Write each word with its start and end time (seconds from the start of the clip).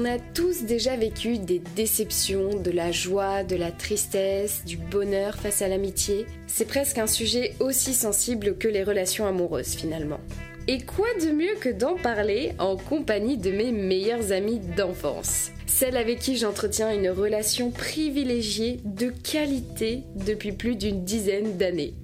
On 0.00 0.04
a 0.04 0.20
tous 0.32 0.62
déjà 0.62 0.94
vécu 0.94 1.38
des 1.38 1.60
déceptions, 1.74 2.54
de 2.54 2.70
la 2.70 2.92
joie, 2.92 3.42
de 3.42 3.56
la 3.56 3.72
tristesse, 3.72 4.64
du 4.64 4.76
bonheur 4.76 5.34
face 5.34 5.60
à 5.60 5.66
l'amitié. 5.66 6.24
C'est 6.46 6.68
presque 6.68 6.98
un 6.98 7.08
sujet 7.08 7.56
aussi 7.58 7.94
sensible 7.94 8.56
que 8.58 8.68
les 8.68 8.84
relations 8.84 9.26
amoureuses 9.26 9.74
finalement. 9.74 10.20
Et 10.68 10.82
quoi 10.82 11.08
de 11.20 11.32
mieux 11.32 11.56
que 11.60 11.70
d'en 11.70 11.96
parler 11.96 12.52
en 12.60 12.76
compagnie 12.76 13.38
de 13.38 13.50
mes 13.50 13.72
meilleures 13.72 14.30
amies 14.30 14.60
d'enfance? 14.76 15.50
Celles 15.66 15.96
avec 15.96 16.20
qui 16.20 16.36
j'entretiens 16.36 16.92
une 16.92 17.10
relation 17.10 17.72
privilégiée 17.72 18.78
de 18.84 19.08
qualité 19.08 20.04
depuis 20.14 20.52
plus 20.52 20.76
d'une 20.76 21.04
dizaine 21.04 21.56
d'années. 21.56 21.94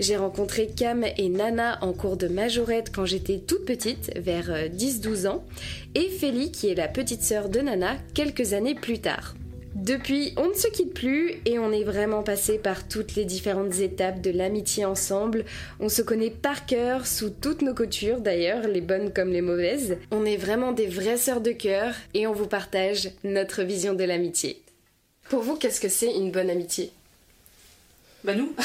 J'ai 0.00 0.16
rencontré 0.16 0.66
Cam 0.66 1.04
et 1.18 1.28
Nana 1.28 1.78
en 1.82 1.92
cours 1.92 2.16
de 2.16 2.26
majorette 2.26 2.90
quand 2.90 3.04
j'étais 3.04 3.38
toute 3.38 3.66
petite, 3.66 4.10
vers 4.16 4.50
10-12 4.70 5.28
ans, 5.28 5.44
et 5.94 6.08
Félie 6.08 6.50
qui 6.50 6.68
est 6.68 6.74
la 6.74 6.88
petite 6.88 7.22
sœur 7.22 7.50
de 7.50 7.60
Nana 7.60 7.98
quelques 8.14 8.54
années 8.54 8.74
plus 8.74 9.00
tard. 9.00 9.34
Depuis, 9.74 10.32
on 10.38 10.48
ne 10.48 10.54
se 10.54 10.68
quitte 10.68 10.94
plus 10.94 11.34
et 11.44 11.58
on 11.58 11.70
est 11.70 11.84
vraiment 11.84 12.22
passé 12.22 12.56
par 12.56 12.88
toutes 12.88 13.14
les 13.14 13.26
différentes 13.26 13.78
étapes 13.78 14.22
de 14.22 14.30
l'amitié 14.30 14.86
ensemble. 14.86 15.44
On 15.80 15.90
se 15.90 16.00
connaît 16.00 16.30
par 16.30 16.64
cœur, 16.64 17.06
sous 17.06 17.28
toutes 17.28 17.60
nos 17.60 17.74
coutures 17.74 18.20
d'ailleurs, 18.20 18.68
les 18.68 18.80
bonnes 18.80 19.12
comme 19.12 19.30
les 19.30 19.42
mauvaises. 19.42 19.98
On 20.10 20.24
est 20.24 20.38
vraiment 20.38 20.72
des 20.72 20.86
vraies 20.86 21.18
sœurs 21.18 21.42
de 21.42 21.52
cœur 21.52 21.92
et 22.14 22.26
on 22.26 22.32
vous 22.32 22.46
partage 22.46 23.10
notre 23.22 23.64
vision 23.64 23.92
de 23.92 24.04
l'amitié. 24.04 24.62
Pour 25.28 25.42
vous, 25.42 25.56
qu'est-ce 25.56 25.80
que 25.80 25.90
c'est 25.90 26.14
une 26.14 26.32
bonne 26.32 26.48
amitié? 26.48 26.90
Bah 28.22 28.34
nous. 28.34 28.54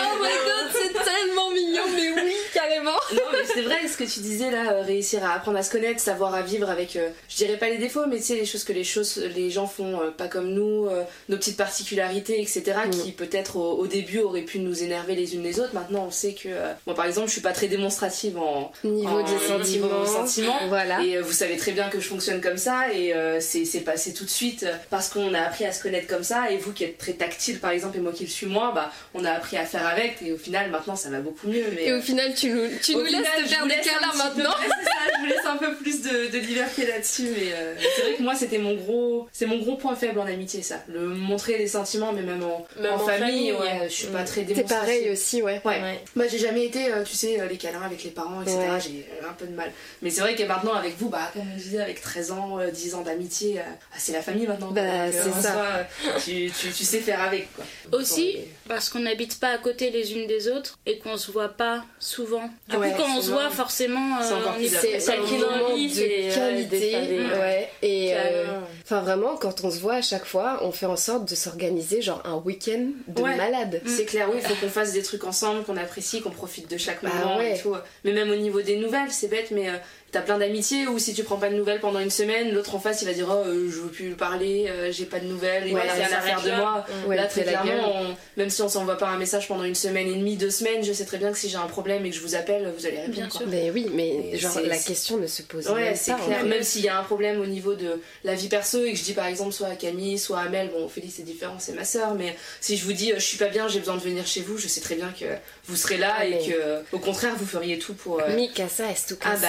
Oh 0.00 0.20
my 0.20 0.30
god, 0.46 0.70
c'est 0.72 0.92
tellement 0.92 1.50
mignon, 1.50 1.82
mais 1.94 2.10
oui, 2.22 2.34
carrément 2.52 2.98
Non, 3.12 3.22
mais 3.32 3.44
c'est 3.58 3.64
vrai 3.64 3.88
ce 3.88 3.96
que 3.96 4.04
tu 4.04 4.20
disais 4.20 4.50
là, 4.52 4.72
euh, 4.72 4.82
réussir 4.82 5.24
à 5.24 5.32
apprendre 5.34 5.58
à 5.58 5.62
se 5.64 5.70
connaître, 5.70 5.98
savoir 6.00 6.32
à 6.34 6.42
vivre 6.42 6.70
avec, 6.70 6.94
euh, 6.96 7.08
je 7.28 7.36
dirais 7.36 7.56
pas 7.56 7.68
les 7.68 7.78
défauts, 7.78 8.06
mais 8.08 8.18
tu 8.18 8.22
sais, 8.24 8.34
les 8.36 8.44
choses 8.46 8.62
que 8.62 8.72
les, 8.72 8.84
choses, 8.84 9.16
les 9.34 9.50
gens 9.50 9.66
font 9.66 10.00
euh, 10.00 10.10
pas 10.10 10.28
comme 10.28 10.50
nous, 10.50 10.88
nos 11.28 11.36
petites 11.36 11.56
particularités, 11.56 12.40
etc., 12.40 12.62
Mm. 12.86 12.90
qui 12.90 13.12
peut-être 13.12 13.56
au, 13.56 13.72
au 13.78 13.86
début 13.86 14.20
auraient 14.20 14.42
pu 14.42 14.58
nous 14.60 14.82
énerver 14.82 15.14
les 15.16 15.34
unes 15.34 15.42
les 15.42 15.58
autres. 15.58 15.74
Maintenant, 15.74 16.04
on 16.06 16.10
sait 16.10 16.34
que, 16.34 16.48
moi 16.86 16.94
par 16.94 17.06
exemple, 17.06 17.26
je 17.28 17.32
suis 17.32 17.40
pas 17.40 17.52
très 17.52 17.66
démonstrative 17.66 18.38
en 18.38 18.70
Niveau 18.84 19.08
en- 19.18 19.22
des 19.22 19.38
sentiments. 19.46 20.06
sentiments. 20.06 20.58
Voilà. 20.68 21.02
Et 21.02 21.18
vous 21.20 21.32
savez 21.32 21.56
très 21.56 21.72
bien 21.72 21.88
que 21.88 21.98
je 22.00 22.06
fonctionne 22.06 22.40
comme 22.40 22.58
ça, 22.58 22.92
et 22.92 23.12
c'est 23.40 23.80
passé 23.80 24.12
tout 24.12 24.24
de 24.24 24.30
suite 24.30 24.66
parce 24.90 25.08
qu'on 25.08 25.34
a 25.34 25.40
appris 25.40 25.64
à 25.64 25.72
se 25.72 25.82
connaître 25.82 26.06
comme 26.06 26.22
ça, 26.24 26.50
et 26.50 26.56
vous 26.58 26.72
qui 26.72 26.84
êtes 26.84 26.98
très 26.98 27.14
tactile 27.14 27.58
par 27.58 27.70
exemple, 27.70 27.96
et 27.96 28.00
moi 28.00 28.12
qui 28.12 28.24
le 28.24 28.30
suis 28.30 28.46
moins, 28.46 28.72
bah, 28.72 28.92
on 29.14 29.24
a 29.24 29.30
appris 29.32 29.56
à 29.56 29.64
faire 29.64 29.86
avec, 29.86 30.16
et 30.24 30.32
au 30.32 30.36
final, 30.38 30.70
maintenant, 30.70 30.94
ça 30.96 31.10
va 31.10 31.20
beaucoup 31.20 31.48
mieux. 31.48 31.64
Mais, 31.74 31.86
Et 31.86 31.92
au 31.92 32.00
final, 32.00 32.34
tu 32.34 32.50
nous, 32.50 32.68
tu 32.82 32.94
nous 32.94 33.04
laisses 33.04 33.47
faire 33.48 33.66
des 33.66 33.74
câlins 33.74 34.10
peu- 34.12 34.18
maintenant 34.18 34.54
c'est 34.62 34.84
ça, 34.84 34.90
je 35.14 35.20
vous 35.20 35.26
laisse 35.26 35.46
un 35.46 35.56
peu 35.56 35.74
plus 35.76 36.02
de, 36.02 36.30
de 36.30 36.38
liberté 36.38 36.86
là-dessus, 36.86 37.28
mais 37.36 37.52
euh, 37.52 37.74
c'est 37.96 38.02
vrai 38.02 38.14
que 38.14 38.22
moi 38.22 38.34
c'était 38.34 38.58
mon 38.58 38.74
gros, 38.74 39.28
c'est 39.32 39.46
mon 39.46 39.58
gros 39.58 39.76
point 39.76 39.94
faible 39.96 40.18
en 40.20 40.26
amitié, 40.26 40.62
ça, 40.62 40.82
le 40.88 41.00
montrer 41.08 41.58
les 41.58 41.66
sentiments, 41.68 42.12
mais 42.12 42.22
même 42.22 42.42
en, 42.42 42.66
Même 42.80 42.92
en 42.92 42.96
en 42.96 42.98
famille, 42.98 43.50
famille, 43.50 43.52
ouais, 43.52 43.88
je 43.88 43.92
suis 43.94 44.06
pas 44.08 44.22
Mm. 44.22 44.26
très 44.26 44.42
démonstrative. 44.42 44.78
pareil 44.80 45.10
aussi, 45.10 45.42
ouais. 45.42 45.60
Ouais. 45.64 45.80
Ouais. 45.80 46.00
Moi 46.16 46.26
j'ai 46.28 46.38
jamais 46.38 46.64
été, 46.64 46.92
euh, 46.92 47.02
tu 47.04 47.14
sais, 47.14 47.40
euh, 47.40 47.46
les 47.46 47.56
câlins 47.56 47.82
avec 47.82 48.02
les 48.04 48.10
parents, 48.10 48.42
etc. 48.42 48.58
Ouais. 48.58 48.80
J'ai 48.80 49.06
un 49.28 49.32
peu 49.32 49.46
de 49.46 49.54
mal. 49.54 49.70
Mais 50.02 50.10
c'est 50.10 50.20
vrai 50.20 50.34
que 50.34 50.42
maintenant 50.42 50.74
avec 50.74 50.96
vous, 50.98 51.08
bah 51.08 51.30
comme 51.32 51.42
avec 51.80 52.00
13 52.00 52.30
ans, 52.32 52.58
euh, 52.60 52.70
10 52.70 52.94
ans 52.94 53.02
d'amitié, 53.02 53.58
euh, 53.58 53.62
ah, 53.92 53.96
c'est 53.98 54.12
la 54.12 54.22
famille 54.22 54.46
maintenant. 54.46 54.70
Bah, 54.70 54.80
euh, 54.82 55.10
c'est 55.12 55.42
ça. 55.42 55.52
soi, 55.52 55.62
euh, 55.64 55.82
tu, 56.24 56.50
tu, 56.50 56.72
tu 56.72 56.84
sais 56.84 56.98
faire 57.00 57.22
avec 57.22 57.48
quoi. 57.54 57.64
Aussi, 57.92 58.36
parce 58.68 58.88
qu'on 58.90 59.00
n'habite 59.00 59.38
pas 59.40 59.50
à 59.50 59.58
côté 59.58 59.90
les 59.90 60.12
unes 60.14 60.26
des 60.26 60.48
autres 60.48 60.78
et 60.86 60.98
qu'on 60.98 61.16
se 61.16 61.30
voit 61.30 61.48
pas 61.48 61.84
souvent. 61.98 62.48
Du 62.68 62.76
Ouais, 62.76 62.90
coup, 62.92 62.98
quand 62.98 63.04
on 63.16 63.20
se 63.20 63.30
forcément. 63.30 63.37
Voit, 63.40 63.50
forcément, 63.50 64.18
C'est 64.22 64.32
euh, 64.32 64.36
encore 64.38 64.54
plus 64.54 64.68
C'est 64.68 65.10
envie, 65.18 65.90
c'est, 65.90 66.08
de 66.08 66.30
euh, 66.30 66.34
qualité, 66.34 66.90
familles. 66.92 67.20
ouais. 67.40 67.70
Et 67.82 68.10
euh, 68.14 68.44
enfin 68.84 69.00
vraiment, 69.00 69.36
quand 69.36 69.64
on 69.64 69.70
se 69.70 69.78
voit 69.78 69.94
à 69.94 70.02
chaque 70.02 70.24
fois, 70.24 70.58
on 70.62 70.72
fait 70.72 70.86
en 70.86 70.96
sorte 70.96 71.28
de 71.28 71.34
s'organiser 71.34 72.02
genre 72.02 72.22
un 72.24 72.36
week-end 72.36 72.86
de 73.06 73.22
Ouais. 73.22 73.36
malade. 73.36 73.80
C'est 73.86 74.04
clair, 74.04 74.28
oui, 74.30 74.38
il 74.42 74.46
faut 74.46 74.54
qu'on 74.54 74.70
fasse 74.70 74.92
des 74.92 75.02
trucs 75.02 75.24
ensemble, 75.24 75.64
qu'on 75.64 75.76
apprécie, 75.76 76.20
qu'on 76.20 76.30
profite 76.30 76.70
de 76.70 76.76
chaque 76.76 77.02
Bah 77.02 77.10
moment 77.22 77.38
ouais. 77.38 77.56
et 77.56 77.60
tout. 77.60 77.74
Mais 78.04 78.12
même 78.12 78.30
au 78.30 78.36
niveau 78.36 78.60
des 78.62 78.76
nouvelles, 78.76 79.10
c'est 79.10 79.28
bête, 79.28 79.50
mais 79.50 79.68
euh, 79.68 79.74
t'as 80.10 80.20
plein 80.22 80.38
d'amitiés 80.38 80.86
où 80.86 80.98
si 80.98 81.12
tu 81.14 81.22
prends 81.22 81.36
pas 81.36 81.50
de 81.50 81.54
nouvelles 81.54 81.80
pendant 81.80 81.98
une 82.00 82.10
semaine, 82.10 82.52
l'autre 82.54 82.74
en 82.74 82.80
face 82.80 83.02
il 83.02 83.04
va 83.06 83.12
dire 83.12 83.26
Oh, 83.30 83.42
euh, 83.46 83.68
je 83.70 83.80
veux 83.80 83.88
plus 83.90 84.06
lui 84.08 84.14
parler, 84.14 84.66
euh, 84.68 84.90
j'ai 84.90 85.04
pas 85.04 85.20
de 85.20 85.26
nouvelles, 85.26 85.64
Ouais, 85.64 85.70
voilà, 85.72 85.92
c'est 85.94 86.00
ça 86.10 86.18
à 86.18 86.22
s'arrête 86.22 86.44
de 86.44 86.48
là. 86.50 86.56
moi. 86.58 86.86
Ouais, 87.06 87.16
là, 87.16 87.26
très 87.26 87.44
la 87.44 87.52
clairement, 87.52 87.92
on- 88.02 88.16
même 88.38 88.48
si 88.50 88.62
on 88.62 88.68
s'envoie 88.68 88.96
pas 88.96 89.08
un 89.08 89.18
message 89.18 89.48
pendant 89.48 89.64
une 89.64 89.74
semaine 89.74 90.08
et 90.08 90.14
demie, 90.14 90.36
deux 90.36 90.50
semaines, 90.50 90.82
je 90.82 90.92
sais 90.92 91.04
très 91.04 91.18
bien 91.18 91.30
que 91.32 91.38
si 91.38 91.48
j'ai 91.50 91.56
un 91.58 91.66
problème 91.66 92.06
et 92.06 92.10
que 92.10 92.16
je 92.16 92.20
vous 92.22 92.34
appelle, 92.34 92.72
vous 92.76 92.86
allez 92.86 92.96
répondre. 92.96 93.14
Bien 93.16 93.28
quoi. 93.28 93.40
sûr. 93.40 93.48
Mais 93.50 93.70
oui, 93.70 93.86
mais 93.92 94.30
Et 94.32 94.38
genre 94.38 94.58
la 94.64 94.78
question 94.78 95.18
ne 95.18 95.26
se 95.26 95.42
pose 95.42 95.68
Ouais, 95.68 95.82
même 95.84 95.94
c'est 95.96 96.14
clair. 96.14 96.44
Même 96.44 96.62
s'il 96.62 96.82
y 96.82 96.88
a 96.88 96.98
un 96.98 97.02
problème 97.04 97.40
au 97.40 97.46
niveau 97.46 97.74
de 97.74 98.00
la 98.24 98.34
vie 98.34 98.48
perso 98.48 98.82
et 98.84 98.92
que 98.92 98.98
je 98.98 99.04
dis 99.04 99.12
par 99.14 99.26
exemple 99.26 99.52
soit 99.52 99.68
à 99.68 99.74
Camille, 99.76 100.18
soit 100.18 100.38
à 100.38 100.42
Amel, 100.44 100.70
bon, 100.70 100.86
Ophélie 100.86 101.10
c'est 101.14 101.22
différent, 101.22 101.56
c'est 101.58 101.72
ma 101.74 101.84
soeur, 101.84 102.14
mais 102.14 102.34
si 102.60 102.76
je 102.78 102.84
vous 102.84 102.92
dis 102.94 103.12
euh, 103.12 103.16
je 103.18 103.24
suis 103.24 103.38
pas 103.38 103.48
bien, 103.48 103.68
j'ai 103.68 103.78
besoin 103.80 103.96
de 103.96 104.00
venir 104.00 104.26
chez 104.26 104.40
vous, 104.40 104.56
je 104.58 104.68
sais 104.68 104.80
très 104.80 104.94
bien 104.94 105.12
que 105.18 105.26
vous 105.66 105.76
serez 105.76 105.98
là 105.98 106.14
Ah, 106.18 106.26
et 106.26 106.30
mais- 106.30 106.46
que 106.46 106.96
au 106.96 106.98
contraire 106.98 107.34
vous 107.36 107.46
feriez 107.46 107.78
tout 107.78 107.92
pour. 107.94 108.20
euh, 108.22 108.34
Mikasa 108.34 108.84
est 108.90 109.06
tout 109.06 109.16
ah 109.24 109.36
bah 109.36 109.48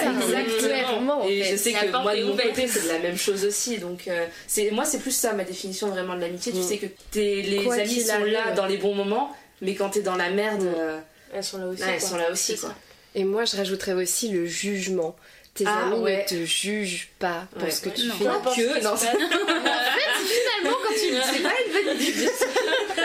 Clairement, 0.57 1.23
en 1.23 1.27
et 1.27 1.41
fait. 1.43 1.51
je 1.51 1.55
sais 1.57 1.71
La 1.71 1.79
que 1.85 1.97
moi 2.01 2.15
de 2.15 2.23
mon 2.23 2.35
côté 2.35 2.67
c'est 2.67 2.83
de 2.83 2.87
la 2.89 2.99
même 2.99 3.17
chose 3.17 3.45
aussi 3.45 3.77
donc 3.77 4.07
euh, 4.07 4.25
c'est 4.47 4.71
moi 4.71 4.85
c'est 4.85 4.99
plus 4.99 5.11
ça 5.15 5.33
ma 5.33 5.43
définition 5.43 5.87
vraiment 5.89 6.15
de 6.15 6.21
l'amitié 6.21 6.51
tu 6.51 6.59
Mm. 6.59 6.63
sais 6.67 6.77
que 6.77 6.85
t'es- 7.11 7.41
les 7.45 7.63
Quoi 7.63 7.75
amis 7.75 8.01
sont 8.01 8.23
là 8.23 8.51
dans 8.51 8.65
les 8.65 8.77
bons 8.77 8.95
moments 8.95 9.35
mais 9.61 9.75
quand 9.75 9.89
t'es 9.89 10.01
dans 10.01 10.15
la 10.15 10.29
merde 10.29 10.63
Mm. 10.63 10.73
euh, 10.77 10.99
Elles 11.33 11.43
sont 11.43 11.57
là 11.59 11.67
aussi. 11.67 11.81
ouais, 11.83 11.89
elles 11.93 12.01
sont 12.01 12.17
là 12.17 12.31
aussi 12.31 12.57
quoi. 12.57 12.73
Et 13.15 13.23
moi, 13.23 13.43
je 13.45 13.57
rajouterais 13.57 13.93
aussi 13.93 14.29
le 14.29 14.45
jugement. 14.45 15.15
Tes 15.55 15.63
Ah, 15.67 15.87
amis 15.87 15.95
ouais. 15.99 16.25
ne 16.31 16.37
te 16.41 16.45
jugent 16.45 17.09
pas 17.17 17.47
pour 17.53 17.63
Ouais. 17.63 17.71
ce 17.71 17.81
que 17.81 17.89
tu 17.89 18.05
Non. 18.07 18.13
fais. 18.13 18.27
Importe 18.27 18.55
que- 18.55 18.83
non, 18.83 18.91
passe. 18.91 19.01
Finalement, 19.09 20.77
quand 20.83 20.93
tu 20.93 21.09
c'est 21.33 21.41
pas 21.41 21.49
une 21.65 21.73
bonne 21.85 22.01
idée. 22.01 22.29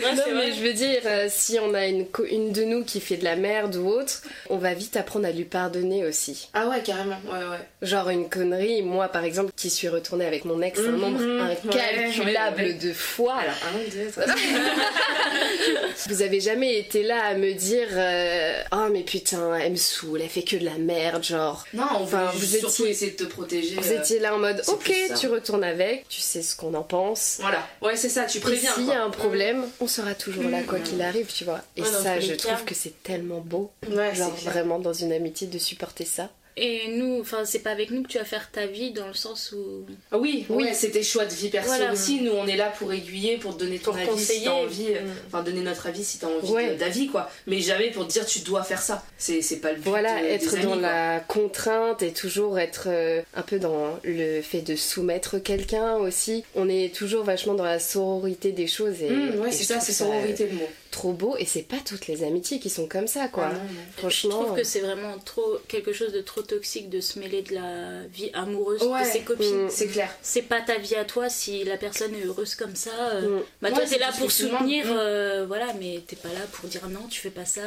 Non, 0.00 0.22
mais 0.34 0.52
je 0.52 0.62
veux 0.62 0.72
dire, 0.72 1.00
euh, 1.06 1.26
si 1.28 1.58
on 1.60 1.74
a 1.74 1.86
une, 1.86 2.06
une 2.30 2.52
de 2.52 2.62
nous 2.62 2.84
qui 2.84 3.00
fait 3.00 3.16
de 3.16 3.24
la 3.24 3.34
merde 3.34 3.74
ou 3.76 3.88
autre, 3.88 4.22
on 4.48 4.56
va 4.56 4.72
vite 4.72 4.96
apprendre 4.96 5.26
à 5.26 5.32
lui 5.32 5.44
pardonner 5.44 6.06
aussi. 6.06 6.48
ah 6.54 6.68
ouais 6.68 6.80
carrément 6.82 7.18
ouais 7.26 7.38
ouais 7.50 7.58
Genre 7.82 8.08
une 8.08 8.28
connerie, 8.28 8.82
moi 8.82 9.08
par 9.08 9.24
exemple, 9.24 9.50
qui 9.56 9.70
suis 9.70 9.88
retournée 9.88 10.24
avec 10.24 10.44
mon 10.44 10.62
ex 10.62 10.78
un 10.78 10.82
Mhm, 10.92 11.00
nombre 11.00 11.18
ouais, 11.20 11.50
incalculable 11.52 12.56
ouais, 12.60 12.66
ouais. 12.68 12.72
de 12.74 12.92
fois. 12.92 13.34
alors 13.34 13.54
un 13.74 13.90
deux 13.90 14.10
trois. 14.10 14.24
Vous 16.08 16.22
avez 16.22 16.40
jamais 16.40 16.78
été 16.78 17.02
là 17.02 17.24
à 17.24 17.34
me 17.34 17.52
dire 17.52 17.88
euh, 17.92 18.62
Oh 18.72 18.86
mais 18.90 19.02
putain, 19.02 19.54
elle 19.56 19.72
me 19.72 19.76
saoule, 19.76 20.20
elle 20.22 20.28
fait 20.28 20.42
que 20.42 20.56
de 20.56 20.64
la 20.64 20.78
merde, 20.78 21.22
genre. 21.24 21.64
non 21.74 21.84
on 21.98 22.02
Enfin, 22.04 22.30
vous 22.34 22.44
surtout 22.46 22.82
étiez- 22.84 22.88
essayer 22.90 23.10
de 23.12 23.16
te 23.16 23.24
protéger 23.24 23.74
Vous 23.76 23.92
euh, 23.92 23.98
étiez 23.98 24.18
là 24.20 24.34
en 24.34 24.38
mode 24.38 24.62
Ok, 24.68 24.92
tu 25.18 25.26
retournes 25.26 25.64
avec, 25.64 26.08
tu 26.08 26.20
sais 26.20 26.42
ce 26.42 26.56
qu'on 26.56 26.74
en 26.74 26.82
pense. 26.82 27.38
voilà 27.40 27.66
ouais 27.82 27.96
c'est 27.96 28.08
ça 28.08 28.24
tu 28.24 28.40
préviens 28.40 28.72
s'il 28.72 28.84
y 28.84 28.86
quoi. 28.86 28.96
a 28.96 29.02
un 29.02 29.10
problème, 29.18 29.64
on 29.80 29.86
sera 29.86 30.14
toujours 30.14 30.48
là 30.48 30.62
quoi 30.62 30.78
qu'il 30.80 31.00
arrive, 31.02 31.26
tu 31.32 31.44
vois. 31.44 31.60
Et 31.76 31.82
Ouais, 31.82 31.88
ça, 31.88 32.18
je 32.20 32.34
cas. 32.34 32.36
trouve 32.54 32.64
que 32.64 32.74
c'est 32.74 33.02
tellement 33.02 33.40
beau. 33.40 33.70
ouais 33.90 34.14
Genre 34.14 34.34
vraiment 34.36 34.78
dans 34.78 34.92
une 34.92 35.12
amitié 35.12 35.46
de 35.46 35.58
supporter 35.58 36.04
ça. 36.04 36.30
Et 36.60 36.88
nous, 36.88 37.20
enfin, 37.20 37.44
c'est 37.44 37.60
pas 37.60 37.70
avec 37.70 37.90
nous 37.92 38.02
que 38.02 38.08
tu 38.08 38.18
vas 38.18 38.24
faire 38.24 38.50
ta 38.50 38.66
vie 38.66 38.90
dans 38.90 39.06
le 39.06 39.14
sens 39.14 39.52
où. 39.56 39.86
Ah 40.10 40.18
Oui, 40.18 40.44
Oui. 40.48 40.64
ouais, 40.64 40.74
c'est 40.74 40.90
tes 40.90 41.02
choix 41.04 41.24
de 41.24 41.32
vie 41.32 41.48
perso 41.50 41.68
Voilà. 41.68 41.92
aussi. 41.92 42.20
Nous, 42.20 42.32
on 42.32 42.46
est 42.48 42.56
là 42.56 42.72
pour 42.78 42.92
aiguiller, 42.92 43.36
pour 43.36 43.56
te 43.56 43.60
donner 43.64 43.78
ton 43.78 43.92
Pour 43.92 43.94
avis 44.00 44.06
si 44.06 44.10
conseiller. 44.12 44.44
t'as 44.46 44.50
envie. 44.52 44.86
euh, 44.88 45.00
Mm. 45.02 45.10
Enfin, 45.28 45.42
donner 45.44 45.60
notre 45.60 45.86
avis 45.86 46.02
si 46.04 46.18
t'as 46.18 46.26
envie 46.26 46.50
Ouais. 46.50 46.74
d'avis, 46.74 47.06
quoi. 47.06 47.30
Mais 47.46 47.60
jamais 47.60 47.90
pour 47.90 48.06
te 48.08 48.12
dire 48.12 48.26
tu 48.26 48.40
dois 48.40 48.64
faire 48.64 48.82
ça. 48.82 49.04
C'est 49.18 49.40
c'est 49.42 49.58
pas 49.58 49.70
le 49.72 49.76
but. 49.78 49.88
Voilà, 49.88 50.16
euh, 50.18 50.34
être 50.34 50.60
dans 50.62 50.74
la 50.74 51.20
contrainte 51.20 52.02
et 52.02 52.12
toujours 52.12 52.58
être 52.58 52.84
euh, 52.88 53.22
un 53.34 53.42
peu 53.42 53.58
dans 53.58 53.98
le 54.02 54.42
fait 54.42 54.62
de 54.62 54.74
soumettre 54.74 55.38
quelqu'un 55.38 55.94
aussi. 55.96 56.44
On 56.56 56.68
est 56.68 56.92
toujours 56.94 57.22
vachement 57.24 57.54
dans 57.54 57.64
la 57.64 57.78
sororité 57.78 58.50
des 58.52 58.66
choses 58.66 59.00
et, 59.02 59.10
Mm, 59.10 59.40
ouais, 59.40 59.48
et 59.48 59.52
c'est 59.52 59.64
ça, 59.64 59.80
c'est 59.80 59.92
sororité 59.92 60.46
le 60.48 60.56
mot. 60.56 60.68
Trop 60.90 61.12
beau 61.12 61.36
et 61.38 61.44
c'est 61.44 61.62
pas 61.62 61.76
toutes 61.84 62.06
les 62.06 62.24
amitiés 62.24 62.58
qui 62.60 62.70
sont 62.70 62.86
comme 62.88 63.06
ça 63.06 63.28
quoi. 63.28 63.48
Ah, 63.50 63.54
non, 63.54 63.60
non. 63.60 63.68
Je 63.94 64.00
Franchement, 64.00 64.44
trouve 64.44 64.56
que 64.56 64.64
c'est 64.64 64.80
vraiment 64.80 65.18
trop 65.24 65.58
quelque 65.68 65.92
chose 65.92 66.12
de 66.12 66.20
trop 66.20 66.42
toxique 66.42 66.88
de 66.90 67.00
se 67.00 67.18
mêler 67.18 67.42
de 67.42 67.54
la 67.54 68.06
vie 68.12 68.30
amoureuse 68.32 68.82
Ouais. 68.82 69.02
de 69.02 69.06
ses 69.06 69.20
copines. 69.20 69.66
Mm. 69.66 69.70
C'est 69.70 69.86
clair. 69.88 70.10
C'est 70.22 70.42
pas 70.42 70.60
ta 70.60 70.78
vie 70.78 70.94
à 70.94 71.04
toi 71.04 71.28
si 71.28 71.64
la 71.64 71.76
personne 71.76 72.14
est 72.14 72.24
heureuse 72.24 72.54
comme 72.54 72.74
ça. 72.76 72.90
euh, 73.14 73.38
Mm. 73.40 73.42
Bah 73.62 73.70
toi 73.70 73.84
t'es 73.88 73.98
là 73.98 74.10
pour 74.18 74.30
soutenir, 74.30 74.84
demandes. 74.84 74.98
euh, 74.98 75.44
voilà, 75.46 75.66
mais 75.78 76.00
t'es 76.06 76.16
pas 76.16 76.28
là 76.28 76.40
pour 76.52 76.68
dire 76.68 76.88
non, 76.88 77.06
tu 77.10 77.20
fais 77.20 77.30
pas 77.30 77.44
ça. 77.44 77.62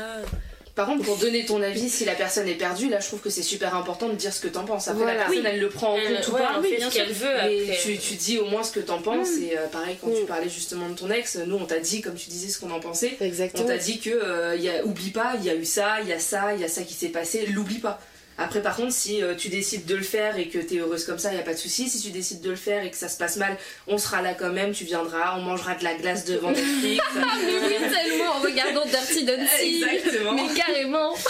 Par 0.76 0.88
contre, 0.88 1.04
pour 1.04 1.18
donner 1.18 1.46
ton 1.46 1.62
avis, 1.62 1.90
si 1.90 2.06
la 2.06 2.14
personne 2.16 2.48
est 2.48 2.56
perdue, 2.56 2.88
là, 2.90 3.00
je 3.02 3.08
trouve 3.08 3.20
que 3.20 3.30
c'est 3.30 3.44
super 3.44 3.76
important 3.76 4.08
de 4.08 4.16
dire 4.16 4.34
ce 4.34 4.40
que 4.40 4.48
t'en 4.48 4.64
penses. 4.64 4.88
Après, 4.88 5.04
Voilà. 5.04 5.18
la 5.18 5.26
personne, 5.26 5.40
Oui. 5.44 5.50
elle 5.54 5.60
le 5.60 5.70
prend 5.70 5.94
en 5.94 5.98
compte 5.98 6.28
ou 6.28 6.32
pas. 6.32 6.54
elle 6.58 6.64
fait 6.70 6.78
bien 6.78 6.90
ce 6.90 6.96
qu'elle 6.96 7.12
veut, 7.12 7.36
Mais 7.44 7.78
tu, 7.84 7.98
tu 7.98 8.14
dis 8.16 8.38
au 8.40 8.46
moins 8.46 8.64
ce 8.64 8.72
que 8.72 8.80
t'en 8.80 9.02
penses. 9.02 9.30
Mm. 9.38 9.44
Et 9.44 9.58
euh, 9.58 9.68
pareil, 9.68 9.98
quand 10.00 10.08
Mm. 10.08 10.16
tu 10.22 10.26
parlais 10.26 10.50
justement 10.50 10.88
de 10.90 10.96
ton 10.96 11.10
ex, 11.12 11.38
nous, 11.46 11.56
on 11.58 11.66
t'a 11.66 11.80
dit, 11.80 12.02
comme 12.02 12.16
tu 12.16 12.30
disais, 12.30 12.48
ce 12.50 12.60
qu'on 12.60 12.72
en 12.72 12.80
pensait. 12.80 13.18
On 13.20 13.26
exactement. 13.26 13.68
t'a 13.68 13.78
dit 13.78 14.00
que 14.00 14.10
euh, 14.12 14.56
y 14.56 14.70
a, 14.70 14.86
oublie 14.86 15.10
pas, 15.12 15.34
il 15.40 15.44
y 15.46 15.50
a 15.50 15.56
eu 15.56 15.66
ça, 15.66 15.98
il 16.02 16.08
y 16.08 16.14
a 16.14 16.20
ça, 16.20 16.54
il 16.56 16.62
y 16.62 16.64
a 16.64 16.70
ça 16.70 16.84
qui 16.84 16.94
s'est 16.94 17.10
passé, 17.10 17.46
l'oublie 17.48 17.80
pas. 17.80 18.00
Après, 18.44 18.62
par 18.62 18.76
contre, 18.76 18.92
si 18.92 19.22
euh, 19.22 19.36
tu 19.36 19.50
décides 19.50 19.86
de 19.86 19.96
le 19.96 20.04
faire 20.04 20.38
et 20.38 20.48
que 20.48 20.58
t'es 20.58 20.78
heureuse 20.78 21.06
comme 21.06 21.20
ça, 21.20 21.32
il 21.32 21.38
y 21.38 21.40
a 21.40 21.44
pas 21.44 21.54
de 21.54 21.60
souci. 21.60 21.90
Si 21.90 22.02
tu 22.02 22.10
décides 22.10 22.42
de 22.42 22.50
le 22.50 22.56
faire 22.56 22.84
et 22.84 22.90
que 22.90 22.98
ça 22.98 23.08
se 23.08 23.18
passe 23.18 23.38
mal, 23.38 23.56
on 23.88 23.98
sera 23.98 24.22
là 24.22 24.34
quand 24.34 24.52
même. 24.52 24.72
Tu 24.72 24.84
viendras, 24.84 25.38
on 25.38 25.42
mangera 25.42 25.76
de 25.76 25.84
la 25.84 25.94
glace 25.94 26.26
devant 26.26 26.52
Netflix. 26.52 27.04
Ah, 27.24 27.38
mais 27.46 27.54
oui, 27.54 27.76
tellement 27.92 28.32
en 28.32 28.40
regardant 28.40 28.86
Dirty 28.86 29.26
Dancing. 29.26 29.86
Exactement. 29.94 30.34
Mais 30.34 30.54
carrément. 30.56 31.14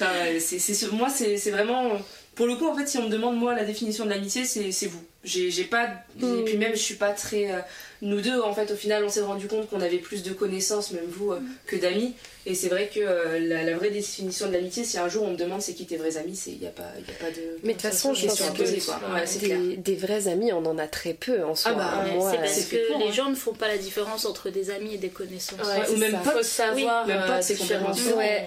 Enfin, 0.00 0.12
c'est, 0.38 0.92
moi, 0.92 1.08
c'est, 1.08 1.50
vraiment 1.50 1.90
pour 2.36 2.46
le 2.46 2.54
coup, 2.54 2.68
en 2.68 2.76
fait, 2.76 2.86
si 2.86 2.98
on 2.98 3.04
me 3.04 3.08
demande 3.08 3.36
moi 3.36 3.52
la 3.54 3.64
définition 3.64 4.04
de 4.04 4.10
l'amitié, 4.10 4.44
c'est 4.44 4.86
vous. 4.86 5.02
J'ai 5.24 5.64
pas. 5.64 5.88
Et 6.22 6.44
puis 6.44 6.56
même, 6.56 6.72
je 6.72 6.80
suis 6.80 6.94
pas 6.94 7.10
très. 7.10 7.50
euh, 7.50 7.58
nous 8.02 8.20
deux, 8.20 8.40
en 8.40 8.54
fait, 8.54 8.70
au 8.70 8.76
final, 8.76 9.04
on 9.04 9.08
s'est 9.08 9.20
rendu 9.22 9.46
compte 9.48 9.68
qu'on 9.68 9.80
avait 9.80 9.98
plus 9.98 10.22
de 10.22 10.32
connaissances, 10.32 10.92
même 10.92 11.04
vous, 11.08 11.32
euh, 11.32 11.40
que 11.66 11.76
d'amis. 11.76 12.14
Et 12.46 12.54
c'est 12.54 12.68
vrai 12.68 12.88
que 12.92 13.00
euh, 13.00 13.38
la, 13.40 13.62
la 13.62 13.76
vraie 13.76 13.90
définition 13.90 14.46
de 14.46 14.52
l'amitié, 14.54 14.82
si 14.82 14.96
un 14.96 15.08
jour 15.08 15.24
on 15.24 15.32
me 15.32 15.36
demande 15.36 15.60
c'est 15.60 15.74
qui 15.74 15.84
tes 15.84 15.98
vrais 15.98 16.16
amis, 16.16 16.40
il 16.46 16.58
n'y 16.58 16.66
a, 16.66 16.70
pas- 16.70 16.92
y 17.06 17.10
a 17.10 17.14
pas 17.22 17.30
de. 17.30 17.58
Mais 17.62 17.74
de 17.74 17.78
toute 17.78 17.82
façon, 17.90 18.14
je 18.14 18.26
pense 18.26 18.40
que 18.40 18.56
poser, 18.56 18.78
quoi. 18.80 18.98
Ouais, 19.12 19.24
clair. 19.38 19.58
des, 19.76 19.94
vrais 19.96 20.28
amis, 20.28 20.50
on 20.54 20.64
en 20.64 20.78
a 20.78 20.86
très 20.86 21.12
peu 21.12 21.44
en 21.44 21.54
soi. 21.54 21.72
Ah 21.74 21.78
bah, 21.78 22.04
Ouais, 22.06 22.14
Moi, 22.14 22.30
c'est 22.30 22.38
euh, 22.38 22.40
parce 22.40 22.60
que 22.64 22.92
pour, 22.92 23.00
les 23.00 23.08
hein. 23.08 23.12
gens 23.12 23.28
ne 23.28 23.34
font 23.34 23.52
pas 23.52 23.68
la 23.68 23.76
différence 23.76 24.24
entre 24.24 24.48
des 24.48 24.70
amis 24.70 24.94
et 24.94 24.98
des 24.98 25.10
connaissances. 25.10 25.58
Ouais, 25.60 25.90
ou 25.94 25.96
même 25.98 26.12
ça. 26.24 26.30
Faut 26.30 26.42
savoir 26.42 27.06
même 27.06 27.18
euh, 27.20 27.34
potes, 27.34 27.42
c'est 27.42 27.56
complètement 27.56 27.88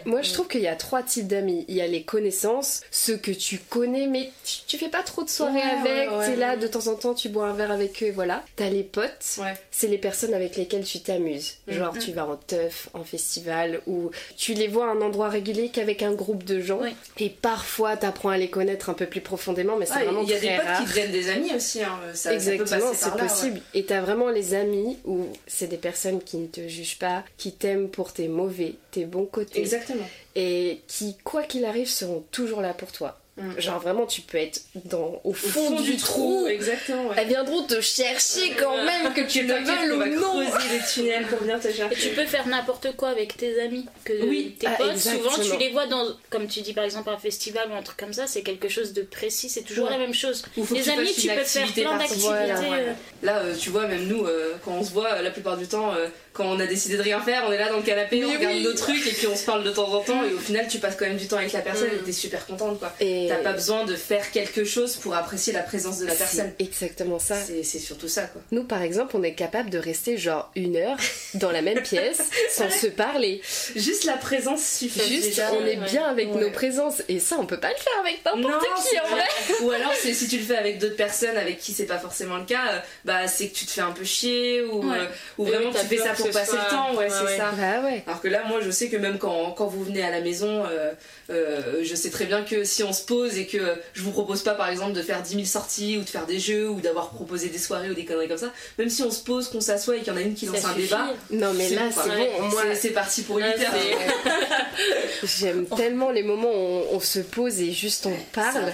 moi 0.05 0.21
je 0.23 0.33
trouve 0.33 0.47
qu'il 0.47 0.61
y 0.61 0.67
a 0.67 0.75
trois 0.75 1.03
types 1.03 1.27
d'amis. 1.27 1.65
Il 1.67 1.75
y 1.75 1.81
a 1.81 1.87
les 1.87 2.01
connaissances, 2.03 2.81
ceux 2.89 3.17
que 3.17 3.31
tu 3.31 3.59
connais 3.69 4.07
mais 4.07 4.31
tu, 4.43 4.59
tu 4.65 4.77
fais 4.79 4.89
pas 4.89 5.03
trop 5.03 5.23
de 5.23 5.29
soirées 5.29 5.53
Ouais, 5.55 5.91
avec, 5.91 6.09
ouais, 6.11 6.17
ouais. 6.17 6.25
t'es 6.27 6.35
là 6.37 6.55
de 6.57 6.65
temps 6.65 6.87
en 6.87 6.95
temps, 6.95 7.13
tu 7.13 7.29
bois 7.29 7.47
un 7.47 7.53
verre 7.53 7.71
avec 7.71 8.01
eux, 8.01 8.07
et 8.07 8.11
voilà. 8.11 8.43
T'as 8.55 8.69
les 8.69 8.83
potes, 8.83 9.37
Ouais. 9.41 9.53
c'est 9.71 9.87
les 9.87 9.97
personnes 9.97 10.33
avec 10.33 10.55
lesquelles 10.57 10.83
tu 10.83 10.99
t'amuses. 10.99 11.55
Genre 11.67 11.97
tu 11.97 12.11
vas 12.11 12.25
en 12.25 12.35
teuf, 12.35 12.89
en 12.93 13.03
festival, 13.03 13.81
ou 13.87 14.11
tu 14.37 14.53
les 14.53 14.67
vois 14.67 14.87
à 14.87 14.91
un 14.93 15.01
endroit 15.01 15.29
régulier 15.29 15.69
qu'avec 15.69 16.01
un 16.03 16.13
groupe 16.13 16.43
de 16.43 16.59
gens. 16.61 16.79
Et 17.19 17.29
parfois 17.29 17.97
t'apprends 17.97 18.29
à 18.29 18.37
les 18.37 18.49
connaître 18.49 18.89
un 18.89 18.93
peu 18.93 19.05
plus 19.05 19.21
profondément, 19.21 19.77
mais 19.77 19.85
c'est 19.85 19.93
Ouais, 19.95 20.03
vraiment 20.05 20.21
Il 20.23 20.29
y 20.29 20.33
a 20.33 20.37
très 20.37 20.47
des 20.49 20.55
potes 20.57 20.65
rare. 20.65 20.79
qui 20.81 20.85
deviennent 20.87 21.11
des 21.11 21.29
amis 21.29 21.53
aussi. 21.55 21.83
Hein. 21.83 21.99
Ça, 22.13 22.33
Exactement, 22.33 22.91
c'est 22.93 23.11
ouais. 23.11 23.17
possible. 23.17 23.61
Et 23.73 23.85
t'as 23.85 24.01
vraiment 24.01 24.29
les 24.29 24.53
amis 24.53 24.97
où 25.05 25.27
c'est 25.47 25.67
des 25.67 25.77
personnes 25.77 26.21
qui 26.21 26.37
ne 26.37 26.47
te 26.47 26.67
jugent 26.67 26.97
pas, 26.99 27.23
qui 27.37 27.51
t'aiment 27.53 27.89
pour 27.89 28.13
tes 28.13 28.27
mauvais, 28.27 28.75
tes 28.91 29.05
bons 29.05 29.25
côtés, 29.25 29.59
Exactement. 29.59 30.05
et 30.35 30.81
qui, 30.87 31.17
quoi 31.23 31.43
qu'il 31.43 31.65
arrive, 31.65 31.89
seront 31.89 32.23
toujours 32.31 32.61
là 32.61 32.73
pour 32.73 32.91
toi. 32.91 33.17
Mm. 33.41 33.59
Genre 33.59 33.79
vraiment, 33.79 34.05
tu 34.05 34.21
peux 34.21 34.37
être 34.37 34.61
dans, 34.85 35.19
au 35.23 35.31
Au 35.31 35.33
fond, 35.33 35.79
du, 35.81 35.97
trou. 35.97 36.45
Exactement. 36.47 37.07
Ouais. 37.07 37.15
Elles 37.17 37.27
viendront 37.27 37.63
te 37.63 37.81
chercher 37.81 38.51
quand 38.59 38.83
même, 38.83 39.13
que 39.13 39.21
tu 39.21 39.43
le 39.43 39.53
veuilles 39.55 39.91
ou 39.91 40.19
non. 40.19 40.45
creuser 40.49 40.77
des 40.77 40.85
tunnels 40.93 41.25
pour 41.27 41.39
venir 41.39 41.59
te 41.59 41.67
Et 41.67 41.95
tu 41.95 42.09
peux 42.09 42.25
faire 42.25 42.47
n'importe 42.47 42.95
quoi 42.95 43.09
avec 43.09 43.35
tes 43.37 43.59
amis. 43.61 43.85
Que 44.05 44.13
Oui. 44.23 44.55
tes 44.59 44.67
Ah, 44.67 44.75
potes, 44.77 44.91
exactement. 44.91 45.31
souvent 45.31 45.53
tu 45.53 45.59
les 45.59 45.69
vois 45.71 45.87
dans, 45.87 46.05
comme 46.29 46.47
tu 46.47 46.61
dis 46.61 46.73
par 46.73 46.83
exemple, 46.83 47.09
un 47.09 47.17
festival 47.17 47.69
ou 47.71 47.73
un 47.75 47.81
truc 47.81 47.97
comme 47.97 48.13
ça, 48.13 48.27
c'est 48.27 48.41
quelque 48.43 48.69
chose 48.69 48.93
de 48.93 49.01
précis, 49.01 49.49
c'est 49.49 49.63
toujours 49.63 49.85
Ouais. 49.85 49.91
la 49.91 49.97
même 49.97 50.13
chose. 50.13 50.43
Les 50.71 50.81
tu 50.83 50.89
amis, 50.91 51.13
tu 51.13 51.27
peux 51.27 51.43
faire 51.43 51.71
plein 51.73 51.97
d'activités. 51.97 52.27
euh, 52.31 52.93
Là, 53.23 53.39
euh, 53.39 53.55
tu 53.59 53.69
vois, 53.69 53.87
même 53.87 54.07
nous, 54.07 54.25
euh, 54.25 54.53
quand 54.63 54.71
on 54.73 54.83
se 54.83 54.91
voit, 54.91 55.13
euh, 55.13 55.21
la 55.21 55.31
plupart 55.31 55.57
du 55.57 55.67
temps, 55.67 55.93
euh, 55.93 56.07
quand 56.33 56.45
on 56.45 56.59
a 56.59 56.65
décidé 56.65 56.97
de 56.97 57.01
rien 57.01 57.19
faire, 57.21 57.43
on 57.47 57.51
est 57.51 57.57
là 57.57 57.69
dans 57.69 57.77
le 57.77 57.83
canapé, 57.83 58.23
on 58.23 58.31
regarde 58.31 58.57
nos 58.59 58.73
trucs 58.73 59.05
et 59.05 59.11
puis 59.11 59.27
on 59.27 59.35
se 59.35 59.43
parle 59.45 59.63
de 59.63 59.71
temps 59.71 59.91
en 59.93 59.99
temps. 60.01 60.23
Et 60.23 60.33
au 60.33 60.39
final, 60.39 60.67
tu 60.69 60.79
passes 60.79 60.95
quand 60.95 61.05
même 61.05 61.17
du 61.17 61.27
temps 61.27 61.37
avec 61.37 61.51
la 61.51 61.59
personne 61.61 61.89
Mm. 61.89 61.95
et 61.95 62.03
t'es 62.05 62.11
super 62.13 62.45
contente, 62.45 62.79
quoi. 62.79 62.93
Et 62.99 63.27
T'as 63.29 63.35
pas 63.37 63.53
besoin 63.53 63.85
de 63.85 63.95
faire 63.95 64.31
quelque 64.31 64.63
chose 64.63 64.95
pour 64.95 65.13
apprécier 65.15 65.51
la 65.53 65.61
présence 65.61 65.99
de 65.99 66.05
la 66.07 66.15
personne. 66.15 66.51
exactement 66.59 67.19
ça. 67.19 67.35
C'est 67.63 67.79
surtout 67.79 68.07
ça, 68.07 68.23
quoi. 68.23 68.41
Nous, 68.51 68.63
par 68.63 68.81
exemple, 68.81 69.15
on 69.17 69.23
est 69.23 69.33
capable 69.33 69.69
de 69.69 69.77
rester 69.77 70.17
genre 70.17 70.49
une 70.55 70.77
heure 70.77 70.97
dans 71.33 71.51
la 71.51 71.61
même 71.61 71.81
pièce 71.81 72.21
sans 72.49 72.69
se 72.69 72.87
parler. 72.87 73.41
Juste 73.75 74.05
la 74.05 74.17
présence 74.17 74.63
suffit. 74.65 75.01
Juste, 75.07 75.29
déjà. 75.29 75.51
on 75.53 75.65
est 75.65 75.77
ouais. 75.77 75.85
bien 75.89 76.05
avec 76.05 76.33
Ouais. 76.33 76.41
nos 76.41 76.51
présences. 76.51 77.01
Et 77.09 77.19
ça, 77.19 77.35
on 77.39 77.45
peut 77.45 77.59
pas 77.59 77.69
le 77.69 77.75
faire 77.75 77.99
avec 78.01 78.23
n'importe 78.25 78.65
qui 78.89 78.99
en 78.99 79.07
vrai. 79.15 79.23
Ou 79.63 79.71
alors, 79.71 79.91
c'est 80.01 80.13
si 80.13 80.27
tu 80.27 80.37
le 80.37 80.43
fais 80.43 80.55
avec 80.57 80.77
d'autres 80.79 80.95
personnes 80.95 81.35
avec 81.37 81.59
qui 81.59 81.73
c'est 81.73 81.85
pas 81.85 81.97
forcément 81.99 82.37
le 82.37 82.45
cas, 82.45 82.73
euh, 82.73 82.79
bah 83.05 83.27
c'est 83.27 83.47
que 83.47 83.55
tu 83.55 83.65
te 83.65 83.71
fais 83.71 83.81
un 83.81 83.91
peu 83.91 84.03
chier 84.05 84.61
ou, 84.63 84.81
Ouais. 84.89 84.97
euh, 84.99 85.05
ou 85.37 85.45
vraiment 85.45 85.69
oui, 85.71 85.77
tu 85.81 85.85
fais 85.87 85.97
ça 85.97 86.13
pour 86.23 86.31
passer 86.31 86.57
le 86.57 86.69
temps, 86.69 86.95
ouais, 86.95 87.09
c'est 87.09 87.23
ouais. 87.25 87.37
ça. 87.37 87.51
Bah 87.57 87.83
ouais. 87.85 88.03
Alors 88.07 88.21
que 88.21 88.27
là, 88.27 88.43
moi, 88.47 88.59
je 88.61 88.71
sais 88.71 88.89
que 88.89 88.97
même 88.97 89.17
quand, 89.17 89.51
quand 89.51 89.67
vous 89.67 89.83
venez 89.83 90.03
à 90.03 90.09
la 90.09 90.21
maison, 90.21 90.63
euh, 90.65 90.91
euh, 91.29 91.81
je 91.83 91.95
sais 91.95 92.09
très 92.09 92.25
bien 92.25 92.43
que 92.43 92.63
si 92.63 92.83
on 92.83 92.93
se 92.93 93.03
pose 93.05 93.37
et 93.37 93.45
que 93.47 93.59
je 93.93 94.01
vous 94.03 94.11
propose 94.11 94.43
pas, 94.43 94.53
par 94.53 94.69
exemple, 94.69 94.93
de 94.93 95.01
faire 95.01 95.21
10 95.21 95.33
000 95.33 95.45
sorties 95.45 95.97
ou 95.97 96.03
de 96.03 96.09
faire 96.09 96.25
des 96.25 96.39
jeux 96.39 96.69
ou 96.69 96.81
d'avoir 96.81 97.09
proposé 97.09 97.49
des 97.49 97.57
soirées 97.57 97.89
ou 97.89 97.93
des 97.93 98.05
conneries 98.05 98.27
comme 98.27 98.37
ça, 98.37 98.51
même 98.77 98.89
si 98.89 99.03
on 99.03 99.11
se 99.11 99.23
pose, 99.23 99.47
qu'on 99.49 99.61
s'assoit 99.61 99.95
et 99.97 99.99
qu'il 99.99 100.07
y 100.09 100.11
en 100.11 100.17
a 100.17 100.21
une 100.21 100.33
qui 100.35 100.45
lance 100.45 100.63
un 100.65 100.73
débat, 100.75 101.07
Non, 101.31 101.53
mais 101.53 101.69
là, 101.69 101.83
c'est 101.91 102.09
bon. 102.09 102.47
Moi, 102.49 102.61
c'est- 102.73 102.75
c'est 102.75 102.89
parti 102.89 103.21
pour 103.23 103.37
8 103.37 103.43
Ouais, 103.43 103.65
heures. 103.65 103.73
c'est- 103.73 105.27
J'aime 105.27 105.65
tellement 105.65 106.11
les 106.11 106.23
moments 106.23 106.49
où 106.51 106.55
on, 106.91 106.95
on 106.95 106.99
se 106.99 107.19
pose 107.19 107.59
et 107.61 107.71
juste 107.71 108.05
on 108.05 108.15
parle. 108.33 108.65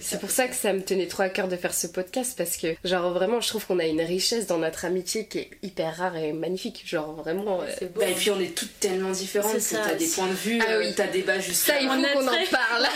C'est 0.00 0.20
pour 0.20 0.30
ça 0.30 0.46
que 0.46 0.54
ça 0.54 0.72
me 0.72 0.82
tenait 0.82 1.06
trop 1.06 1.22
à 1.22 1.28
cœur 1.28 1.48
de 1.48 1.56
faire 1.56 1.74
ce 1.74 1.86
podcast 1.86 2.34
parce 2.36 2.56
que, 2.56 2.68
genre, 2.84 3.12
vraiment, 3.12 3.40
je 3.40 3.48
trouve 3.48 3.66
qu'on 3.66 3.78
a 3.78 3.84
une 3.86 4.00
richesse 4.00 4.46
dans 4.46 4.58
notre 4.58 4.84
amitié 4.84 5.26
qui 5.26 5.38
est 5.38 5.50
hyper 5.62 5.96
rare 5.96 6.16
et 6.16 6.32
magnifique. 6.32 6.71
Genre, 6.84 7.12
vraiment. 7.14 7.60
euh, 7.62 7.86
beau. 7.88 8.00
Bah, 8.00 8.08
et 8.08 8.12
puis 8.14 8.30
on 8.30 8.40
est 8.40 8.54
toutes 8.54 8.78
tellement 8.80 9.10
différentes, 9.10 9.56
t'as 9.70 9.94
des 9.94 10.06
points 10.06 10.26
de 10.28 10.32
vue, 10.32 10.60
Ah 10.66 10.72
euh, 10.72 10.78
oui. 10.80 10.92
t'as 10.96 11.06
des 11.06 11.22
bas 11.22 11.38
juste 11.38 11.66
Ça, 11.66 11.80
il 11.80 11.88
On 11.88 11.92
faut 11.98 12.04
a 12.04 12.08
qu'on 12.08 12.28
en 12.28 12.32
très- 12.32 12.46
parle. 12.46 12.86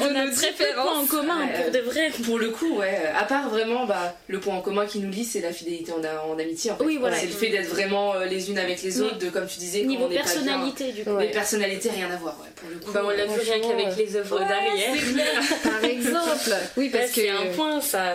On 0.00 0.04
de 0.12 0.16
a 0.16 0.24
nos 0.26 0.32
très 0.34 0.52
peu 0.52 0.64
de 0.64 0.72
points 0.74 0.98
en 1.00 1.06
commun 1.06 1.46
Ouais. 1.46 1.62
pour 1.62 1.70
de 1.72 1.78
vrai. 1.80 2.10
Pour 2.24 2.38
le 2.38 2.50
coup, 2.50 2.78
ouais. 2.78 3.02
À 3.18 3.24
part 3.24 3.48
vraiment, 3.50 3.86
bah, 3.86 4.14
le 4.28 4.40
point 4.40 4.54
en 4.56 4.60
commun 4.60 4.86
qui 4.86 4.98
nous 4.98 5.10
lie, 5.10 5.24
c'est 5.24 5.40
la 5.40 5.52
fidélité 5.52 5.92
en, 5.92 6.38
amitié. 6.38 6.70
En 6.70 6.76
fait. 6.76 6.84
Oui, 6.84 6.96
voilà. 6.98 7.16
C'est 7.16 7.26
le 7.26 7.32
fait 7.32 7.48
d'être 7.48 7.68
vraiment 7.68 8.14
euh, 8.14 8.24
les 8.26 8.50
unes 8.50 8.58
avec 8.58 8.82
les 8.82 9.00
autres, 9.00 9.18
de 9.18 9.28
comme 9.30 9.46
tu 9.46 9.58
disais, 9.58 9.82
Niveau 9.84 10.04
on 10.06 10.08
n'est 10.08 10.16
pas 10.16 10.22
bien. 10.24 10.32
personnalité, 10.32 10.92
du 10.92 11.04
coup. 11.04 11.18
Les 11.18 11.28
personnalités, 11.28 11.90
rien 11.90 12.10
à 12.10 12.16
voir, 12.16 12.36
ouais, 12.40 12.48
pour 12.56 12.68
le 12.70 12.76
coup. 12.76 12.92
Bah, 12.92 13.02
on 13.04 13.10
l'a 13.10 13.26
vu 13.26 13.40
rien 13.40 13.60
qu'avec 13.60 13.96
les 13.96 14.16
œuvres 14.16 14.38
clair. 14.38 15.42
Par 15.62 15.84
exemple. 15.84 16.54
Oui, 16.76 16.88
parce 16.90 17.10
que. 17.10 17.20
c'est 17.22 17.30
un 17.30 17.46
point 17.54 17.80
ça, 17.80 18.14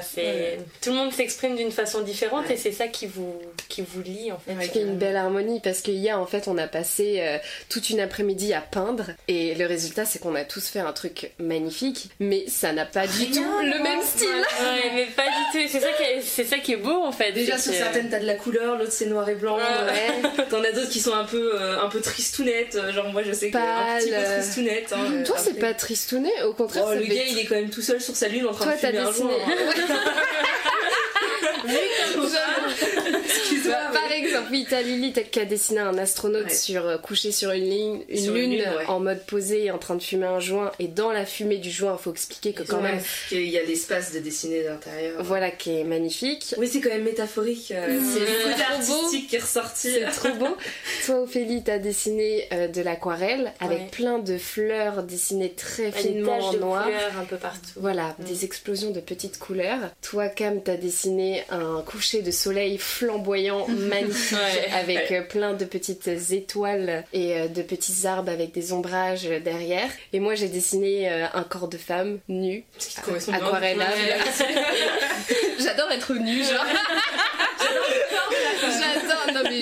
tout 0.82 0.90
le 0.92 0.96
monde 0.96 1.12
s'exprime 1.14 1.56
d'une 1.56 1.72
façon 1.72 2.02
différente 2.02 2.50
et 2.50 2.58
c'est 2.58 2.72
ça 2.72 2.88
qui 2.88 3.08
vous 3.08 3.34
qui 3.68 3.82
vous 3.82 4.02
lie 4.02 4.32
en 4.32 4.40
fait. 4.40 4.54
Ouais, 4.54 4.68
une 4.88 4.98
belle 4.98 5.16
harmonie 5.16 5.60
parce 5.62 5.82
qu'hier 5.82 6.20
en 6.20 6.26
fait 6.26 6.48
on 6.48 6.58
a 6.58 6.68
passé 6.68 7.18
euh, 7.20 7.38
toute 7.70 7.90
une 7.90 8.00
après-midi 8.00 8.54
à 8.54 8.62
peindre 8.62 9.06
et 9.28 9.54
le 9.56 9.66
résultat 9.66 10.06
c'est 10.06 10.20
qu'on 10.20 10.36
a 10.36 10.44
tous 10.44 10.68
fait 10.68 10.80
un 10.80 10.94
truc 10.94 11.32
magnifique 11.40 12.10
mais 12.20 12.46
ça 12.48 12.74
n'a 12.74 12.86
pas 12.86 13.06
du 13.08 13.18
Rien 13.20 13.32
tout 13.32 13.60
le 13.64 13.84
même 13.84 14.02
style 14.02 14.28
Ouais, 14.28 14.92
mais 14.96 15.06
pas 15.16 15.24
du 15.26 15.30
tout. 15.64 15.68
C'est 15.72 15.80
ça 15.80 15.90
qui 15.98 16.04
est, 16.04 16.22
c'est 16.22 16.44
ça 16.44 16.58
qui 16.58 16.74
est 16.74 16.78
beau 16.78 17.04
en 17.04 17.12
fait. 17.12 17.32
Déjà, 17.32 17.58
sur 17.58 17.72
que- 17.72 17.78
certaines, 17.78 18.10
t'as 18.10 18.20
de 18.20 18.26
la 18.26 18.36
couleur, 18.36 18.78
l'autre, 18.78 18.92
c'est 18.92 19.06
noir 19.06 19.28
et 19.30 19.36
blanc. 19.36 19.58
Ouais. 19.58 19.64
ouais. 19.64 20.46
T'en 20.50 20.64
as 20.64 20.72
d'autres 20.72 20.90
qui 20.90 21.00
sont 21.00 21.14
un 21.14 21.24
peu, 21.26 21.52
euh, 21.60 21.82
un 21.82 21.90
peu 21.90 22.00
tristounettes. 22.02 22.76
euh, 22.76 22.92
Genre, 22.94 23.12
moi, 23.12 23.24
je 23.24 23.32
sais 23.34 23.52
que 23.52 23.58
un 23.58 23.98
petit 24.00 24.08
peu 24.10 24.12
Pâle. 24.16 24.40
tristounette. 24.42 24.94
hein, 24.94 25.24
toi 25.26 25.36
c'est 25.40 25.60
pas 25.60 25.74
tristounet 25.74 26.44
au 26.44 26.54
contraire 26.54 26.84
Oh, 26.88 26.90
ça 26.94 26.96
le 26.96 27.06
gars, 27.06 27.24
il 27.28 27.38
est 27.40 27.46
quand 27.46 27.56
même 27.56 27.70
tout 27.70 27.82
seul 27.82 28.00
sur 28.02 28.16
sa 28.16 28.28
lune 28.28 28.46
en 28.48 28.54
train 28.54 28.66
toi 28.66 28.76
de 28.76 28.80
t'as 28.82 28.88
fumer 28.90 29.00
un 29.00 29.12
joint. 29.12 29.32
hein 29.48 29.52
Bah, 31.68 31.72
mais- 33.92 33.94
par 33.94 34.12
exemple, 34.12 34.27
oui, 34.52 34.66
t'as 34.70 34.82
Lily 34.82 35.14
t'as- 35.14 35.22
qui 35.24 35.40
a 35.40 35.46
dessiné 35.46 35.80
un 35.80 35.98
astronaute 35.98 36.46
Ouais. 36.46 36.54
sur, 36.54 36.86
euh, 36.86 36.98
couché 36.98 37.32
sur 37.32 37.52
une 37.52 37.64
ligne, 37.70 38.02
une 38.10 38.18
Sur 38.24 38.36
une 38.36 38.52
lune, 38.52 38.60
ouais. 38.62 38.86
en 38.88 39.00
mode 39.00 39.26
posé, 39.26 39.72
en 39.72 39.78
train 39.78 39.96
de 39.96 40.02
fumer 40.04 40.26
un 40.28 40.40
joint, 40.40 40.72
et 40.80 40.88
dans 40.88 41.12
la 41.12 41.26
fumée 41.26 41.58
du 41.58 41.70
joint, 41.72 41.96
il 42.00 42.04
faut 42.04 42.12
expliquer 42.12 42.54
que 42.54 42.64
quand 42.64 42.78
Ouais, 42.78 42.94
même, 42.94 43.02
qu'il 43.30 43.48
y 43.50 43.58
a 43.58 43.64
l'espace 43.64 44.14
de 44.14 44.20
dessiner 44.20 44.64
de 44.64 44.68
l'intérieur. 44.70 45.24
voilà, 45.24 45.52
qui 45.52 45.78
est 45.80 45.84
magnifique. 45.84 46.56
Oui, 46.58 46.68
c'est 46.68 46.80
quand 46.82 46.90
même 46.90 47.04
métaphorique. 47.04 47.72
euh, 47.72 48.00
Mmh. 48.00 48.06
c'est 48.14 48.20
le 48.20 48.26
côté 48.26 48.64
trop 48.64 48.78
beau. 48.88 48.94
artistique 48.94 49.30
qui 49.30 49.36
est 49.36 49.40
ressorti. 49.40 49.90
C'est 49.92 50.06
trop 50.30 50.34
beau. 50.38 50.56
Toi, 51.06 51.22
Ophélie, 51.22 51.64
t'as 51.64 51.78
dessiné 51.80 52.48
euh, 52.52 52.68
de 52.68 52.82
l'aquarelle 52.82 53.54
avec 53.60 53.92
plein 53.92 54.20
de 54.20 54.38
fleurs 54.38 55.04
dessinées 55.04 55.52
très 55.54 55.92
finement 55.92 56.38
en 56.40 56.54
noir. 56.54 56.88
un 57.20 57.24
peu 57.26 57.38
partout. 57.38 57.60
Voilà, 57.76 58.16
Mm. 58.20 58.24
des 58.26 58.46
explosions 58.46 58.92
de 58.92 59.00
petites 59.00 59.38
couleurs. 59.40 59.80
Toi, 60.02 60.28
Cam, 60.30 60.62
t'as 60.62 60.76
dessiné 60.78 61.44
un 61.50 61.82
coucher 61.86 62.22
de 62.22 62.32
soleil 62.32 62.78
flamboyant, 62.78 63.68
magnifique, 63.68 64.08
Ouais. 64.38 64.72
avec 64.72 65.12
euh, 65.12 65.22
plein 65.22 65.54
de 65.54 65.66
petites 65.66 66.08
étoiles 66.08 67.04
et 67.14 67.36
euh, 67.36 67.48
de 67.48 67.62
petits 67.62 68.06
arbres 68.06 68.32
avec 68.32 68.52
des 68.52 68.72
ombrages 68.72 69.28
derrière. 69.44 69.90
Et 70.14 70.20
moi, 70.20 70.36
j'ai 70.36 70.48
dessiné 70.48 71.10
euh, 71.10 71.26
un 71.34 71.44
corps 71.44 71.68
de 71.68 71.78
femme 71.78 72.20
nu, 72.28 72.64
aquarellable. 73.32 73.92
J'adore 75.60 75.92
être 75.92 76.14
nue, 76.14 76.44
genre. 76.44 76.66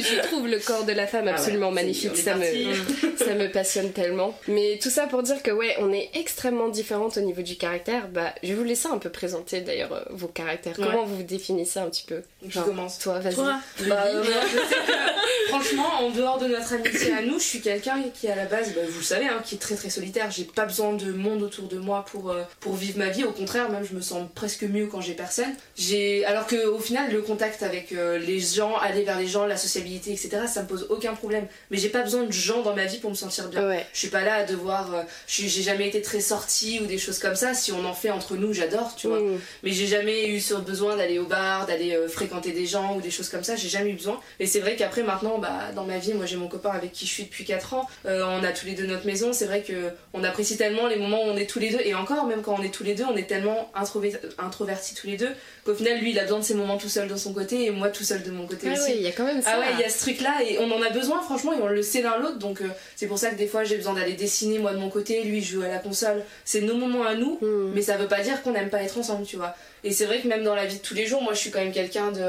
Je 0.10 0.22
trouve 0.28 0.48
le 0.48 0.60
corps 0.60 0.86
de 0.86 0.92
la 0.92 1.08
femme 1.08 1.26
Ah 1.28 1.32
ouais, 1.32 1.38
absolument 1.38 1.72
magnifique, 1.72 2.18
ça 2.18 2.36
me, 2.36 2.42
parti. 2.42 3.16
ça 3.18 3.34
me 3.34 3.52
passionne 3.52 3.92
tellement. 3.92 4.38
Mais 4.48 4.80
tout 4.82 4.90
ça 4.90 5.08
pour 5.08 5.24
dire 5.24 5.42
que 5.44 5.52
ouais, 5.52 5.76
on 5.80 5.92
est 5.92 6.10
extrêmement 6.14 6.70
différentes 6.70 7.18
au 7.18 7.22
niveau 7.22 7.42
du 7.42 7.58
caractère. 7.58 8.08
Bah, 8.08 8.34
je 8.44 8.50
vais 8.50 8.54
vous 8.56 8.64
laisser 8.64 8.88
un 8.88 8.98
peu 8.98 9.10
présenter 9.10 9.62
d'ailleurs 9.62 9.94
euh, 9.94 10.02
vos 10.12 10.28
caractères. 10.28 10.78
Ouais. 10.80 10.86
Comment 10.86 11.06
vous 11.06 11.24
définissez 11.24 11.80
un 11.80 11.90
petit 11.90 12.06
peu? 12.06 12.22
Je 12.48 12.60
commence. 12.60 13.00
Toi, 13.00 13.20
vas-y. 13.20 13.36
Toi, 13.36 13.60
Bah, 13.88 14.04
euh, 14.08 14.24
moi, 14.24 14.34
je 14.52 14.58
sais 14.58 14.76
que, 14.76 15.50
franchement, 15.50 15.88
en 16.02 16.10
dehors 16.10 16.38
de 16.38 16.48
notre 16.48 16.74
amitié 16.74 17.12
à 17.14 17.22
nous, 17.22 17.40
je 17.40 17.44
suis 17.44 17.62
quelqu'un 17.62 18.04
qui, 18.14 18.28
à 18.28 18.36
la 18.36 18.46
base, 18.46 18.74
bah, 18.74 18.82
vous 18.88 19.00
le 19.00 19.04
savez, 19.04 19.26
hein, 19.26 19.42
qui 19.44 19.56
est 19.56 19.60
très 19.60 19.76
très 19.76 19.90
solitaire. 19.90 20.30
J'ai 20.32 20.44
pas 20.44 20.66
besoin 20.66 20.94
de 20.94 21.12
monde 21.12 21.42
autour 21.42 21.68
de 21.68 21.78
moi 21.78 22.06
pour, 22.12 22.32
euh, 22.32 22.44
pour 22.60 22.76
vivre 22.76 23.00
ma 23.00 23.10
vie. 23.10 23.24
Au 23.24 23.32
contraire, 23.32 23.70
même, 23.70 23.86
je 23.90 23.96
me 23.96 24.02
sens 24.02 24.28
presque 24.34 24.64
mieux 24.64 24.88
quand 24.88 25.02
j'ai 25.02 25.14
personne. 25.14 25.54
J'ai, 25.78 26.26
alors 26.26 26.48
que 26.48 26.66
au 26.68 26.80
final, 26.80 27.12
le 27.12 27.22
contact 27.22 27.64
avec 27.64 27.92
euh, 27.92 28.18
les 28.18 28.40
gens, 28.40 28.76
aller 28.78 29.04
vers 29.04 29.20
les 29.20 29.28
gens, 29.28 29.46
la 29.46 29.58
sociabilité, 29.58 30.05
etc., 30.12 30.30
ça 30.52 30.62
me 30.64 30.68
pose 30.68 30.88
aucun 30.90 31.14
problème. 31.14 31.48
Mais 31.72 31.78
j'ai 31.78 31.90
pas 31.90 32.02
besoin 32.04 32.24
de 32.24 32.32
gens 32.32 32.62
dans 32.62 32.76
ma 32.76 32.86
vie 32.86 32.98
pour 33.00 33.10
me 33.10 33.16
sentir 33.16 33.48
bien. 33.50 33.68
Ouais. 33.68 33.86
Je 33.94 34.00
suis 34.00 34.08
pas 34.10 34.24
là 34.24 34.36
à 34.36 34.44
devoir. 34.44 34.94
euh, 34.94 35.04
j'ai 35.28 35.48
jamais 35.50 35.88
été 35.88 36.02
très 36.02 36.22
sortie 36.22 36.80
ou 36.82 36.86
des 36.86 36.98
choses 36.98 37.20
comme 37.20 37.36
ça. 37.36 37.54
Si 37.54 37.72
on 37.72 37.86
en 37.86 37.94
fait 37.94 38.10
entre 38.10 38.36
nous, 38.36 38.54
j'adore, 38.54 38.96
tu 38.96 39.08
vois. 39.08 39.20
Mm. 39.20 39.40
Mais 39.64 39.72
j'ai 39.72 39.88
jamais 39.88 40.28
eu 40.30 40.40
ce 40.40 40.54
besoin 40.56 40.96
d'aller 40.96 41.20
au 41.20 41.26
bar, 41.26 41.66
d'aller 41.66 41.94
euh, 41.96 42.08
fréquenter 42.08 42.52
des 42.52 42.66
gens 42.66 42.96
ou 42.96 43.02
des 43.02 43.12
choses 43.12 43.30
comme 43.30 43.44
ça. 43.44 43.56
J'ai 43.56 43.70
jamais 43.70 43.92
eu 43.92 43.96
besoin. 43.96 44.20
Et 44.40 44.48
c'est 44.48 44.60
vrai 44.60 44.76
qu'après, 44.76 45.04
maintenant, 45.04 45.38
bah, 45.40 45.72
dans 45.76 45.84
ma 45.86 45.98
vie, 45.98 46.14
moi 46.14 46.26
j'ai 46.26 46.38
mon 46.38 46.48
copain 46.48 46.72
avec 46.72 46.92
qui 46.92 47.06
je 47.06 47.12
suis 47.12 47.24
depuis 47.24 47.46
4 47.46 47.74
ans. 47.74 47.88
Euh, 48.06 48.24
on 48.26 48.44
a 48.44 48.52
tous 48.52 48.66
les 48.66 48.74
deux 48.74 48.86
notre 48.86 49.06
maison. 49.06 49.34
C'est 49.34 49.46
vrai 49.46 49.62
que 49.62 49.92
on 50.14 50.24
apprécie 50.24 50.58
tellement 50.58 50.88
les 50.88 50.98
moments 50.98 51.24
où 51.24 51.28
on 51.30 51.38
est 51.38 51.50
tous 51.50 51.60
les 51.60 51.70
deux. 51.72 51.82
Et 51.84 51.94
encore, 51.96 52.26
même 52.26 52.42
quand 52.42 52.56
on 52.60 52.64
est 52.64 52.74
tous 52.74 52.84
les 52.84 52.96
deux, 52.96 53.04
on 53.06 53.16
est 53.16 53.28
tellement 53.28 53.72
introver- 53.76 54.16
introvertis 54.38 54.94
tous 54.96 55.08
les 55.08 55.18
deux 55.18 55.30
qu'au 55.66 55.74
final, 55.74 56.00
lui, 56.00 56.12
il 56.12 56.20
a 56.20 56.24
besoin 56.24 56.40
de 56.40 56.44
ses 56.44 56.54
moments 56.54 56.78
tout 56.78 56.90
seul 56.90 57.08
de 57.08 57.16
son 57.16 57.34
côté 57.34 57.66
et 57.66 57.72
moi 57.72 57.90
tout 57.90 58.04
seul 58.04 58.24
de 58.24 58.32
mon 58.32 58.46
côté 58.46 58.68
Ah 58.70 58.74
aussi. 58.74 58.82
ouais, 58.92 58.98
il 58.98 59.02
y 59.04 59.08
a 59.08 59.12
quand 59.12 59.26
même 59.26 59.42
ça. 59.42 59.52
Ah 59.56 59.60
ouais, 59.60 59.66
il 59.74 59.80
y 59.86 59.88
a 59.88 59.92
ce 59.92 60.00
truc 60.00 60.22
là 60.22 60.34
et 60.48 60.58
on 60.60 60.72
en 60.72 60.82
a 60.82 60.89
besoin 60.89 61.22
franchement 61.22 61.54
et 61.54 61.62
on 61.62 61.68
le 61.68 61.82
sait 61.82 62.01
l'un 62.01 62.18
l'autre 62.18 62.38
donc 62.39 62.62
euh, 62.62 62.68
c'est 62.96 63.08
pour 63.08 63.18
ça 63.18 63.30
que 63.30 63.36
des 63.36 63.48
fois 63.48 63.63
j'ai 63.63 63.77
besoin 63.77 63.94
d'aller 63.94 64.13
dessiner 64.13 64.60
moi 64.60 64.74
de 64.74 64.77
mon 64.77 64.89
côté, 64.89 65.24
lui 65.24 65.42
joue 65.44 65.62
à 65.62 65.68
la 65.68 65.77
console. 65.80 66.24
C'est 66.44 66.62
nos 66.62 66.75
moments 66.75 67.04
à 67.04 67.15
nous, 67.15 67.38
Mm. 67.42 67.72
mais 67.74 67.82
ça 67.82 67.98
veut 67.98 68.08
pas 68.08 68.22
dire 68.22 68.42
qu'on 68.42 68.51
n'aime 68.51 68.70
pas 68.70 68.82
être 68.82 68.98
ensemble, 68.98 69.25
tu 69.25 69.36
vois. 69.36 69.56
Et 69.84 69.92
c'est 69.92 70.06
vrai 70.06 70.20
que 70.20 70.27
même 70.27 70.44
dans 70.44 70.56
la 70.56 70.65
vie 70.65 70.77
de 70.77 70.82
tous 70.82 70.94
les 70.94 71.06
jours, 71.06 71.22
moi 71.22 71.34
je 71.34 71.39
suis 71.39 71.51
quand 71.51 71.60
même 71.60 71.74
quelqu'un 71.74 72.12
de. 72.12 72.22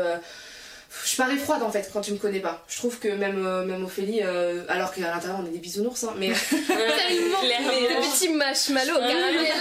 Je 1.05 1.17
parais 1.17 1.37
froide 1.37 1.63
en 1.63 1.71
fait 1.71 1.91
quand 1.93 2.01
tu 2.01 2.13
me 2.13 2.19
connais 2.19 2.41
pas. 2.41 2.65
Je 2.69 2.77
trouve 2.77 2.99
que 2.99 3.09
même, 3.09 3.45
euh, 3.45 3.65
même 3.65 3.85
Ophélie, 3.85 4.21
euh, 4.23 4.65
alors 4.69 4.93
qu'à 4.93 5.03
l'intérieur 5.03 5.39
on 5.43 5.47
est 5.47 5.51
des 5.51 5.59
bisounours, 5.59 6.05
hein, 6.05 6.15
mais 6.19 6.29
Tellement 6.67 7.41
Clairement. 7.41 7.69
Le 7.69 8.13
petit 8.13 8.29
marshmallow, 8.31 8.95
caramel. 8.95 9.53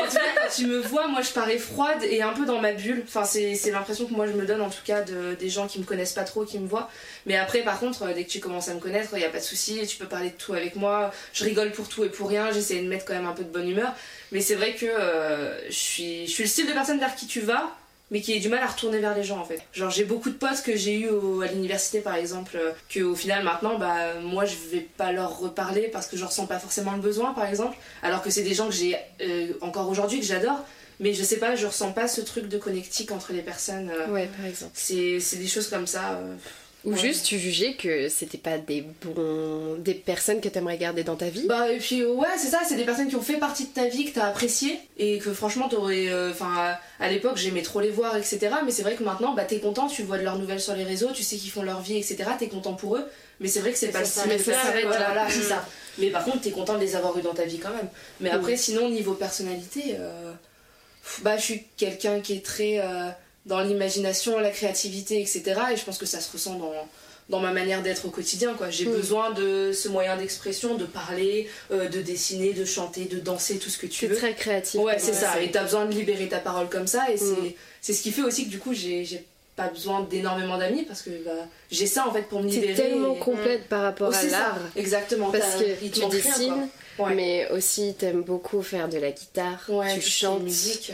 en 0.00 0.04
tout 0.06 0.14
cas, 0.14 0.20
quand 0.36 0.54
tu 0.54 0.66
me 0.66 0.78
vois, 0.78 1.08
moi 1.08 1.22
je 1.22 1.30
parais 1.30 1.58
froide 1.58 2.02
et 2.02 2.22
un 2.22 2.32
peu 2.32 2.44
dans 2.44 2.60
ma 2.60 2.72
bulle. 2.72 3.04
Enfin, 3.06 3.24
c'est 3.24 3.70
l'impression 3.70 4.06
que 4.06 4.12
moi 4.12 4.26
je 4.26 4.32
me 4.32 4.46
donne 4.46 4.60
en 4.60 4.70
tout 4.70 4.82
cas 4.84 5.02
de, 5.02 5.34
des 5.34 5.48
gens 5.48 5.66
qui 5.66 5.78
me 5.78 5.84
connaissent 5.84 6.12
pas 6.12 6.24
trop, 6.24 6.44
qui 6.44 6.58
me 6.58 6.68
voient. 6.68 6.88
Mais 7.26 7.36
après, 7.36 7.62
par 7.62 7.78
contre, 7.78 8.02
euh, 8.02 8.14
dès 8.14 8.24
que 8.24 8.30
tu 8.30 8.40
commences 8.40 8.68
à 8.68 8.74
me 8.74 8.80
connaître, 8.80 9.10
il 9.14 9.20
y 9.20 9.24
a 9.24 9.30
pas 9.30 9.38
de 9.38 9.44
souci, 9.44 9.86
tu 9.86 9.96
peux 9.96 10.06
parler 10.06 10.30
de 10.30 10.36
tout 10.36 10.54
avec 10.54 10.76
moi. 10.76 11.12
Je 11.32 11.44
rigole 11.44 11.72
pour 11.72 11.88
tout 11.88 12.04
et 12.04 12.08
pour 12.08 12.28
rien, 12.28 12.50
j'essaie 12.52 12.80
de 12.80 12.88
mettre 12.88 13.04
quand 13.04 13.14
même 13.14 13.26
un 13.26 13.32
peu 13.32 13.44
de 13.44 13.50
bonne 13.50 13.68
humeur. 13.68 13.94
Mais 14.30 14.40
c'est 14.40 14.54
vrai 14.54 14.74
que 14.74 14.86
euh, 14.86 15.68
je 15.68 15.74
suis, 15.74 16.26
je 16.26 16.32
suis 16.32 16.42
le 16.44 16.48
style 16.48 16.66
de 16.66 16.72
personne 16.72 16.98
vers 16.98 17.14
qui 17.14 17.26
tu 17.26 17.40
vas. 17.40 17.70
Mais 18.12 18.20
qui 18.20 18.36
a 18.36 18.38
du 18.38 18.48
mal 18.48 18.62
à 18.62 18.66
retourner 18.66 18.98
vers 19.00 19.16
les 19.16 19.24
gens 19.24 19.38
en 19.40 19.44
fait. 19.44 19.60
Genre 19.72 19.90
j'ai 19.90 20.04
beaucoup 20.04 20.28
de 20.30 20.34
potes 20.36 20.62
que 20.62 20.76
j'ai 20.76 21.00
eu 21.00 21.08
à 21.42 21.46
l'université 21.50 22.00
par 22.00 22.14
exemple, 22.14 22.56
euh, 22.56 22.70
que 22.88 23.00
au 23.00 23.16
final 23.16 23.42
maintenant 23.42 23.78
bah 23.78 24.20
moi 24.22 24.44
je 24.44 24.54
vais 24.70 24.86
pas 24.96 25.10
leur 25.12 25.38
reparler 25.38 25.88
parce 25.88 26.06
que 26.06 26.16
je 26.18 26.24
ressens 26.24 26.46
pas 26.46 26.58
forcément 26.60 26.92
le 26.92 27.00
besoin 27.00 27.32
par 27.32 27.46
exemple. 27.48 27.76
Alors 28.02 28.22
que 28.22 28.28
c'est 28.30 28.42
des 28.44 28.52
gens 28.54 28.66
que 28.66 28.74
j'ai 28.74 28.96
euh, 29.22 29.48
encore 29.62 29.88
aujourd'hui 29.88 30.20
que 30.20 30.26
j'adore, 30.26 30.60
mais 31.00 31.14
je 31.14 31.22
sais 31.24 31.38
pas, 31.38 31.56
je 31.56 31.66
ressens 31.66 31.92
pas 31.92 32.06
ce 32.06 32.20
truc 32.20 32.48
de 32.48 32.58
connectique 32.58 33.10
entre 33.12 33.32
les 33.32 33.40
personnes. 33.42 33.90
euh, 33.90 34.08
Ouais, 34.12 34.28
par 34.36 34.44
exemple. 34.46 34.72
c'est 34.74 35.18
c'est 35.18 35.36
des 35.38 35.48
choses 35.48 35.68
comme 35.68 35.86
ça. 35.86 36.12
euh. 36.12 36.34
Ou 36.84 36.92
Ouais. 36.92 36.98
juste 36.98 37.26
tu 37.26 37.38
jugeais 37.38 37.74
que 37.74 38.08
c'était 38.08 38.38
pas 38.38 38.58
des 38.58 38.84
bons. 39.04 39.76
des 39.78 39.94
personnes 39.94 40.40
que 40.40 40.48
t'aimerais 40.48 40.78
garder 40.78 41.04
dans 41.04 41.14
ta 41.14 41.28
vie. 41.28 41.46
Bah 41.46 41.70
et 41.70 41.78
puis 41.78 42.04
ouais 42.04 42.26
c'est 42.36 42.48
ça, 42.48 42.60
c'est 42.68 42.74
des 42.74 42.84
personnes 42.84 43.06
qui 43.08 43.14
ont 43.14 43.22
fait 43.22 43.36
partie 43.38 43.66
de 43.66 43.72
ta 43.72 43.86
vie, 43.86 44.04
que 44.06 44.14
t'as 44.14 44.26
apprécié 44.26 44.80
et 44.98 45.18
que 45.18 45.32
franchement 45.32 45.68
t'aurais... 45.68 46.08
euh, 46.08 46.30
Enfin 46.32 46.52
à, 46.56 46.80
à 46.98 47.08
l'époque 47.08 47.36
j'aimais 47.36 47.62
trop 47.62 47.80
les 47.80 47.90
voir 47.90 48.16
etc. 48.16 48.48
Mais 48.64 48.72
c'est 48.72 48.82
vrai 48.82 48.94
que 48.96 49.04
maintenant 49.04 49.32
bah 49.32 49.44
t'es 49.44 49.60
content, 49.60 49.86
tu 49.86 50.02
vois 50.02 50.18
de 50.18 50.24
leurs 50.24 50.38
nouvelles 50.38 50.60
sur 50.60 50.74
les 50.74 50.82
réseaux, 50.84 51.10
tu 51.12 51.22
sais 51.22 51.36
qu'ils 51.36 51.50
font 51.52 51.62
leur 51.62 51.82
vie 51.82 51.96
etc. 51.98 52.24
T'es 52.38 52.48
content 52.48 52.74
pour 52.74 52.96
eux. 52.96 53.04
Mais 53.38 53.46
c'est 53.48 53.60
vrai 53.60 53.70
que 53.72 53.78
c'est 53.78 53.86
Mais 53.86 53.92
pas 53.92 54.00
le 54.00 54.04
ça 54.06 54.20
style 54.22 54.30
personne- 54.44 54.74
ouais. 54.74 54.82
voilà, 54.84 55.30
c'est 55.30 55.38
Mm. 55.40 55.42
ça. 55.42 55.66
Mais 55.98 56.10
par 56.10 56.24
contre 56.24 56.40
t'es 56.40 56.50
content 56.50 56.74
de 56.74 56.80
les 56.80 56.96
avoir 56.96 57.16
eu 57.16 57.22
dans 57.22 57.34
ta 57.34 57.44
vie 57.44 57.58
quand 57.58 57.70
même. 57.70 57.88
Mais 58.20 58.30
Mm. 58.30 58.34
après 58.34 58.56
sinon 58.56 58.88
niveau 58.90 59.14
personnalité, 59.14 59.94
euh, 60.00 60.32
bah 61.22 61.36
je 61.36 61.42
suis 61.42 61.64
quelqu'un 61.76 62.20
qui 62.20 62.34
est 62.34 62.44
très 62.44 62.78
euh, 62.80 63.08
dans 63.46 63.60
l'imagination, 63.60 64.38
la 64.38 64.50
créativité 64.50 65.20
etc. 65.20 65.42
Et 65.72 65.76
je 65.76 65.84
pense 65.84 65.98
que 65.98 66.06
ça 66.06 66.20
se 66.20 66.30
ressent 66.32 66.54
dans 66.54 66.72
dans 67.28 67.38
ma 67.38 67.52
manière 67.52 67.82
d'être 67.82 68.04
au 68.06 68.10
quotidien 68.10 68.52
quoi 68.54 68.68
j'ai 68.70 68.84
Mm. 68.84 68.92
besoin 68.92 69.30
de 69.30 69.72
ce 69.72 69.88
moyen 69.88 70.16
d'expression 70.16 70.74
de 70.74 70.84
parler 70.84 71.48
euh, 71.70 71.88
de 71.88 72.02
dessiner 72.02 72.52
de 72.52 72.64
chanter 72.64 73.04
de 73.04 73.20
danser 73.20 73.58
tout 73.58 73.70
ce 73.70 73.78
que 73.78 73.86
tu 73.86 74.06
veux 74.08 74.16
très 74.16 74.34
créatif. 74.34 74.80
ouais 74.80 74.98
c'est 74.98 75.12
Ouais, 75.12 75.16
ça 75.16 75.40
et 75.40 75.50
t'as 75.50 75.62
besoin 75.62 75.86
de 75.86 75.92
libérer 75.94 76.28
ta 76.28 76.40
parole 76.40 76.68
comme 76.68 76.88
ça 76.88 77.10
et 77.10 77.16
c'est 77.16 77.24
Mm. 77.24 77.52
c'est 77.80 77.92
ce 77.92 78.02
qui 78.02 78.10
fait 78.10 78.22
aussi 78.22 78.46
que 78.46 78.50
du 78.50 78.58
coup 78.58 78.74
j'ai 78.74 79.04
j'ai 79.04 79.24
pas 79.54 79.68
besoin 79.68 80.00
d'énormément 80.02 80.58
d'amis 80.58 80.82
parce 80.82 81.02
que 81.02 81.10
bah, 81.24 81.30
j'ai 81.70 81.86
ça 81.86 82.08
en 82.08 82.12
fait 82.12 82.22
pour 82.22 82.42
me 82.42 82.48
libérer 82.48 82.74
T'es 82.74 82.82
tellement 82.88 83.14
et- 83.14 83.18
complète 83.18 83.68
par 83.68 83.82
rapport 83.82 84.08
Oh, 84.10 84.14
à 84.14 84.18
c'est 84.18 84.30
ça, 84.30 84.38
l'art. 84.38 84.58
exactement 84.76 85.30
Parce 85.30 85.56
que 85.56 85.88
tu 85.90 86.00
rien, 86.00 86.08
dessines. 86.08 86.68
Ouais. 86.98 87.14
mais 87.14 87.48
aussi 87.50 87.94
t'aimes 87.98 88.22
beaucoup 88.22 88.62
faire 88.62 88.88
de 88.88 88.98
la 88.98 89.10
guitare, 89.12 89.62
ouais, 89.68 89.94
tu 89.94 90.00
chantes, 90.02 90.42
musique. 90.42 90.92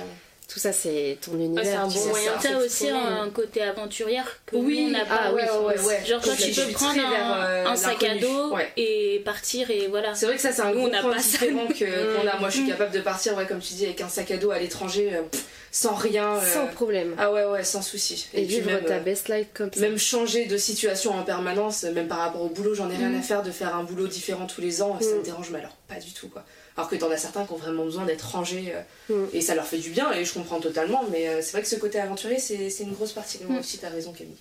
Tout 0.49 0.59
ça 0.59 0.73
c'est 0.73 1.19
ton 1.21 1.33
Ouais, 1.33 1.45
univers. 1.45 1.65
c'est 1.65 1.75
un 1.75 1.89
tu 1.89 1.95
bon 1.99 2.05
sais. 2.05 2.09
moyen. 2.09 2.41
ça, 2.41 2.49
T'as 2.49 2.57
aussi 2.57 2.89
un 2.89 3.29
côté 3.31 3.61
aventurière 3.63 4.27
que 4.47 4.57
Oui, 4.57 4.81
nous, 4.85 4.89
on 4.89 4.91
n'a 4.93 5.05
pas. 5.05 5.21
ah 5.25 5.33
ouais, 5.35 5.43
ouais. 5.43 6.05
Genre 6.07 6.21
quand 6.25 6.31
Je 6.39 6.43
tu 6.47 6.53
suis 6.55 6.63
peux 6.67 6.73
prendre 6.73 7.01
un, 7.01 7.45
euh, 7.45 7.67
un 7.67 7.77
sac 7.77 8.03
à 8.03 8.15
dos 8.17 8.55
Ouais. 8.55 8.67
et 8.79 9.21
partir 9.27 9.71
et 9.71 9.89
voilà. 9.89 10.15
C'est 10.15 10.25
vrai 10.27 10.37
que 10.37 10.41
ça, 10.41 10.51
c'est 10.53 10.63
un 10.63 10.73
gros 10.73 10.87
on 10.87 10.89
n'a 10.89 11.03
point 11.03 11.17
différent 11.17 11.67
que- 11.67 11.85
Mm. 11.85 12.17
qu'on 12.23 12.29
a. 12.29 12.39
Moi, 12.41 12.49
je 12.49 12.57
suis 12.57 12.67
capable 12.67 12.93
de 12.93 13.01
partir, 13.01 13.37
ouais, 13.37 13.47
comme 13.47 13.61
tu 13.61 13.75
dis, 13.75 13.85
avec 13.85 14.01
un 14.01 14.09
sac 14.09 14.31
à 14.31 14.39
dos 14.39 14.51
à 14.51 14.59
l'étranger, 14.59 15.11
euh, 15.13 15.23
sans 15.71 15.95
rien. 15.95 16.37
euh, 16.37 16.41
Sans 16.55 16.67
problème. 16.69 17.15
Ah 17.19 17.31
ouais, 17.31 17.45
ouais, 17.45 17.63
sans 17.63 17.83
souci. 17.83 18.27
Et, 18.33 18.39
puis 18.47 18.55
vivre 18.57 18.71
même, 18.73 18.85
ta 18.85 19.01
best 19.01 19.29
life 19.29 19.49
comme 19.53 19.71
ça. 19.71 19.81
même 19.81 19.99
changer 19.99 20.47
de 20.47 20.57
situation 20.57 21.11
en 21.15 21.25
permanence, 21.25 21.83
même 21.83 22.09
par 22.09 22.19
rapport 22.21 22.41
au 22.41 22.49
boulot, 22.49 22.75
j'en 22.75 22.91
ai 22.91 22.97
rien 22.97 23.11
Mm. 23.11 23.19
à 23.19 23.23
faire 23.23 23.43
de 23.43 23.51
faire 23.51 23.77
un 23.77 23.83
boulot 23.83 24.07
différent 24.07 24.47
tous 24.47 24.63
les 24.63 24.81
ans, 24.81 24.97
ça 24.99 25.09
Mm. 25.09 25.19
me 25.19 25.23
dérange, 25.25 25.51
mais 25.51 25.59
alors 25.59 25.77
pas 25.89 25.97
du 25.97 26.13
tout, 26.13 26.29
quoi. 26.29 26.43
Alors 26.79 26.89
que 26.89 26.95
t'en 26.95 27.11
as 27.11 27.17
certains 27.17 27.45
qui 27.45 27.53
ont 27.53 27.57
vraiment 27.57 27.85
besoin 27.85 28.05
d'être 28.07 28.23
rangés, 28.31 28.73
euh, 28.73 29.13
Mm. 29.13 29.27
et 29.33 29.41
ça 29.41 29.57
leur 29.57 29.67
fait 29.67 29.79
du 29.79 29.91
bien, 29.91 30.13
et 30.13 30.25
je 30.25 30.33
comprends 30.33 30.61
totalement, 30.61 31.03
mais 31.11 31.29
euh, 31.29 31.41
c'est 31.43 31.51
vrai 31.53 31.63
que 31.63 31.67
ce 31.69 31.75
côté 31.75 31.99
aventurier, 31.99 32.39
c'est 32.39 32.71
c'est 32.71 32.85
une 32.85 32.93
grosse 32.93 33.13
partie 33.13 33.39
de 33.39 33.45
moi 33.47 33.57
Mm. 33.57 33.61
aussi, 33.61 33.79
t'as 33.79 33.89
raison, 33.89 34.13
Camille. 34.13 34.37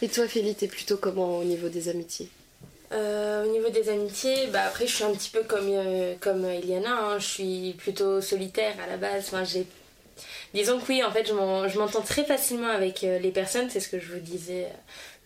Et 0.00 0.08
toi, 0.08 0.26
Félie, 0.26 0.54
t'es 0.54 0.68
plutôt 0.68 0.96
comment 0.96 1.36
au 1.38 1.44
niveau 1.44 1.68
des 1.68 1.88
amitiés? 1.90 2.30
Euh, 2.92 3.44
au 3.44 3.50
niveau 3.52 3.68
des 3.68 3.90
amitiés, 3.90 4.46
bah 4.46 4.62
après 4.66 4.86
je 4.86 4.94
suis 4.94 5.04
un 5.04 5.12
petit 5.12 5.28
peu 5.28 5.42
comme, 5.42 5.68
euh, 5.68 6.14
comme 6.20 6.46
Eliana, 6.46 6.96
hein. 6.98 7.18
je 7.18 7.26
suis 7.26 7.74
plutôt 7.76 8.20
solitaire 8.22 8.74
à 8.82 8.86
la 8.88 8.96
base. 8.96 9.24
Enfin, 9.26 9.44
j'ai... 9.44 9.66
Disons 10.54 10.78
que 10.80 10.86
oui, 10.88 11.04
en 11.04 11.10
fait 11.10 11.26
je, 11.28 11.34
m'en- 11.34 11.68
je 11.68 11.78
m'entends 11.78 12.00
très 12.00 12.24
facilement 12.24 12.68
avec 12.68 13.04
euh, 13.04 13.18
les 13.18 13.32
personnes, 13.32 13.68
c'est 13.70 13.80
ce 13.80 13.88
que 13.88 13.98
je 14.00 14.12
vous 14.12 14.20
disais 14.20 14.64
euh, 14.64 14.68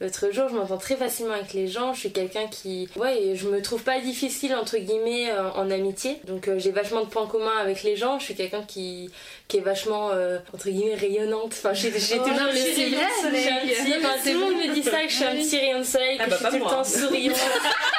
l'autre 0.01 0.31
jour, 0.33 0.49
je 0.49 0.55
m'entends 0.55 0.79
très 0.79 0.97
facilement 0.97 1.35
avec 1.35 1.53
les 1.53 1.67
gens, 1.67 1.93
je 1.93 2.01
suis 2.01 2.13
quelqu'un 2.13 2.47
qui... 2.47 2.89
Ouais, 2.97 3.23
et 3.23 3.37
je 3.37 3.49
me 3.49 3.61
trouve 3.61 3.83
pas 3.83 4.01
difficile 4.01 4.55
entre 4.55 4.79
guillemets 4.79 5.31
euh, 5.31 5.51
en 5.53 5.71
amitié, 5.71 6.21
donc 6.27 6.49
euh, 6.49 6.59
j'ai 6.59 6.71
vachement 6.71 7.03
de 7.03 7.07
points 7.07 7.27
communs 7.27 7.59
avec 7.61 7.83
les 7.83 7.97
gens, 7.97 8.19
je 8.19 8.25
suis 8.25 8.35
quelqu'un 8.35 8.63
qui, 8.63 9.11
qui 9.49 9.59
est 9.59 9.61
vachement 9.61 10.11
euh, 10.13 10.39
entre 10.55 10.69
guillemets 10.71 10.95
rayonnante, 10.95 11.53
enfin 11.53 11.75
j'ai, 11.75 11.89
Oh, 11.91 11.99
toujours 11.99 12.19
mais 12.31 12.33
le 12.33 12.51
vrai, 12.51 12.61
je 12.61 12.71
suis 12.71 12.97
un 13.51 13.61
petit- 13.61 13.95
enfin, 13.99 14.15
tout 14.23 14.29
le 14.31 14.39
monde 14.39 14.55
me 14.55 14.75
dit 14.75 14.83
ça, 14.83 15.03
que 15.03 15.09
je 15.11 15.15
suis 15.15 15.25
un 15.25 15.35
petit 15.37 15.59
rayon 15.59 15.79
de 15.81 15.85
soleil, 15.85 16.17
que 16.19 16.23
Ah 16.25 16.29
bah, 16.29 16.37
je 16.41 16.47
suis 16.49 16.59
tout 16.59 16.65
le 16.65 16.71
temps 16.71 16.85
souriante. 16.85 17.37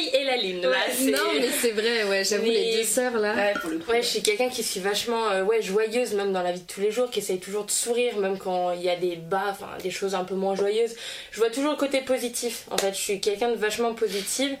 Soleil 0.00 0.10
et 0.14 0.24
la 0.24 0.36
lune. 0.36 0.60
Là, 0.62 0.68
Non, 1.00 1.32
mais 1.40 1.48
c'est 1.60 1.70
vrai, 1.72 2.04
ouais, 2.04 2.24
j'avoue, 2.24 2.44
Mais- 2.46 2.50
les 2.52 2.76
deux 2.78 2.84
sœurs 2.84 3.18
là. 3.18 3.34
Ouais, 3.34 3.54
pour 3.60 3.70
le 3.70 3.78
coup. 3.78 3.90
Ouais, 3.90 4.02
je 4.02 4.06
suis 4.08 4.22
quelqu'un 4.22 4.48
qui 4.48 4.62
suis 4.62 4.80
vachement 4.80 5.30
euh, 5.30 5.42
ouais, 5.44 5.62
joyeuse, 5.62 6.12
même 6.14 6.32
dans 6.32 6.42
la 6.42 6.52
vie 6.52 6.60
de 6.60 6.66
tous 6.66 6.80
les 6.80 6.90
jours, 6.90 7.10
qui 7.10 7.18
essaye 7.20 7.38
toujours 7.40 7.64
de 7.64 7.70
sourire, 7.70 8.16
même 8.18 8.38
quand 8.38 8.72
il 8.72 8.82
y 8.82 8.90
a 8.90 8.96
des 8.96 9.16
bas, 9.16 9.46
enfin 9.50 9.68
des 9.82 9.90
choses 9.90 10.14
un 10.14 10.24
peu 10.24 10.34
moins 10.34 10.54
joyeuses. 10.54 10.94
Je 11.30 11.40
vois 11.40 11.50
toujours 11.50 11.72
le 11.72 11.76
côté 11.76 12.00
positif. 12.00 12.64
En 12.70 12.78
fait, 12.78 12.92
je 12.92 12.98
suis 13.00 13.20
quelqu'un 13.20 13.50
de 13.50 13.56
vachement 13.56 13.94
positive. 13.94 14.56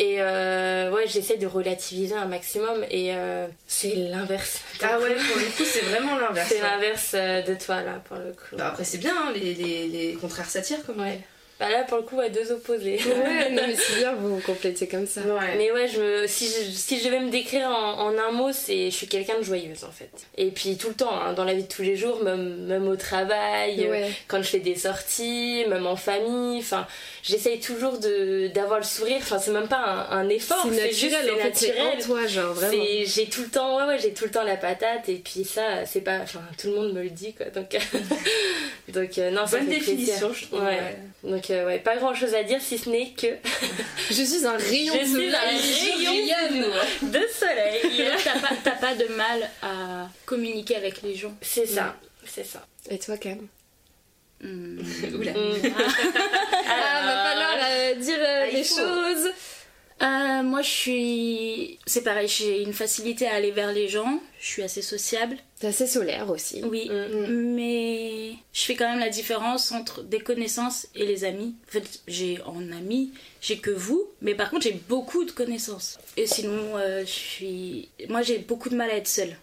Et 0.00 0.16
euh, 0.20 0.92
ouais, 0.92 1.06
j'essaie 1.08 1.38
de 1.38 1.46
relativiser 1.48 2.14
un 2.14 2.26
maximum. 2.26 2.84
Et 2.90 3.08
euh, 3.14 3.46
c'est 3.66 3.94
l'inverse. 3.96 4.60
Ah 4.80 4.98
ouais, 5.00 5.08
pour 5.14 5.36
le 5.36 5.46
coup, 5.56 5.64
c'est 5.64 5.80
vraiment 5.86 6.16
l'inverse. 6.16 6.48
C'est 6.48 6.56
ouais. 6.62 6.70
l'inverse 6.70 7.10
euh, 7.14 7.42
de 7.42 7.54
toi, 7.54 7.82
là, 7.82 8.00
pour 8.06 8.16
le 8.16 8.30
coup. 8.32 8.56
Bah, 8.56 8.68
après, 8.68 8.84
c'est 8.84 8.98
bien, 8.98 9.12
hein, 9.16 9.32
les, 9.34 9.54
les, 9.54 9.88
les 9.88 10.12
contraires 10.14 10.48
s'attirent, 10.48 10.84
comme 10.86 11.00
Ouais. 11.00 11.18
Bah 11.60 11.68
là, 11.70 11.82
pour 11.82 11.96
le 11.98 12.04
coup, 12.04 12.20
à 12.20 12.28
deux 12.28 12.52
opposés. 12.52 13.00
Ouais, 13.04 13.50
non, 13.50 13.62
mais 13.66 13.74
c'est 13.74 13.96
bien, 13.98 14.14
vous 14.14 14.36
vous 14.36 14.40
complétez 14.40 14.86
comme 14.86 15.06
ça. 15.08 15.22
Ouais. 15.22 15.56
Mais 15.56 15.72
ouais, 15.72 15.88
je 15.88 16.00
me, 16.00 16.26
si, 16.28 16.46
je, 16.46 16.70
si 16.70 17.00
je 17.00 17.06
devais 17.06 17.18
me 17.18 17.30
décrire 17.30 17.68
en, 17.68 18.00
en 18.00 18.16
un 18.16 18.30
mot, 18.30 18.52
c'est 18.52 18.90
je 18.92 18.94
suis 18.96 19.08
quelqu'un 19.08 19.38
de 19.38 19.42
joyeuse 19.42 19.82
en 19.82 19.90
fait. 19.90 20.10
Et 20.36 20.50
puis 20.52 20.76
tout 20.76 20.88
le 20.88 20.94
temps, 20.94 21.12
hein, 21.12 21.32
dans 21.32 21.42
la 21.44 21.54
vie 21.54 21.64
de 21.64 21.68
tous 21.68 21.82
les 21.82 21.96
jours, 21.96 22.22
même, 22.22 22.66
même 22.66 22.86
au 22.86 22.94
travail, 22.94 23.84
euh, 23.84 23.90
Ouais. 23.90 24.08
quand 24.28 24.38
je 24.40 24.48
fais 24.48 24.60
des 24.60 24.76
sorties, 24.76 25.64
même 25.68 25.86
en 25.86 25.96
famille, 25.96 26.58
enfin, 26.60 26.86
j'essaye 27.24 27.58
toujours 27.58 27.98
de 27.98 28.46
d'avoir 28.54 28.78
le 28.78 28.84
sourire. 28.84 29.16
Enfin, 29.18 29.40
c'est 29.40 29.50
même 29.50 29.66
pas 29.68 30.06
un, 30.10 30.18
un 30.18 30.28
effort, 30.28 30.64
C'est 30.70 30.76
c'est 30.78 30.92
juste 30.92 31.12
naturel, 31.16 31.32
en 31.32 31.36
c'est 31.36 31.42
fait, 31.42 31.54
c'est 31.56 31.68
naturel. 31.78 31.98
en 31.98 32.04
toi, 32.04 32.26
genre, 32.28 32.54
vraiment. 32.54 32.84
J'ai 33.04 33.26
tout 33.26 33.42
le 33.42 33.48
temps, 33.48 33.76
ouais, 33.78 33.84
ouais, 33.84 33.98
j'ai 33.98 34.12
tout 34.12 34.24
le 34.26 34.30
temps 34.30 34.44
la 34.44 34.56
patate 34.56 35.08
et 35.08 35.16
puis 35.16 35.44
ça, 35.44 35.84
c'est 35.86 36.02
pas, 36.02 36.18
enfin, 36.22 36.40
tout 36.56 36.68
le 36.68 36.74
monde 36.76 36.92
me 36.92 37.02
le 37.02 37.10
dit 37.10 37.34
quoi. 37.34 37.46
Donc, 37.46 37.76
donc 38.88 39.18
euh, 39.18 39.30
non, 39.32 39.46
ça 39.46 39.58
Bonne 39.58 39.66
fait 39.68 39.76
plaisir. 39.78 39.96
définition, 39.96 40.32
je 40.32 40.44
trouve. 40.46 40.62
Ouais. 40.62 40.96
Donc 41.24 41.50
euh, 41.50 41.66
ouais, 41.66 41.78
pas 41.80 41.96
grand 41.96 42.14
chose 42.14 42.32
à 42.34 42.44
dire 42.44 42.60
si 42.60 42.78
ce 42.78 42.88
n'est 42.88 43.10
que 43.10 43.26
Je 44.10 44.22
suis 44.22 44.46
un 44.46 44.56
rayon 44.56 44.94
Je 44.94 45.00
de 45.00 45.04
suis 45.04 45.30
soleil. 45.32 46.32
un 46.32 46.48
rayon 46.48 46.70
de 47.02 47.20
soleil. 47.32 48.08
T'as 48.24 48.38
pas, 48.38 48.54
t'as 48.62 48.70
pas 48.76 48.94
de 48.94 49.06
mal 49.14 49.50
à 49.62 50.08
communiquer 50.26 50.76
avec 50.76 51.02
les 51.02 51.14
gens. 51.16 51.34
C'est 51.42 51.66
ça, 51.66 51.96
c'est 52.24 52.44
ça. 52.46 52.64
Et 52.88 52.98
toi, 52.98 53.16
Cam? 53.16 53.38
Hmm. 54.40 54.78
Oula. 55.18 55.32
Ah, 56.68 57.02
va 57.04 57.24
falloir 57.24 57.56
euh, 57.68 57.94
dire 57.96 58.18
euh, 58.20 58.44
Ah, 58.44 58.50
les 58.52 58.62
faut. 58.64 59.28
Euh, 60.00 60.42
moi, 60.42 60.62
je 60.62 60.68
suis 60.68 61.78
c'est 61.86 62.02
pareil, 62.02 62.28
j'ai 62.28 62.62
une 62.62 62.72
facilité 62.72 63.26
à 63.26 63.34
aller 63.34 63.50
vers 63.50 63.72
les 63.72 63.88
gens, 63.88 64.20
je 64.40 64.46
suis 64.46 64.62
assez 64.62 64.82
sociable. 64.82 65.36
T'es 65.58 65.66
assez 65.68 65.86
solaire 65.88 66.30
aussi. 66.30 66.62
Oui, 66.64 66.88
mais 67.28 68.34
je 68.52 68.62
fais 68.62 68.76
quand 68.76 68.88
même 68.88 69.00
la 69.00 69.08
différence 69.08 69.72
entre 69.72 70.02
des 70.02 70.20
connaissances 70.20 70.86
et 70.94 71.04
les 71.04 71.24
amis. 71.24 71.54
En 71.68 71.72
fait, 71.72 72.00
j'ai 72.06 72.40
en 72.42 72.70
amis, 72.70 73.12
j'ai 73.40 73.58
que 73.58 73.70
vous, 73.70 74.06
mais 74.22 74.34
par 74.34 74.50
contre, 74.50 74.62
j'ai 74.62 74.80
beaucoup 74.88 75.24
de 75.24 75.32
connaissances. 75.32 75.98
Et 76.16 76.26
sinon, 76.26 76.76
euh, 76.76 77.00
je 77.00 77.10
suis. 77.10 77.88
Moi, 78.08 78.22
j'ai 78.22 78.38
beaucoup 78.38 78.68
de 78.68 78.76
mal 78.76 78.90
à 78.90 78.94
être 78.94 79.08
seule. 79.08 79.36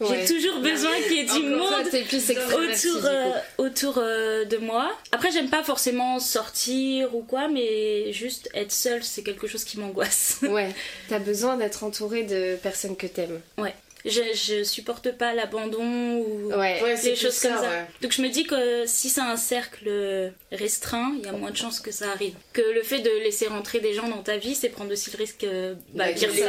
Ouais. 0.00 0.24
J'ai 0.26 0.34
toujours 0.34 0.60
besoin 0.60 0.92
qu'il 1.02 1.16
y 1.16 1.20
ait 1.20 1.24
du 1.24 1.46
monde 1.46 1.84
plus 2.08 2.30
autour, 2.30 3.04
euh, 3.04 3.32
autour 3.58 3.98
euh, 3.98 4.46
de 4.46 4.56
moi. 4.56 4.90
Après, 5.12 5.30
j'aime 5.30 5.50
pas 5.50 5.62
forcément 5.62 6.18
sortir 6.18 7.14
ou 7.14 7.22
quoi, 7.22 7.48
mais 7.48 8.10
juste 8.12 8.48
être 8.54 8.72
seule, 8.72 9.04
c'est 9.04 9.22
quelque 9.22 9.46
chose 9.46 9.64
qui 9.64 9.78
m'angoisse. 9.78 10.38
Ouais, 10.42 10.70
t'as 11.08 11.18
besoin 11.18 11.58
d'être 11.58 11.84
entouré 11.84 12.22
de 12.22 12.56
personnes 12.56 12.96
que 12.96 13.06
t'aimes. 13.06 13.40
ouais. 13.58 13.74
Je, 14.04 14.20
je 14.34 14.64
supporte 14.64 15.12
pas 15.12 15.34
l'abandon 15.34 16.16
ou 16.18 16.48
Ouais. 16.52 16.80
Ouais, 16.82 16.94
des 17.02 17.10
plus 17.12 17.20
choses 17.20 17.38
comme 17.40 17.52
ça. 17.56 17.60
ouais. 17.62 17.84
Donc 18.02 18.12
je 18.12 18.22
me 18.22 18.28
dis 18.28 18.44
que 18.44 18.84
si 18.86 19.08
c'est 19.10 19.20
un 19.20 19.36
cercle 19.36 20.32
restreint, 20.52 21.12
il 21.18 21.26
y 21.26 21.28
a 21.28 21.32
moins 21.32 21.50
de 21.50 21.56
chances 21.56 21.80
que 21.80 21.90
ça 21.92 22.10
arrive. 22.10 22.34
Que 22.52 22.62
le 22.62 22.82
fait 22.82 23.00
de 23.00 23.10
laisser 23.22 23.46
rentrer 23.46 23.80
des 23.80 23.94
gens 23.94 24.08
dans 24.08 24.22
ta 24.22 24.36
vie, 24.36 24.54
c'est 24.54 24.68
prendre 24.70 24.92
aussi 24.92 25.10
le 25.10 25.18
risque 25.18 25.44
euh, 25.44 25.74
bah, 25.94 26.12
qu'ils 26.12 26.28
les 26.28 26.42
ouais. 26.42 26.48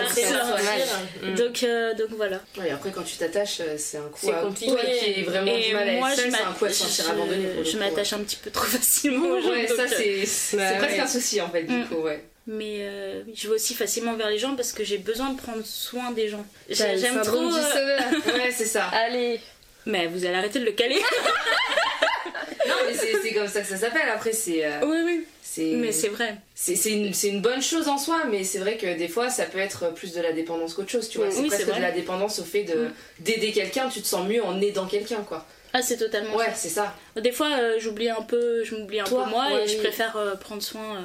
Mm. 1.24 1.36
Donc, 1.36 1.64
euh, 1.64 1.94
donc 1.94 2.08
voilà. 2.12 2.40
Ouais, 2.58 2.70
et 2.70 2.72
après, 2.72 2.92
quand 2.92 3.04
tu 3.04 3.18
t'attaches, 3.18 3.60
euh, 3.62 3.76
c'est 3.78 3.98
un 3.98 4.10
coup 4.10 4.30
à 4.30 4.42
compliqué. 4.42 4.72
qui 4.76 5.20
est 5.20 5.24
vraiment 5.24 5.52
Et 5.56 5.62
du 5.70 5.74
mal 5.74 5.90
à 5.90 5.92
moi, 5.94 6.10
être 6.12 6.18
je 6.18 6.22
seul, 6.24 6.32
c'est 6.32 6.42
un 6.42 6.54
coup 6.54 6.66
à 6.66 6.70
se 6.70 6.84
sentir 6.86 7.12
abandonné. 7.12 7.48
je 7.64 7.78
m'attache 7.78 8.14
un 8.14 8.20
petit 8.20 8.38
peu 8.38 8.50
trop 8.50 8.66
facilement. 8.78 9.30
Ouais, 9.30 9.68
ça 9.68 9.74
euh, 9.84 9.88
c'est 9.90 10.26
c'est 10.26 10.58
Bah, 10.58 10.72
presque 10.78 10.94
ouais. 10.96 11.00
un 11.02 11.08
souci 11.08 11.42
en 11.42 11.50
fait, 11.50 11.64
du 11.64 11.74
Mm. 11.74 11.86
coup, 11.88 11.96
ouais. 12.02 12.24
Mais 12.54 12.80
euh, 12.82 13.24
je 13.34 13.48
vais 13.48 13.56
aussi 13.56 13.74
facilement 13.74 14.14
vers 14.16 14.30
les 14.30 14.38
gens 14.38 14.56
parce 14.58 14.74
que 14.74 14.84
j'ai 14.84 14.98
besoin 14.98 15.30
de 15.32 15.38
prendre 15.40 15.66
soin 15.66 16.12
des 16.12 16.28
gens. 16.28 16.46
J'aime 16.70 17.22
trop. 17.24 17.50
du 17.50 17.56
euh. 17.56 18.00
Ouais, 18.34 18.52
c'est 18.54 18.66
ça. 18.66 18.88
Allez. 18.88 19.40
Mais 19.86 20.08
vous 20.08 20.26
allez 20.26 20.36
arrêter 20.36 20.60
de 20.60 20.66
le 20.66 20.74
caler. 20.74 21.00
Non, 22.68 22.76
mais 22.88 22.94
c'est 22.94 23.34
comme 23.34 23.48
ça 23.48 23.62
que 23.62 23.68
ça 23.68 23.78
s'appelle. 23.78 24.08
Après, 24.14 24.34
c'est. 24.34 24.64
euh, 24.64 24.80
oui, 24.84 24.98
oui. 25.04 25.26
c'est 25.42 25.74
Mais 25.76 25.92
c'est 25.92 26.10
vrai. 26.10 26.36
c'est 26.54 26.76
une, 27.30 27.42
bonne 27.42 27.62
chose 27.62 27.88
en 27.88 27.98
soi, 27.98 28.24
mais 28.30 28.44
c'est 28.44 28.60
vrai 28.60 28.78
que 28.78 28.98
des 28.98 29.08
fois 29.08 29.30
ça 29.30 29.46
peut 29.46 29.58
être 29.58 29.92
plus 29.94 30.14
de 30.14 30.22
la 30.22 30.32
dépendance 30.32 30.76
qu'autre 30.76 30.92
chose, 30.92 31.10
tu 31.10 31.18
vois. 31.18 31.28
Oui, 31.28 31.34
c'est 31.36 31.48
presque 31.48 31.76
de 31.76 31.82
la 31.82 31.92
dépendance 31.92 32.40
au 32.40 32.44
fait 32.44 32.64
Mm. 32.64 32.92
d'aider 33.20 33.52
quelqu'un, 33.52 33.90
tu 33.90 34.02
te 34.02 34.08
sens 34.08 34.28
mieux 34.28 34.44
en 34.44 34.62
aidant 34.62 34.86
quelqu'un, 34.86 35.24
quoi. 35.28 35.46
Ah, 35.74 35.82
c'est 35.82 35.98
totalement 35.98 36.36
Ouais, 36.36 36.52
c'est 36.54 36.70
ça. 36.70 36.96
Des 37.16 37.32
fois, 37.32 37.48
euh, 37.58 37.78
j'oublie 37.80 38.10
un 38.10 38.22
peu, 38.22 38.64
je 38.64 38.76
m'oublie 38.76 39.00
un 39.00 39.06
Toi, 39.06 39.24
peu 39.24 39.30
moi 39.32 39.48
ouais, 39.52 39.64
et 39.64 39.68
je 39.68 39.78
préfère 39.78 40.16
euh, 40.18 40.36
prendre 40.36 40.62
soin 40.62 40.98
euh, 40.98 41.02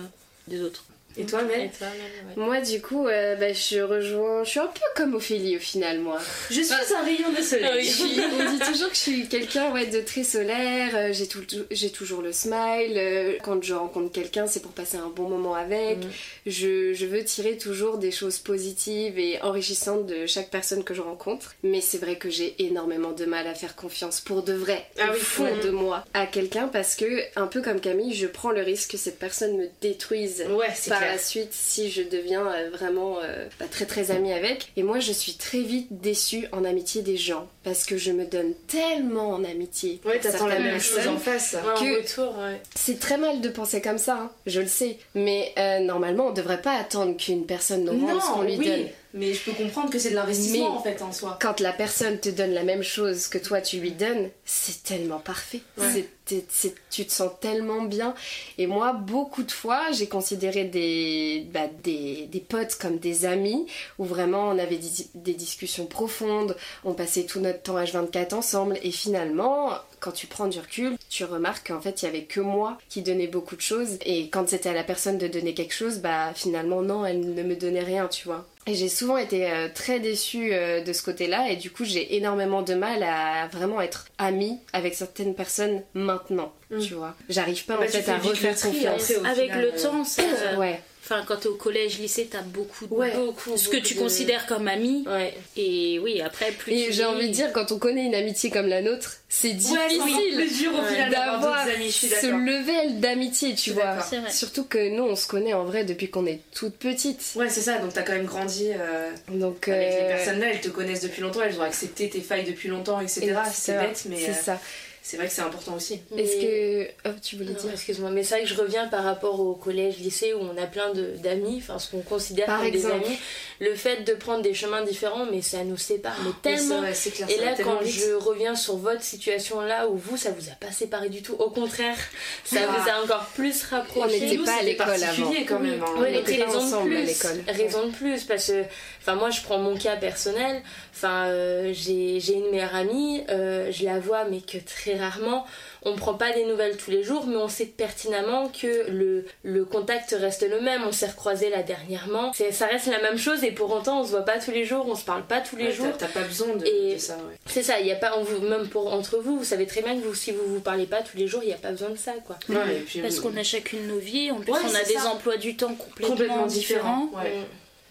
des 0.49 0.61
autres. 0.61 0.85
Et 1.19 1.25
toi, 1.25 1.43
Mel 1.43 1.71
toi, 1.77 1.87
ouais. 1.89 2.33
Moi, 2.45 2.61
du 2.61 2.81
coup, 2.83 3.07
euh, 3.09 3.37
bah, 3.37 3.53
je 3.53 3.81
rejoins. 3.81 4.45
Je 4.45 4.51
suis 4.51 4.61
un 4.61 4.67
peu 4.67 4.81
comme 4.97 5.15
Ophélie 5.15 5.57
au 5.57 5.61
final, 5.61 6.01
moi. 6.01 6.19
Je 6.51 6.61
suis 6.61 6.73
un 6.75 7.03
rayon 7.05 7.33
de 7.37 7.43
soleil. 7.43 7.85
Je 7.85 7.91
suis- 7.91 8.21
on 8.39 8.51
dit 8.53 8.59
toujours 8.59 8.89
que 8.91 8.95
je 8.95 9.01
suis 9.01 9.29
quelqu'un 9.29 9.73
ouais, 9.73 9.87
de 9.87 10.01
très 10.01 10.25
solaire, 10.25 10.91
euh, 10.95 11.13
j'ai 11.13 11.27
tout- 11.27 11.45
j'ai 11.71 11.91
toujours 11.91 12.23
le 12.23 12.33
smile, 12.33 12.95
euh, 12.97 13.33
quand 13.43 13.63
je 13.63 13.75
rencontre 13.75 14.13
quelqu'un 14.13 14.47
c'est 14.47 14.61
pour 14.61 14.73
passer 14.73 14.97
un 14.99 15.09
bon 15.09 15.29
moment 15.29 15.55
avec, 15.55 15.99
Mhm. 15.99 16.11
je, 16.47 16.93
je 16.95 17.07
veux 17.07 17.25
tirer 17.25 17.57
toujours 17.57 17.99
des 17.99 18.11
choses 18.11 18.39
positives 18.39 19.19
et 19.19 19.41
enrichissantes 19.43 20.07
de 20.07 20.27
chaque 20.27 20.51
personne 20.51 20.85
que 20.85 20.95
je 20.95 21.01
rencontre, 21.01 21.55
mais 21.63 21.81
c'est 21.81 21.99
vrai 21.99 22.17
que 22.17 22.29
j'ai 22.31 22.55
énormément 22.59 23.13
de 23.13 23.25
mal 23.25 23.47
à 23.47 23.55
faire 23.55 23.75
confiance 23.77 24.21
pour 24.21 24.43
de 24.43 24.53
vrai, 24.53 24.87
Ah 24.99 25.11
au 25.11 25.15
oui, 25.15 25.19
fond 25.21 25.57
de 25.65 25.71
moi, 25.71 26.05
à 26.15 26.27
quelqu'un 26.27 26.69
parce 26.69 26.95
que, 26.97 27.21
un 27.37 27.47
peu 27.47 27.63
comme 27.63 27.81
Camille, 27.81 28.15
je 28.15 28.27
prends 28.27 28.51
le 28.51 28.63
risque 28.63 28.93
que 28.93 28.97
cette 28.99 29.19
personne 29.19 29.57
me 29.57 29.67
détruise 29.81 30.45
Ouais, 30.51 30.67
c'est 30.75 30.91
par 30.91 31.03
la 31.13 31.19
suite 31.19 31.53
si 31.53 31.91
je 31.91 32.03
deviens 32.03 32.47
euh, 32.47 32.71
vraiment 32.71 33.19
euh, 33.23 33.47
bah, 33.59 33.67
très 33.71 33.87
très 33.87 34.11
amie 34.11 34.33
avec. 34.33 34.73
Et 34.77 34.83
moi 34.83 35.01
je 35.01 35.13
suis 35.13 35.35
très 35.35 35.61
vite 35.63 35.89
déçue 35.91 36.47
en 36.53 36.65
amitié 36.65 37.03
des 37.03 37.17
gens 37.17 37.49
parce 37.65 37.85
que 37.85 37.97
je 37.97 38.13
me 38.13 38.25
donne 38.25 38.53
tellement 38.69 39.31
en 39.31 39.45
amitié. 39.45 40.01
Ouais, 40.05 40.19
t'attends 40.21 40.47
la 40.47 40.59
même 40.59 40.81
chose 40.81 41.07
en 41.09 41.19
face. 41.19 41.57
Que- 41.79 42.51
ouais. 42.51 42.61
C'est 42.75 42.99
très 43.01 43.19
mal 43.19 43.41
de 43.41 43.49
penser 43.49 43.81
comme 43.81 43.99
ça, 43.99 44.15
hein, 44.17 44.31
je 44.47 44.61
le 44.61 44.67
sais. 44.69 44.99
Mais 45.15 45.53
euh, 45.59 45.81
normalement 45.81 46.27
on 46.29 46.33
devrait 46.33 46.63
pas 46.63 46.75
attendre 46.77 47.17
qu'une 47.17 47.47
personne 47.47 47.85
nous 47.85 48.07
rende 48.07 48.21
ce 48.21 48.27
qu'on 48.33 48.43
lui 48.43 48.57
oui, 48.57 48.67
donne. 48.67 48.87
mais 49.15 49.33
je 49.35 49.41
peux 49.43 49.53
comprendre 49.53 49.91
que 49.91 49.99
c'est 49.99 50.11
de 50.11 50.15
l'investissement 50.15 50.79
en 50.79 50.83
fait 50.83 51.03
en 51.03 51.13
soi. 51.13 51.39
Quand 51.41 51.61
la 51.61 51.73
personne 51.73 52.19
te 52.19 52.29
donne 52.29 52.53
la 52.53 52.63
même 52.65 52.83
chose 52.83 53.27
que 53.29 53.39
toi 53.39 53.61
tu 53.61 53.79
lui 53.79 53.93
donnes, 53.93 54.31
c'est 54.45 54.83
tellement 54.83 55.19
parfait. 55.19 55.61
Ouais. 55.79 55.87
C'est- 55.93 56.09
tu 56.27 57.07
te 57.07 57.13
sens 57.13 57.31
tellement 57.41 57.83
bien. 57.83 58.15
Et 58.59 58.67
moi, 58.67 58.93
beaucoup 58.93 59.43
de 59.43 59.53
fois, 59.53 59.93
j'ai 59.93 60.09
considéré 60.09 60.65
des, 60.65 61.47
bah, 61.53 61.69
des, 61.83 62.45
potes 62.49 62.77
comme 62.77 62.99
des 62.99 63.25
amis, 63.25 63.67
où 63.99 64.05
vraiment 64.05 64.49
on 64.49 64.59
avait 64.59 64.77
des, 64.77 64.89
des 65.15 65.35
discussions 65.35 65.87
profondes, 65.87 66.57
on 66.85 66.95
passait 66.95 67.25
tout 67.25 67.41
notre 67.41 67.63
temps 67.63 67.79
H24 67.79 68.35
ensemble, 68.35 68.79
et 68.83 68.91
finalement, 68.91 69.71
quand 70.01 70.13
tu 70.13 70.27
prends 70.27 70.49
du 70.49 70.59
recul, 70.59 70.97
tu 71.09 71.25
remarques 71.25 71.69
qu'en 71.69 71.81
fait, 71.81 72.03
il 72.03 72.07
y 72.07 72.09
avait 72.09 72.25
que 72.25 72.41
moi 72.41 72.79
qui 72.89 73.03
donnais 73.03 73.27
beaucoup 73.27 73.57
de 73.57 73.61
choses, 73.61 73.99
et 74.05 74.29
quand 74.29 74.49
c'était 74.49 74.69
à 74.69 74.75
la 74.75 74.85
personne 74.85 75.19
de 75.19 75.29
donner 75.29 75.55
quelque 75.55 75.75
chose, 75.75 75.99
bah 75.99 76.33
finalement, 76.35 76.83
non, 76.83 77.05
elle 77.07 77.35
ne 77.35 77.43
me 77.43 77.57
donnait 77.57 77.85
rien, 77.85 78.09
tu 78.09 78.27
vois. 78.27 78.47
Et 78.69 78.75
j'ai 78.75 78.89
souvent 78.89 79.17
été 79.17 79.49
euh, 79.51 79.69
très 79.73 80.01
déçue 80.01 80.53
euh, 80.53 80.83
de 80.83 80.93
ce 80.93 81.03
côté-là, 81.03 81.51
et 81.51 81.57
du 81.57 81.71
coup, 81.71 81.85
j'ai 81.85 82.17
énormément 82.17 82.63
de 82.63 82.75
mal 82.75 83.03
à 83.05 83.47
vraiment 83.53 83.81
être 83.81 84.07
amie 84.19 84.59
avec 84.73 84.95
certaines 84.95 85.35
personnes 85.35 85.83
maintenant, 85.95 86.53
Mm. 86.71 86.81
tu 86.81 86.95
vois. 86.95 87.15
J'arrive 87.29 87.65
pas 87.65 87.77
Bah, 87.77 87.85
en 87.85 87.89
fait 87.89 88.09
à 88.09 88.19
refaire 88.19 88.57
tri, 88.57 88.71
confiance. 88.73 89.13
Avec 89.25 89.45
final, 89.53 89.61
le 89.63 89.69
euh, 89.75 89.81
temps, 89.83 90.03
ça. 90.05 90.23
Ouais. 90.59 90.81
Enfin, 91.09 91.23
quand 91.25 91.37
t'es 91.37 91.47
au 91.47 91.55
collège, 91.55 92.01
lycée, 92.01 92.27
t'as 92.29 92.43
beaucoup 92.43 92.87
de. 92.89 92.93
Ouais. 92.93 93.13
Beaucoup, 93.15 93.57
Ce 93.57 93.69
que 93.69 93.77
beaucoup 93.77 93.87
tu 93.87 93.95
de- 93.95 93.99
considères 94.01 94.47
comme 94.47 94.67
ami. 94.67 95.05
Ouais. 95.07 95.35
Et 95.57 96.01
oui, 96.01 96.21
après, 96.21 96.51
plus. 96.51 96.73
Et 96.73 96.93
j'ai 96.93 97.05
envie 97.05 97.29
de 97.29 97.33
dire, 97.33 97.53
quand 97.53 97.71
on 97.71 97.79
connaît 97.79 98.05
une 98.07 98.15
amitié 98.17 98.51
comme 98.51 98.67
la 98.67 98.83
nôtre, 98.83 99.19
c'est 99.29 99.53
difficile 99.53 99.79
Ouais. 100.01 101.09
d'avoir 101.11 101.65
ce 101.65 102.27
level 102.27 102.99
d'amitié, 103.01 103.55
tu 103.55 103.71
vois. 103.71 103.85
d'accord. 103.85 104.05
C'est 104.11 104.19
vrai. 104.19 104.31
Surtout 104.33 104.65
que 104.65 104.89
nous, 104.97 105.05
on 105.05 105.15
se 105.15 105.29
connaît 105.29 105.55
en 105.55 105.65
vrai 105.65 105.85
depuis 105.85 106.11
qu'on 106.11 106.27
est 106.27 106.41
toute 106.53 106.75
petite. 106.75 107.21
Ouais, 107.37 107.49
c'est 107.51 107.61
ça, 107.61 107.79
donc 107.79 107.93
t'as 107.93 108.03
quand 108.03 108.13
même 108.15 108.27
grandi 108.27 108.71
euh, 108.73 109.11
Donc, 109.29 109.69
avec 109.69 109.89
les 109.91 109.97
euh, 110.05 110.09
personnes 110.09 110.41
là, 110.41 110.47
elles 110.53 110.61
te 110.61 110.69
connaissent 110.69 111.03
depuis 111.03 111.23
longtemps, 111.23 111.43
elles 111.43 111.59
ont 111.61 111.63
accepté 111.63 112.09
tes 112.09 112.21
failles 112.21 112.45
depuis 112.45 112.69
longtemps, 112.69 113.01
etc. 113.01 113.33
C'est 113.53 113.79
bête, 113.79 114.03
mais 114.09 114.17
C'est 114.19 114.31
euh, 114.31 114.35
ça. 114.35 114.61
C'est 115.09 115.17
vrai 115.19 115.29
que 115.29 115.33
c'est 115.33 115.43
important 115.43 115.75
aussi. 115.77 116.01
Est-ce 116.17 116.37
que. 116.41 116.89
Oh, 117.09 117.13
tu 117.23 117.37
voulais 117.37 117.53
Non, 117.53 117.61
dire 117.61 117.71
Excuse-moi, 117.75 118.11
mais 118.11 118.25
c'est 118.25 118.35
vrai 118.37 118.43
que 118.45 118.49
je 118.51 118.61
reviens 118.61 118.89
par 118.89 119.05
rapport 119.05 119.39
au 119.39 119.55
collège, 119.55 119.99
lycée 119.99 120.35
où 120.35 120.41
on 120.41 120.61
a 120.61 120.67
plein 120.67 120.93
de- 120.93 121.15
d'amis, 121.23 121.59
enfin 121.63 121.79
ce 121.79 121.93
qu'on 121.93 122.01
considère 122.01 122.47
Par 122.47 122.59
comme 122.59 122.67
exemple. 122.67 122.99
des 123.01 123.07
amis. 123.07 123.19
Le 123.61 123.75
fait 123.77 124.03
de 124.05 124.15
prendre 124.15 124.43
des 124.43 124.53
chemins 124.53 124.83
différents, 124.83 125.27
mais 125.31 125.43
ça 125.43 125.63
nous 125.63 125.77
sépare, 125.77 126.17
mais 126.25 126.33
tellement. 126.43 126.81
clair, 126.81 127.31
Et 127.31 127.39
là, 127.45 127.55
quand 127.63 127.81
vite. 127.83 127.95
je 127.95 128.15
reviens 128.15 128.57
sur 128.57 128.77
votre 128.79 129.03
situation 129.03 129.61
là, 129.61 129.87
où 129.89 129.97
vous, 129.97 130.17
ça 130.17 130.31
vous 130.37 130.49
a 130.49 130.55
pas 130.55 130.73
séparé 130.73 131.09
du 131.09 131.23
tout, 131.23 131.35
au 131.35 131.51
contraire, 131.51 131.97
ça 132.45 132.61
Ah. 132.69 132.73
vous 132.83 132.91
a 132.91 133.03
encore 133.05 133.27
plus 133.37 133.65
On 133.71 133.77
rapproché. 133.77 134.19
n'était 134.21 134.43
pas 134.45 134.59
à 134.59 134.63
l'école 134.63 135.03
avant. 135.05 135.33
quand 135.47 135.61
même. 135.61 135.83
hein. 135.83 136.01
Ouais, 136.01 136.13
on 136.17 136.21
était 136.21 136.43
raison 136.45 136.59
de 136.59 136.65
ensemble 136.65 136.93
à 136.97 136.99
plus. 136.99 137.07
l'école. 137.07 137.41
Raison 137.47 137.87
de 137.87 137.93
plus, 137.93 138.25
parce 138.25 138.49
que, 138.49 138.63
enfin, 139.01 139.15
moi, 139.15 139.31
je 139.31 139.41
prends 139.43 139.59
mon 139.59 139.77
cas 139.77 139.95
personnel. 139.97 140.63
Enfin, 140.93 141.27
euh, 141.27 141.73
j'ai 141.75 142.19
j'ai 142.21 142.35
une 142.35 142.51
meilleure 142.51 142.75
amie, 142.75 143.23
euh, 143.31 143.71
je 143.71 143.85
la 143.85 143.99
vois, 144.01 144.25
mais 144.25 144.41
que 144.41 144.57
très 144.59 144.96
rarement. 144.99 145.47
On 145.83 145.95
prend 145.95 146.15
pas 146.15 146.33
des 146.33 146.45
nouvelles 146.45 146.77
tous 146.77 146.91
les 146.91 147.03
jours, 147.05 147.27
mais 147.27 147.37
on 147.37 147.49
sait 147.49 147.67
pertinemment 147.67 148.49
que 148.49 148.91
le, 148.91 149.25
le 149.45 149.65
contact 149.65 150.17
reste 150.19 150.49
le 150.49 150.61
même. 150.61 150.83
On 150.87 150.93
s'est 150.93 151.07
recroisés 151.07 151.49
là 151.51 151.63
dernièrement. 151.63 152.33
C'est- 152.35 152.53
Ça 152.53 152.67
reste 152.67 152.87
la 152.87 153.01
même 153.01 153.19
chose, 153.19 153.45
et 153.45 153.53
pour 153.53 153.71
autant, 153.73 154.01
on 154.01 154.05
se 154.05 154.11
voit 154.11 154.25
pas 154.25 154.39
tous 154.39 154.51
les 154.51 154.65
jours, 154.65 154.87
on 154.89 154.95
se 154.95 155.05
parle 155.05 155.23
pas 155.25 155.41
tous 155.41 155.57
les 155.57 155.67
Ouais, 155.67 155.73
jours. 155.73 155.87
t'as- 155.97 156.07
T'as 156.07 156.21
pas 156.21 156.27
besoin 156.27 156.55
de, 156.57 156.67
Et- 156.67 156.95
de 156.95 156.99
ça, 156.99 157.15
ouais. 157.15 157.37
C'est 157.47 157.63
ça, 157.63 157.79
il 157.81 157.87
y 157.87 157.93
a 157.93 157.97
pas, 157.97 158.17
on 158.19 158.23
vous, 158.25 158.41
même 158.47 158.69
pour 158.69 158.93
entre 158.93 159.19
vous, 159.19 159.39
vous 159.39 159.45
savez 159.45 159.67
très 159.67 159.83
bien 159.83 159.95
que 159.97 160.05
vous, 160.05 160.15
si 160.15 160.33
vous 160.33 160.43
vous 160.47 160.61
parlez 160.61 160.87
pas 160.87 161.03
tous 161.03 161.17
les 161.17 161.27
jours, 161.27 161.43
il 161.43 161.49
y 161.51 161.53
a 161.53 161.57
pas 161.57 161.71
besoin 161.71 161.91
de 161.91 161.97
ça, 161.97 162.13
quoi. 162.27 162.37
Ouais, 162.49 162.77
et 162.77 162.81
puis, 162.81 163.01
Parce 163.01 163.21
qu'on 163.21 163.37
a 163.37 163.43
chacune 163.43 163.87
nos 163.87 163.99
vies, 163.99 164.31
en 164.31 164.37
plus 164.41 164.53
Ouais, 164.53 164.59
on 164.65 164.75
a 164.75 164.83
des 164.85 164.95
ça. 164.95 165.11
emplois 165.11 165.37
du 165.37 165.57
temps 165.57 165.75
complètement, 165.75 166.09
complètement 166.17 166.47
différents. 166.47 167.05
différent. 167.07 167.23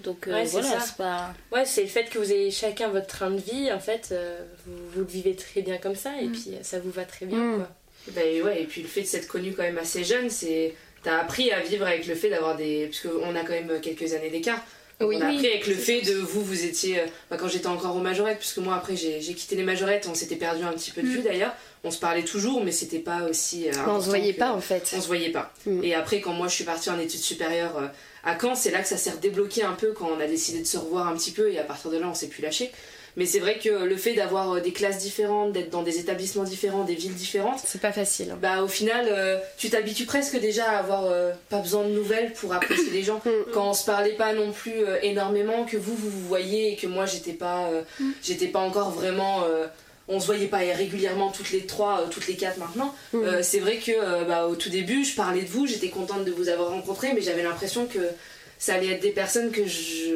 Mm. 0.06 0.10
Donc 0.10 0.28
euh, 0.28 0.34
Ouais, 0.34 0.46
c'est 0.46 0.62
voilà, 0.62 0.80
ça. 0.80 0.86
c'est 0.86 0.98
pas. 0.98 1.34
Ouais, 1.52 1.66
c'est 1.66 1.82
le 1.82 1.88
fait 1.88 2.06
que 2.10 2.18
vous 2.20 2.32
ayez 2.32 2.52
chacun 2.52 2.90
votre 2.90 3.08
train 3.08 3.32
de 3.32 3.40
vie, 3.40 3.72
en 3.72 3.80
fait, 3.80 4.10
euh, 4.12 4.40
vous, 4.66 4.74
vous 4.94 5.00
le 5.02 5.06
vivez 5.06 5.36
très 5.36 5.62
bien 5.62 5.78
comme 5.78 5.96
ça, 5.96 6.12
et 6.22 6.26
Mm. 6.28 6.32
puis 6.32 6.46
euh, 6.50 6.58
ça 6.64 6.80
vous 6.80 6.92
va 6.92 7.06
très 7.06 7.26
bien, 7.26 7.38
Mm. 7.38 7.56
quoi. 7.58 7.70
Bah, 8.16 8.22
ouais, 8.46 8.62
et 8.62 8.66
puis 8.66 8.82
le 8.84 8.88
fait 8.88 9.02
de 9.02 9.08
s'être 9.08 9.28
connu 9.28 9.54
quand 9.54 9.64
même 9.64 9.78
assez 9.80 10.04
jeune, 10.04 10.30
c'est. 10.30 10.74
T'as 11.04 11.20
appris 11.20 11.52
à 11.52 11.60
vivre 11.60 11.86
avec 11.86 12.08
le 12.08 12.16
fait 12.16 12.30
d'avoir 12.30 12.56
des. 12.56 12.88
Parce 12.88 13.02
qu'on 13.02 13.36
a 13.36 13.42
quand 13.42 13.54
même 13.54 13.80
quelques 13.82 14.14
années 14.14 14.30
d'écart. 14.30 14.60
Oui. 15.02 15.18
on 15.18 15.22
a 15.22 15.28
Oui, 15.30 15.36
appris 15.36 15.48
avec 15.50 15.68
le 15.68 15.76
fait 15.76 16.02
de 16.04 16.14
vous, 16.14 16.42
vous 16.42 16.64
étiez. 16.64 17.02
bah, 17.30 17.36
quand 17.38 17.50
j'étais 17.50 17.68
encore 17.68 17.96
aux 17.98 18.00
majorettes, 18.00 18.38
puisque 18.40 18.60
moi 18.60 18.76
après 18.76 18.96
j'ai 18.96 19.20
quitté 19.20 19.58
les 19.58 19.64
majorettes, 19.64 20.08
on 20.10 20.14
s'était 20.16 20.38
perdu 20.38 20.64
un 20.64 20.72
petit 20.72 20.92
peu 20.92 21.02
de 21.02 21.08
Mm. 21.08 21.12
vue 21.12 21.22
d'ailleurs. 21.22 21.54
On 21.84 21.92
se 21.92 22.00
parlait 22.00 22.24
toujours, 22.24 22.64
mais 22.64 22.72
c'était 22.72 23.00
pas 23.00 23.24
aussi. 23.30 23.68
euh, 23.68 23.74
On 23.88 24.00
se 24.00 24.08
voyait 24.08 24.34
que- 24.34 24.40
pas 24.40 24.52
en 24.54 24.62
fait. 24.62 24.94
On 24.96 25.02
se 25.02 25.08
voyait 25.08 25.32
pas. 25.32 25.52
Mm. 25.66 25.84
Et 25.84 25.94
après, 25.96 26.22
quand 26.22 26.32
moi 26.32 26.48
je 26.48 26.54
suis 26.56 26.64
partie 26.64 26.90
en 26.90 26.98
études 26.98 27.20
supérieures 27.20 27.78
euh, 27.78 27.88
à 28.26 28.38
Caen, 28.40 28.56
c'est 28.56 28.72
là 28.72 28.82
que 28.82 28.88
ça 28.88 28.98
s'est 28.98 29.12
redébloqué 29.12 29.64
un 29.64 29.74
peu 29.74 29.94
quand 29.94 30.10
on 30.16 30.20
a 30.20 30.28
décidé 30.28 30.60
de 30.60 30.66
se 30.68 30.78
revoir 30.78 31.08
un 31.08 31.16
petit 31.16 31.32
peu 31.32 31.52
et 31.52 31.60
à 31.60 31.64
partir 31.64 31.92
de 31.92 31.98
là 31.98 32.08
on 32.10 32.14
s'est 32.16 32.28
plus 32.28 32.42
lâché. 32.42 32.72
Mais 33.18 33.26
c'est 33.26 33.40
vrai 33.40 33.60
que 33.60 33.70
le 33.70 33.96
fait 33.96 34.14
d'avoir 34.14 34.52
euh, 34.56 34.60
des 34.60 34.74
classes 34.74 34.98
différentes, 34.98 35.54
d'être 35.54 35.70
dans 35.70 35.84
des 35.84 36.00
établissements 36.00 36.44
différents, 36.44 36.84
des 36.84 36.96
villes 36.96 37.14
différentes, 37.14 37.62
C'est 37.66 37.80
pas 37.80 37.94
facile. 37.94 38.32
hein. 38.32 38.38
bah 38.42 38.62
au 38.62 38.68
final, 38.68 39.06
euh, 39.10 39.38
tu 39.58 39.70
t'habitues 39.70 40.04
presque 40.06 40.38
déjà 40.38 40.70
à 40.70 40.80
avoir 40.80 41.06
euh, 41.06 41.32
pas 41.50 41.60
besoin 41.60 41.86
de 41.86 41.92
nouvelles 41.92 42.34
pour 42.34 42.54
apprécier 42.54 42.90
les 42.92 43.04
gens. 43.04 43.22
Quand 43.54 43.70
on 43.70 43.74
se 43.74 43.86
parlait 43.86 44.16
pas 44.18 44.34
non 44.34 44.52
plus 44.52 44.84
euh, 44.84 44.98
énormément, 45.02 45.64
que 45.64 45.78
vous 45.78 45.96
vous 45.96 46.10
vous 46.10 46.28
voyez 46.28 46.74
et 46.74 46.76
que 46.76 46.88
moi 46.88 47.06
j'étais 47.06 47.32
pas, 47.32 47.70
euh, 47.70 47.84
j'étais 48.22 48.48
pas 48.48 48.60
encore 48.60 48.92
vraiment. 48.92 49.46
On 50.08 50.20
se 50.20 50.26
voyait 50.28 50.48
pas 50.48 50.58
régulièrement 50.58 51.32
toutes 51.32 51.52
les 51.52 51.66
trois, 51.66 52.02
euh, 52.02 52.08
toutes 52.10 52.28
les 52.28 52.36
quatre 52.36 52.58
maintenant. 52.58 52.94
Euh, 53.16 53.42
c'est 53.44 53.60
vrai 53.60 53.78
que 53.78 53.92
euh, 53.92 54.24
bah, 54.26 54.48
au 54.48 54.56
tout 54.56 54.70
début, 54.70 55.04
je 55.04 55.16
parlais 55.16 55.42
de 55.42 55.48
vous, 55.50 55.66
j'étais 55.68 55.90
contente 55.90 56.26
de 56.26 56.32
vous 56.32 56.50
avoir 56.50 56.70
rencontré, 56.70 57.14
mais 57.14 57.22
j'avais 57.22 57.44
l'impression 57.44 57.86
que 57.88 58.00
ça 58.60 58.76
allait 58.76 58.92
être 58.94 59.02
des 59.02 59.12
personnes 59.12 59.52
que 59.52 59.62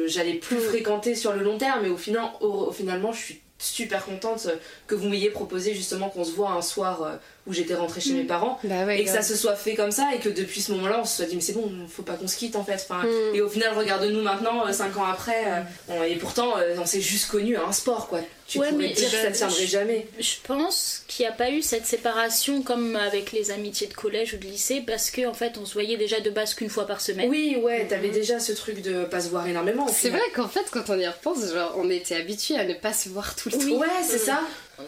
j'allais 0.06 0.34
plus 0.34 0.58
fréquenter 0.58 1.14
sur 1.14 1.32
le 1.34 1.42
long 1.42 1.58
terme. 1.58 1.84
Et 1.84 1.90
au 1.90 1.96
final, 1.96 2.24
au- 2.40 2.72
finalement, 2.72 3.12
je 3.12 3.18
suis 3.20 3.40
super 3.58 4.04
contente 4.06 4.48
que 4.86 4.94
vous 4.94 5.08
m'ayez 5.08 5.28
proposé 5.30 5.74
justement 5.74 6.08
qu'on 6.08 6.24
se 6.24 6.32
voit 6.32 6.52
un 6.52 6.62
soir 6.62 7.18
où 7.46 7.52
j'étais 7.52 7.74
rentrée 7.74 8.00
chez 8.00 8.12
mes 8.12 8.24
parents 8.24 8.58
Bah 8.64 8.84
ouais, 8.84 9.00
et 9.00 9.04
que 9.04 9.10
ça 9.10 9.22
se 9.22 9.34
soit 9.36 9.54
fait 9.56 9.74
comme 9.74 9.90
ça 9.90 10.08
et 10.14 10.18
que 10.18 10.28
depuis 10.28 10.60
ce 10.60 10.72
moment-là 10.72 10.98
on 11.00 11.04
se 11.04 11.16
soit 11.16 11.24
dit 11.26 11.34
mais 11.36 11.40
c'est 11.40 11.54
bon 11.54 11.70
faut 11.88 12.02
pas 12.02 12.14
qu'on 12.14 12.28
se 12.28 12.36
quitte 12.36 12.54
en 12.56 12.64
fait. 12.64 12.74
Enfin, 12.88 13.02
Mm. 13.06 13.34
et 13.34 13.40
au 13.40 13.48
final 13.48 13.72
regarde-nous 13.76 14.22
maintenant 14.22 14.70
5 14.72 14.96
ans 14.98 15.04
après 15.04 15.44
euh, 15.46 15.60
on- 15.88 16.02
et 16.04 16.16
pourtant 16.16 16.58
euh, 16.58 16.76
on 16.78 16.86
s'est 16.86 17.00
juste 17.00 17.30
connus 17.30 17.56
à 17.56 17.64
un 17.66 17.72
sport 17.72 18.08
quoi. 18.08 18.20
Tu 18.46 18.58
Ouais, 18.58 18.68
pourrais 18.70 18.88
mais 18.88 18.92
dire 18.92 19.08
que 19.08 19.16
ça 19.16 19.28
je- 19.30 19.34
tiendrait 19.36 19.66
jamais. 19.66 20.06
Je 20.18 20.34
pense 20.44 21.04
qu'il 21.06 21.24
n'y 21.24 21.30
a 21.30 21.32
pas 21.34 21.50
eu 21.50 21.62
cette 21.62 21.86
séparation 21.86 22.62
comme 22.62 22.96
avec 22.96 23.30
les 23.32 23.52
amitiés 23.52 23.86
de 23.86 23.94
collège 23.94 24.34
ou 24.34 24.38
de 24.38 24.44
lycée 24.46 24.82
parce 24.86 25.10
qu'en 25.10 25.30
en 25.30 25.34
fait 25.34 25.56
on 25.56 25.64
se 25.64 25.72
voyait 25.74 25.96
déjà 25.96 26.18
de 26.20 26.30
base 26.30 26.54
qu'une 26.54 26.68
fois 26.68 26.86
par 26.86 27.00
semaine. 27.00 27.30
oui 27.30 27.56
ouais 27.62 27.86
t'avais 27.88 28.10
déjà 28.10 28.40
ce 28.40 28.52
truc 28.52 28.82
de 28.82 29.04
pas 29.04 29.20
se 29.20 29.28
voir 29.28 29.46
énormément 29.46 29.86
C'est 29.88 30.10
vrai 30.10 30.20
qu'en 30.34 30.48
fait, 30.48 30.66
quand 30.72 30.90
on 30.90 30.98
y 30.98 31.06
repense, 31.06 31.52
genre, 31.52 31.74
on 31.76 31.88
était 31.90 32.16
habitués 32.16 32.56
à 32.56 32.64
ne 32.64 32.74
pas 32.74 32.92
se 32.92 33.08
voir 33.08 33.34
tout 33.36 33.48
le 33.50 33.58
temps. 33.58 33.76
ouais 33.78 33.86
c'est 34.06 34.18
ça 34.18 34.40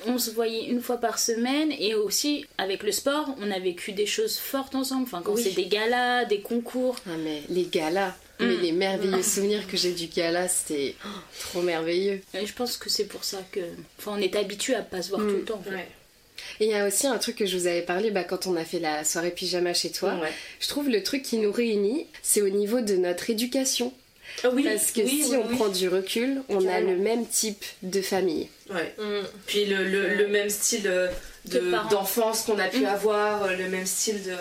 On 0.07 0.19
se 0.19 0.31
voyait 0.31 0.67
une 0.67 0.81
fois 0.81 0.99
par 0.99 1.19
semaine 1.19 1.73
et 1.79 1.95
aussi 1.95 2.47
avec 2.59 2.83
le 2.83 2.93
sport 2.93 3.35
on 3.41 3.51
a 3.51 3.59
vécu 3.59 3.93
des 3.93 4.07
choses 4.07 4.37
fortes 4.39 4.75
ensemble. 4.75 5.03
Enfin 5.05 5.23
quand 5.25 5.35
Oui. 5.35 5.43
c'est 5.43 5.55
des 5.55 5.67
galas, 5.67 6.25
des 6.25 6.41
concours. 6.41 6.97
Ah, 7.07 7.11
mais 7.23 7.43
les 7.49 7.65
galas, 7.65 8.15
mais 8.41 8.47
Mm. 8.57 8.61
les 8.63 8.73
merveilleux 8.73 9.23
souvenirs 9.35 9.67
que 9.67 9.77
j'ai 9.77 9.93
du 9.93 10.07
gala, 10.07 10.49
c'était 10.49 10.95
oh, 11.05 11.09
trop 11.41 11.63
merveilleux. 11.63 12.21
Et 12.35 12.47
je 12.47 12.53
pense 12.53 12.77
que 12.77 12.89
c'est 12.91 13.07
pour 13.07 13.25
ça 13.25 13.39
que. 13.53 13.61
Enfin 13.99 14.13
on 14.17 14.21
est 14.21 14.35
habitué 14.37 14.75
à 14.75 14.83
pas 14.83 15.03
se 15.03 15.11
voir 15.11 15.21
Mm. 15.23 15.29
tout 15.29 15.37
le 15.37 15.45
temps. 15.45 15.59
en 15.59 15.63
fait. 15.63 15.71
ouais. 15.71 15.89
Et 16.61 16.65
il 16.65 16.71
y 16.71 16.75
a 16.75 16.87
aussi 16.87 17.07
un 17.07 17.19
truc 17.19 17.37
que 17.37 17.47
je 17.47 17.57
vous 17.57 17.67
avais 17.69 17.83
parlé 17.83 18.11
bah, 18.11 18.25
quand 18.25 18.47
on 18.49 18.57
a 18.57 18.65
fait 18.65 18.81
la 18.81 19.05
soirée 19.05 19.31
pyjama 19.31 19.75
chez 19.75 19.91
toi. 19.91 20.15
Ouais. 20.21 20.33
Je 20.61 20.69
trouve 20.69 20.89
le 20.89 21.03
truc 21.03 21.23
qui 21.23 21.37
nous 21.39 21.53
réunit, 21.53 22.07
c'est 22.23 22.43
au 22.43 22.49
niveau 22.49 22.81
de 22.81 22.97
notre 22.97 23.31
éducation. 23.31 23.93
Ah 24.45 24.49
oui 24.53 24.65
Parce 24.65 24.91
que 24.93 25.01
oui, 25.01 25.23
si 25.25 25.31
oui, 25.31 25.37
on 25.45 25.49
oui. 25.49 25.57
prend 25.57 25.69
du 25.69 25.89
recul, 25.89 26.43
on 26.49 26.67
a 26.67 26.81
le 26.81 26.97
même 26.97 27.27
type 27.27 27.65
de 27.83 28.01
famille. 28.03 28.49
Ouais. 28.73 28.95
Mm. 28.99 29.27
Puis 29.47 29.65
le, 29.67 29.85
le, 29.85 30.15
le 30.15 30.29
même 30.29 30.49
style 30.49 30.87
euh, 30.87 31.09
de- 31.47 31.61
d'enfance 31.91 32.43
qu'on 32.43 32.59
a 32.59 32.69
pu 32.69 32.81
Mm. 32.81 32.87
avoir, 32.87 33.45
euh, 33.45 33.57
le 33.57 33.69
même 33.69 33.87
style 33.87 34.23
de, 34.23 34.33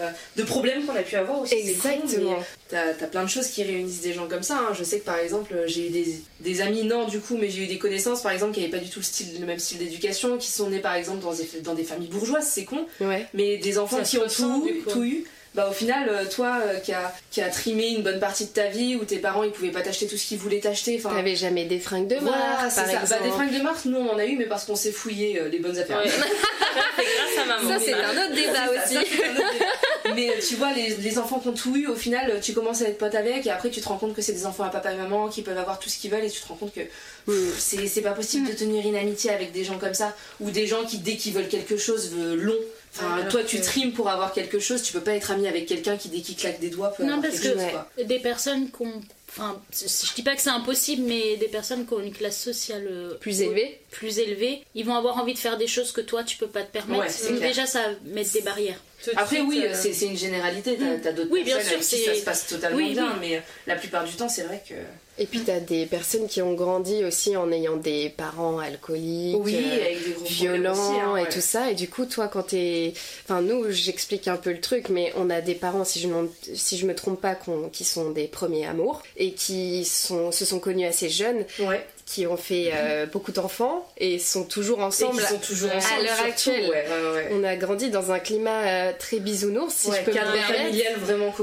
de 0.41 0.43
problèmes 0.47 0.85
qu'on 0.85 0.95
a 0.95 1.01
pu 1.01 1.15
avoir 1.15 1.41
aussi. 1.41 1.55
Exactement. 1.55 2.37
T'as 2.69 2.93
t'as 2.93 3.07
plein 3.07 3.23
de 3.23 3.29
choses 3.29 3.47
qui 3.47 3.63
réunissent 3.63 4.01
des 4.01 4.13
gens 4.13 4.27
comme 4.27 4.43
ça. 4.43 4.57
hein. 4.59 4.73
Je 4.77 4.83
sais 4.83 4.99
que 4.99 5.05
par 5.05 5.17
exemple, 5.19 5.53
euh, 5.53 5.63
j'ai 5.67 5.87
eu 5.87 5.89
des, 5.89 6.15
des 6.39 6.61
amis, 6.61 6.83
non 6.83 7.07
du 7.07 7.19
coup, 7.19 7.35
mais 7.37 7.49
j'ai 7.49 7.63
eu 7.63 7.67
des 7.67 7.77
connaissances 7.77 8.21
par 8.21 8.31
exemple 8.31 8.53
qui 8.53 8.61
n'avaient 8.61 8.71
pas 8.71 8.77
du 8.83 8.89
tout 8.89 8.99
le, 8.99 9.05
style, 9.05 9.39
le 9.39 9.45
même 9.45 9.59
style 9.59 9.79
d'éducation, 9.79 10.37
qui 10.37 10.47
sont 10.47 10.69
nés 10.69 10.79
par 10.79 10.95
exemple 10.95 11.21
dans 11.21 11.33
des, 11.33 11.47
dans 11.63 11.73
des 11.75 11.83
familles 11.83 12.07
bourgeoises, 12.09 12.47
c'est 12.49 12.63
con, 12.65 12.85
Ouais. 13.01 13.25
mais 13.33 13.57
des 13.57 13.77
enfants 13.77 13.97
Ça 13.97 14.03
qui 14.03 14.17
ont 14.17 14.27
tout, 14.27 14.69
tout 14.89 15.03
eu. 15.03 15.25
Bah 15.53 15.67
au 15.69 15.73
final, 15.73 16.07
euh, 16.07 16.23
toi 16.25 16.59
euh, 16.65 16.79
qui 16.79 16.93
a, 16.93 17.13
qui 17.29 17.41
a 17.41 17.49
trimé 17.49 17.89
une 17.89 18.03
bonne 18.03 18.21
partie 18.21 18.45
de 18.45 18.51
ta 18.51 18.67
vie, 18.67 18.95
où 18.95 19.03
tes 19.03 19.17
parents 19.17 19.43
ils 19.43 19.51
pouvaient 19.51 19.71
pas 19.71 19.81
t'acheter 19.81 20.07
tout 20.07 20.15
ce 20.15 20.25
qu'ils 20.25 20.37
voulaient 20.37 20.61
t'acheter, 20.61 20.95
enfin 20.97 21.13
T'avais 21.13 21.35
jamais 21.35 21.65
des 21.65 21.79
fringues 21.79 22.07
de 22.07 22.15
marque, 22.19 22.71
c'est 22.71 22.93
par 22.93 23.05
ça. 23.05 23.17
Bah, 23.17 23.25
des 23.25 23.31
fringues 23.31 23.57
de 23.57 23.61
marque, 23.61 23.83
nous 23.83 23.97
on 23.97 24.09
en 24.11 24.17
a 24.17 24.25
eu, 24.25 24.37
mais 24.37 24.45
parce 24.45 24.63
qu'on 24.63 24.77
s'est 24.77 24.93
fouillé 24.93 25.41
euh, 25.41 25.49
les 25.49 25.59
bonnes 25.59 25.77
affaires. 25.77 25.97
Ouais. 25.97 26.09
c'est 26.95 27.03
grâce 27.03 27.43
à 27.43 27.45
maman. 27.45 27.67
Ça, 27.67 27.83
c'est 27.83 27.93
un 27.93 28.11
autre 28.11 28.33
débat 28.33 28.53
ça, 28.53 28.71
aussi. 28.71 28.93
ça, 28.93 29.01
c'est 29.05 29.25
un 29.25 29.35
autre 29.35 29.53
débat. 29.53 30.15
Mais 30.15 30.29
tu 30.39 30.55
vois, 30.55 30.71
les, 30.71 30.95
les 30.95 31.19
enfants 31.19 31.39
qui 31.39 31.49
ont 31.49 31.53
tout 31.53 31.75
eu, 31.75 31.87
au 31.87 31.95
final, 31.95 32.39
tu 32.41 32.53
commences 32.53 32.81
à 32.81 32.85
être 32.85 32.97
pote 32.97 33.15
avec, 33.15 33.45
et 33.45 33.51
après 33.51 33.69
tu 33.69 33.81
te 33.81 33.87
rends 33.89 33.97
compte 33.97 34.15
que 34.15 34.21
c'est 34.21 34.33
des 34.33 34.45
enfants 34.45 34.63
à 34.63 34.69
papa 34.69 34.93
et 34.93 34.97
maman 34.97 35.27
qui 35.27 35.41
peuvent 35.41 35.57
avoir 35.57 35.79
tout 35.79 35.89
ce 35.89 35.97
qu'ils 35.97 36.11
veulent, 36.11 36.23
et 36.23 36.29
tu 36.29 36.39
te 36.39 36.47
rends 36.47 36.55
compte 36.55 36.73
que 36.73 36.81
pff, 37.25 37.59
c'est 37.59 37.87
c'est 37.87 38.01
pas 38.01 38.11
possible 38.11 38.47
de 38.47 38.53
tenir 38.53 38.87
une 38.87 38.95
amitié 38.95 39.31
avec 39.31 39.51
des 39.51 39.65
gens 39.65 39.77
comme 39.79 39.93
ça, 39.93 40.15
ou 40.39 40.49
des 40.49 40.65
gens 40.65 40.85
qui, 40.85 40.99
dès 40.99 41.17
qu'ils 41.17 41.33
veulent 41.33 41.49
quelque 41.49 41.75
chose, 41.75 42.09
veulent 42.11 42.39
long. 42.39 42.55
Enfin, 42.93 43.23
toi, 43.29 43.43
tu 43.43 43.61
trimes 43.61 43.93
pour 43.93 44.09
avoir 44.09 44.33
quelque 44.33 44.59
chose, 44.59 44.81
tu 44.83 44.91
peux 44.91 44.99
pas 45.01 45.13
être 45.13 45.31
ami 45.31 45.47
avec 45.47 45.65
quelqu'un 45.65 45.95
qui, 45.95 46.09
dès 46.09 46.19
qu'il 46.19 46.35
claque 46.35 46.59
des 46.59 46.69
doigts, 46.69 46.89
peut 46.89 47.03
Non, 47.03 47.13
avoir 47.13 47.29
parce 47.29 47.39
quelque 47.39 47.53
que- 47.53 47.59
chose, 47.59 47.65
ouais. 47.67 47.71
quoi. 47.71 47.89
Des 48.03 48.19
personnes 48.19 48.69
qui 48.69 48.81
ont. 48.83 49.01
Enfin, 49.29 49.61
je 49.71 50.13
dis 50.13 50.23
pas 50.23 50.35
que 50.35 50.41
c'est 50.41 50.49
impossible, 50.49 51.03
mais 51.07 51.37
des 51.37 51.47
personnes 51.47 51.85
qui 51.87 51.93
ont 51.93 52.01
une 52.01 52.11
classe 52.11 52.37
sociale 52.37 52.85
euh, 52.91 53.13
Plus 53.13 53.41
élevé. 53.41 53.79
plus 53.91 54.19
élevée, 54.19 54.61
ils 54.75 54.85
vont 54.85 54.93
avoir 54.95 55.17
envie 55.19 55.33
de 55.33 55.39
faire 55.39 55.57
des 55.57 55.67
choses 55.67 55.93
que 55.93 56.01
toi 56.01 56.25
tu 56.25 56.35
peux 56.35 56.47
pas 56.47 56.63
te 56.63 56.71
permettre. 56.73 57.03
Ouais, 57.05 57.29
Donc 57.29 57.37
clair. 57.37 57.49
déjà 57.49 57.65
ça 57.65 57.79
met 58.03 58.25
des 58.25 58.41
barrières. 58.41 58.81
Tout 59.01 59.11
Après, 59.15 59.37
suite, 59.37 59.47
oui, 59.47 59.63
euh, 59.65 59.73
c'est 59.73 59.93
c'est 59.93 60.07
une 60.07 60.17
généralité, 60.17 60.75
t'as 60.77 60.83
Mm. 60.97 61.01
t'as 61.01 61.11
d'autres 61.13 61.29
Oui, 61.31 61.43
bien 61.45 61.55
personnes 61.55 61.75
avec 61.75 61.87
qui 61.87 61.97
ça 62.03 62.13
se 62.13 62.21
passe 62.23 62.45
totalement 62.47 62.75
Oui, 62.77 62.91
bien, 62.91 63.07
oui. 63.13 63.17
mais 63.21 63.41
la 63.67 63.75
plupart 63.77 64.03
du 64.03 64.11
temps, 64.11 64.27
c'est 64.27 64.43
vrai 64.43 64.61
que. 64.67 64.73
Et 65.21 65.25
puis 65.27 65.41
t'as 65.41 65.59
des 65.59 65.85
personnes 65.85 66.27
qui 66.27 66.41
ont 66.41 66.53
grandi 66.53 67.03
aussi 67.03 67.37
en 67.37 67.51
ayant 67.51 67.77
des 67.77 68.09
parents 68.09 68.57
alcooliques. 68.57 69.37
Oui, 69.39 69.55
euh, 69.55 69.85
avec 69.85 70.03
des 70.03 70.11
gros 70.13 70.23
problèmes 70.23 70.33
violents 70.33 70.71
aussi, 70.73 70.99
hein, 70.99 71.15
et 71.17 71.29
tout 71.29 71.41
ça 71.41 71.69
et 71.71 71.75
du 71.75 71.87
coup 71.89 72.05
toi 72.05 72.27
quand 72.27 72.43
t'es 72.43 72.93
enfin 73.23 73.41
nous 73.41 73.69
j'explique 73.69 74.27
un 74.27 74.37
peu 74.37 74.51
le 74.51 74.59
truc 74.59 74.89
mais 74.89 75.13
on 75.17 75.29
a 75.29 75.41
des 75.41 75.53
parents 75.53 75.83
si 75.85 75.99
je 75.99 76.07
me, 76.07 76.29
si 76.55 76.77
je 76.77 76.87
me 76.87 76.95
trompe 76.95 77.21
pas 77.21 77.37
qui 77.71 77.83
sont 77.83 78.09
des 78.09 78.27
premiers 78.27 78.65
amours 78.65 79.03
et 79.15 79.33
qui 79.33 79.85
sont 79.85 80.31
se 80.31 80.43
sont 80.43 80.59
connus 80.59 80.85
assez 80.85 81.09
jeunes 81.09 81.45
Ouais. 81.59 81.85
Qui 82.11 82.27
ont 82.27 82.35
fait 82.37 82.71
euh, 82.73 83.05
beaucoup 83.05 83.31
d'enfants 83.31 83.87
et 83.97 84.19
sont 84.19 84.43
toujours 84.43 84.79
ensemble 84.81 85.21
sont 85.21 85.37
toujours 85.37 85.71
à 85.71 85.75
ensemble. 85.77 86.03
l'heure 86.03 86.15
surtout, 86.15 86.29
actuelle. 86.29 86.69
Ouais, 86.69 86.85
ouais, 86.89 87.13
ouais. 87.15 87.29
on 87.31 87.43
a 87.43 87.55
grandi 87.55 87.89
dans 87.89 88.11
un 88.11 88.19
climat 88.19 88.61
euh, 88.65 88.91
très 88.99 89.19
bisounours 89.19 89.73
si 89.73 89.89
Ouais, 89.89 89.97
je 89.99 90.03
peux 90.05 90.11
me 90.11 90.15
cadre 90.17 90.31
permettre 90.33 90.53
familial 90.53 90.93
vraiment 90.99 91.33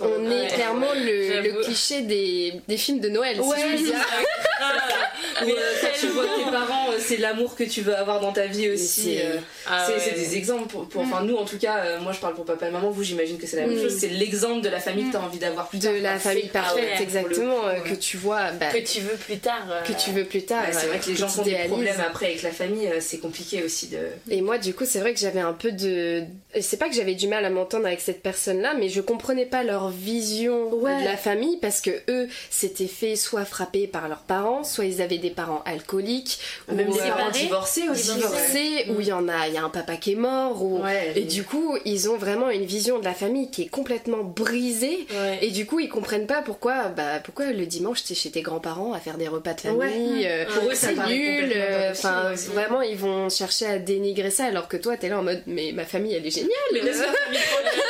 on 0.00 0.30
est 0.30 0.46
clairement 0.48 0.92
le, 0.94 1.62
cliché 1.62 2.02
des, 2.02 2.54
des 2.68 2.76
films 2.76 3.00
de 3.00 3.08
Noël 3.08 3.40
Ouais, 3.40 3.56
si 3.56 3.62
je 3.62 3.68
puis 3.68 3.78
c'est 3.78 3.84
dire 3.84 3.98
ça. 3.98 5.44
Ou, 5.44 5.50
euh, 5.50 5.54
quand 5.80 5.88
tu 6.00 6.06
vois 6.08 6.24
tes 6.24 6.50
parents, 6.50 6.90
euh, 6.90 6.96
c'est 6.98 7.16
l'amour 7.16 7.54
que 7.54 7.62
tu 7.64 7.80
veux 7.82 7.94
avoir 7.96 8.20
dans 8.20 8.32
ta 8.32 8.46
vie 8.46 8.68
aussi. 8.70 9.02
c'est- 9.16 9.22
euh, 9.24 9.36
ah 9.68 9.86
c'est 9.98 10.14
des 10.14 10.36
exemples 10.36 10.66
pour, 10.68 10.88
pour- 10.88 11.02
enfin 11.02 11.22
nous 11.22 11.36
en 11.36 11.44
tout 11.44 11.58
cas 11.58 11.78
euh, 11.84 12.00
moi 12.00 12.12
je 12.12 12.18
parle 12.18 12.34
pour 12.34 12.44
papa 12.44 12.66
et 12.66 12.70
maman 12.70 12.90
vous 12.90 13.02
j'imagine 13.04 13.38
que 13.38 13.46
c'est 13.46 13.56
la 13.56 13.66
même 13.66 13.76
Mm. 13.78 13.82
chose 13.82 13.96
c'est 13.98 14.08
l'exemple 14.08 14.62
de 14.62 14.68
la 14.68 14.80
famille 14.80 15.06
que 15.08 15.12
t'as 15.12 15.20
envie 15.20 15.38
d'avoir 15.38 15.68
plus 15.68 15.78
tard 15.78 15.92
de 15.92 15.98
la 15.98 16.18
famille 16.18 16.42
c'est 16.44 16.48
parfaite 16.52 17.00
exactement 17.00 17.66
euh, 17.66 17.80
que 17.80 17.94
tu 17.94 18.16
vois 18.16 18.50
bah, 18.52 18.66
Que 18.72 18.78
tu 18.78 19.00
veux 19.00 19.16
plus 19.16 19.38
tard. 19.38 19.66
euh, 19.70 19.82
que 19.82 19.92
tu 19.92 20.10
plus 20.24 20.42
tard 20.44 20.62
Ouais, 20.66 20.72
c'est 20.72 20.86
vrai 20.86 20.98
que 20.98 21.06
les 21.08 21.16
gens 21.16 21.28
ont 21.38 21.42
des 21.42 21.54
problèmes 21.66 22.00
après 22.00 22.26
avec 22.26 22.42
la 22.42 22.50
famille 22.50 22.86
euh, 22.86 22.98
c'est 23.00 23.18
compliqué 23.18 23.62
aussi 23.62 23.88
de 23.88 23.98
Et 24.30 24.40
moi, 24.40 24.58
du 24.58 24.74
coup, 24.74 24.84
c'est 24.84 25.00
vrai 25.00 25.14
que 25.14 25.20
j'avais 25.20 25.40
un 25.40 25.52
peu 25.52 25.72
de. 25.72 26.22
C'est 26.60 26.78
pas 26.78 26.88
que 26.88 26.94
j'avais 26.94 27.14
du 27.14 27.28
mal 27.28 27.44
à 27.44 27.50
m'entendre 27.50 27.86
avec 27.86 28.00
cette 28.00 28.22
personne-là, 28.22 28.74
mais 28.78 28.88
je 28.88 29.00
comprenais 29.00 29.46
pas 29.46 29.62
leur 29.64 29.90
vision 29.90 30.72
Ouais. 30.72 31.00
de 31.00 31.04
la 31.04 31.16
famille 31.16 31.56
parce 31.58 31.80
que 31.80 31.90
eux 32.08 32.28
s'étaient 32.50 32.86
fait 32.86 33.16
soit 33.16 33.44
frapper 33.44 33.86
par 33.86 34.08
leurs 34.08 34.22
parents, 34.22 34.64
soit 34.64 34.84
ils 34.84 35.00
avaient 35.02 35.18
des 35.18 35.30
parents 35.30 35.62
alcooliques, 35.64 36.38
même 36.72 36.88
ou 36.88 36.92
des 36.94 37.00
euh, 37.00 37.08
parents 37.08 37.30
divorcés 37.30 37.88
aussi 37.88 38.14
divorcés. 38.14 38.54
divorcés, 38.60 38.86
où 38.96 39.00
il 39.00 39.06
y 39.08 39.12
en 39.12 39.28
a, 39.28 39.48
il 39.48 39.54
y 39.54 39.56
a 39.58 39.62
un 39.64 39.68
papa 39.70 39.96
qui 39.96 40.12
est 40.12 40.16
mort, 40.16 40.62
ou. 40.62 40.82
Ouais, 40.82 41.12
Et 41.16 41.22
du 41.24 41.44
coup, 41.44 41.76
ils 41.84 42.08
ont 42.10 42.16
vraiment 42.16 42.50
une 42.50 42.64
vision 42.64 42.98
de 42.98 43.04
la 43.04 43.14
famille 43.14 43.50
qui 43.50 43.62
est 43.62 43.68
complètement 43.68 44.22
brisée. 44.24 45.06
Ouais. 45.10 45.38
Et 45.42 45.50
du 45.50 45.66
coup, 45.66 45.80
ils 45.80 45.88
comprennent 45.88 46.26
pas 46.26 46.42
pourquoi, 46.42 46.88
bah, 46.88 47.20
pourquoi 47.24 47.46
le 47.52 47.66
dimanche 47.66 48.04
t'es 48.04 48.14
chez 48.14 48.30
tes 48.30 48.42
grands-parents 48.42 48.92
à 48.92 48.98
faire 49.00 49.16
des 49.18 49.28
repas 49.28 49.54
de 49.54 49.60
famille. 49.60 49.78
Euh, 50.26 50.44
Pour 50.46 50.70
eux, 50.70 50.74
c'est 50.74 50.94
nul. 50.94 51.52
euh, 51.54 51.90
Enfin, 51.92 52.32
vraiment, 52.52 52.82
ils 52.82 52.96
vont 52.96 53.28
chercher 53.28 53.66
à 53.66 53.78
dénigrer 53.78 54.30
ça, 54.30 54.44
alors 54.46 54.68
que 54.68 54.76
toi, 54.76 54.96
t'es 54.96 55.08
là 55.08 55.18
en 55.18 55.22
mode, 55.22 55.42
mais 55.46 55.72
ma 55.72 55.84
famille, 55.84 56.14
elle 56.14 56.26
est 56.26 56.30
géniale. 56.30 56.50
mais 56.72 56.80
laisse 56.82 57.00
la 57.00 57.06
famille 57.12 57.40
tranquille. 57.40 57.82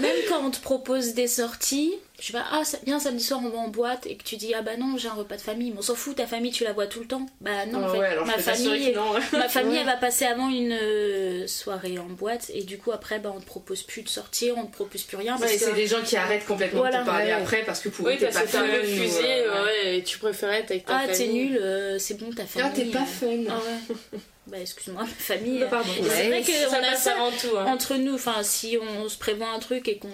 Même 0.00 0.16
quand 0.40 0.46
on 0.46 0.50
te 0.50 0.60
propose 0.60 1.14
des 1.14 1.26
sorties, 1.28 1.92
je 2.20 2.32
pas, 2.32 2.44
ah 2.52 2.64
ça- 2.64 2.78
viens 2.86 2.98
samedi 3.00 3.22
soir 3.24 3.40
on 3.44 3.48
va 3.48 3.58
en 3.58 3.68
boîte 3.68 4.06
et 4.06 4.16
que 4.16 4.22
tu 4.24 4.36
dis 4.36 4.54
ah 4.54 4.62
bah 4.62 4.76
non 4.78 4.96
j'ai 4.96 5.08
un 5.08 5.14
repas 5.14 5.36
de 5.36 5.40
famille, 5.40 5.70
mais 5.72 5.78
on 5.78 5.82
s'en 5.82 5.94
fout 5.94 6.16
ta 6.16 6.26
famille 6.26 6.52
tu 6.52 6.64
la 6.64 6.72
vois 6.72 6.86
tout 6.86 7.00
le 7.00 7.06
temps. 7.06 7.26
Bah 7.40 7.66
non 7.66 7.80
en 7.80 7.86
Ah 7.86 7.92
fait 7.92 7.98
ouais, 7.98 8.06
alors 8.06 8.26
je 8.26 8.30
ma 8.30 8.38
famille 8.38 8.92
que 8.92 8.96
non. 8.96 9.12
ma 9.38 9.48
famille 9.48 9.72
Ouais. 9.74 9.78
elle 9.80 9.86
va 9.86 9.96
passer 9.96 10.24
avant 10.26 10.48
une 10.48 10.72
euh, 10.72 11.46
soirée 11.46 11.98
en 11.98 12.06
boîte 12.06 12.50
et 12.54 12.62
du 12.62 12.78
coup 12.78 12.92
après 12.92 13.18
bah 13.18 13.32
on 13.36 13.40
te 13.40 13.46
propose 13.46 13.82
plus 13.82 14.02
de 14.02 14.08
sortir, 14.08 14.54
on 14.56 14.66
te 14.66 14.72
propose 14.72 15.02
plus 15.02 15.16
rien 15.16 15.36
parce 15.38 15.50
Ouais, 15.52 15.58
que 15.58 15.64
c'est 15.64 15.72
des 15.74 15.86
gens 15.86 16.02
qui 16.02 16.16
arrêtent 16.16 16.46
complètement 16.46 16.80
Voilà. 16.80 16.98
de 16.98 17.02
te 17.04 17.08
parler 17.10 17.26
Ouais. 17.26 17.32
après 17.32 17.62
parce 17.64 17.80
que 17.80 17.88
pour 17.88 18.08
eux 18.08 18.16
t'es 18.16 18.26
pas 18.26 18.46
fun, 18.46 18.62
refusé, 18.62 19.18
ou, 19.18 19.50
euh, 19.52 19.64
ouais, 19.64 19.96
et 19.98 20.02
tu 20.04 20.18
préférais 20.18 20.60
être 20.60 20.70
avec 20.70 20.86
ta 20.86 20.98
ah 20.98 21.06
t'es 21.08 21.14
famille. 21.14 21.32
nul, 21.50 21.58
euh, 21.60 21.98
c'est 21.98 22.14
bon 22.18 22.30
ta 22.32 22.44
famille. 22.46 22.70
Ah 22.72 22.74
t'es 22.74 22.84
pas 22.86 23.00
euh, 23.00 23.04
fun. 23.04 23.50
Ah 23.50 23.58
ouais. 23.58 24.18
bah 24.46 24.58
excuse-moi 24.60 25.02
ma 25.02 25.08
famille. 25.08 25.62
Euh, 25.62 25.68
c'est 26.10 26.28
vrai 26.28 26.42
que 26.42 26.52
Ça 26.52 26.68
on 26.70 26.82
a 26.84 26.90
passe 26.90 27.02
ça 27.02 27.12
avant 27.14 27.30
tout. 27.30 27.56
Hein. 27.56 27.64
entre 27.66 27.94
nous, 27.96 28.14
enfin 28.14 28.42
si 28.42 28.76
on 28.80 29.08
se 29.08 29.16
prévoit 29.16 29.48
un 29.48 29.58
truc 29.58 29.88
et 29.88 29.96
qu'on 29.98 30.08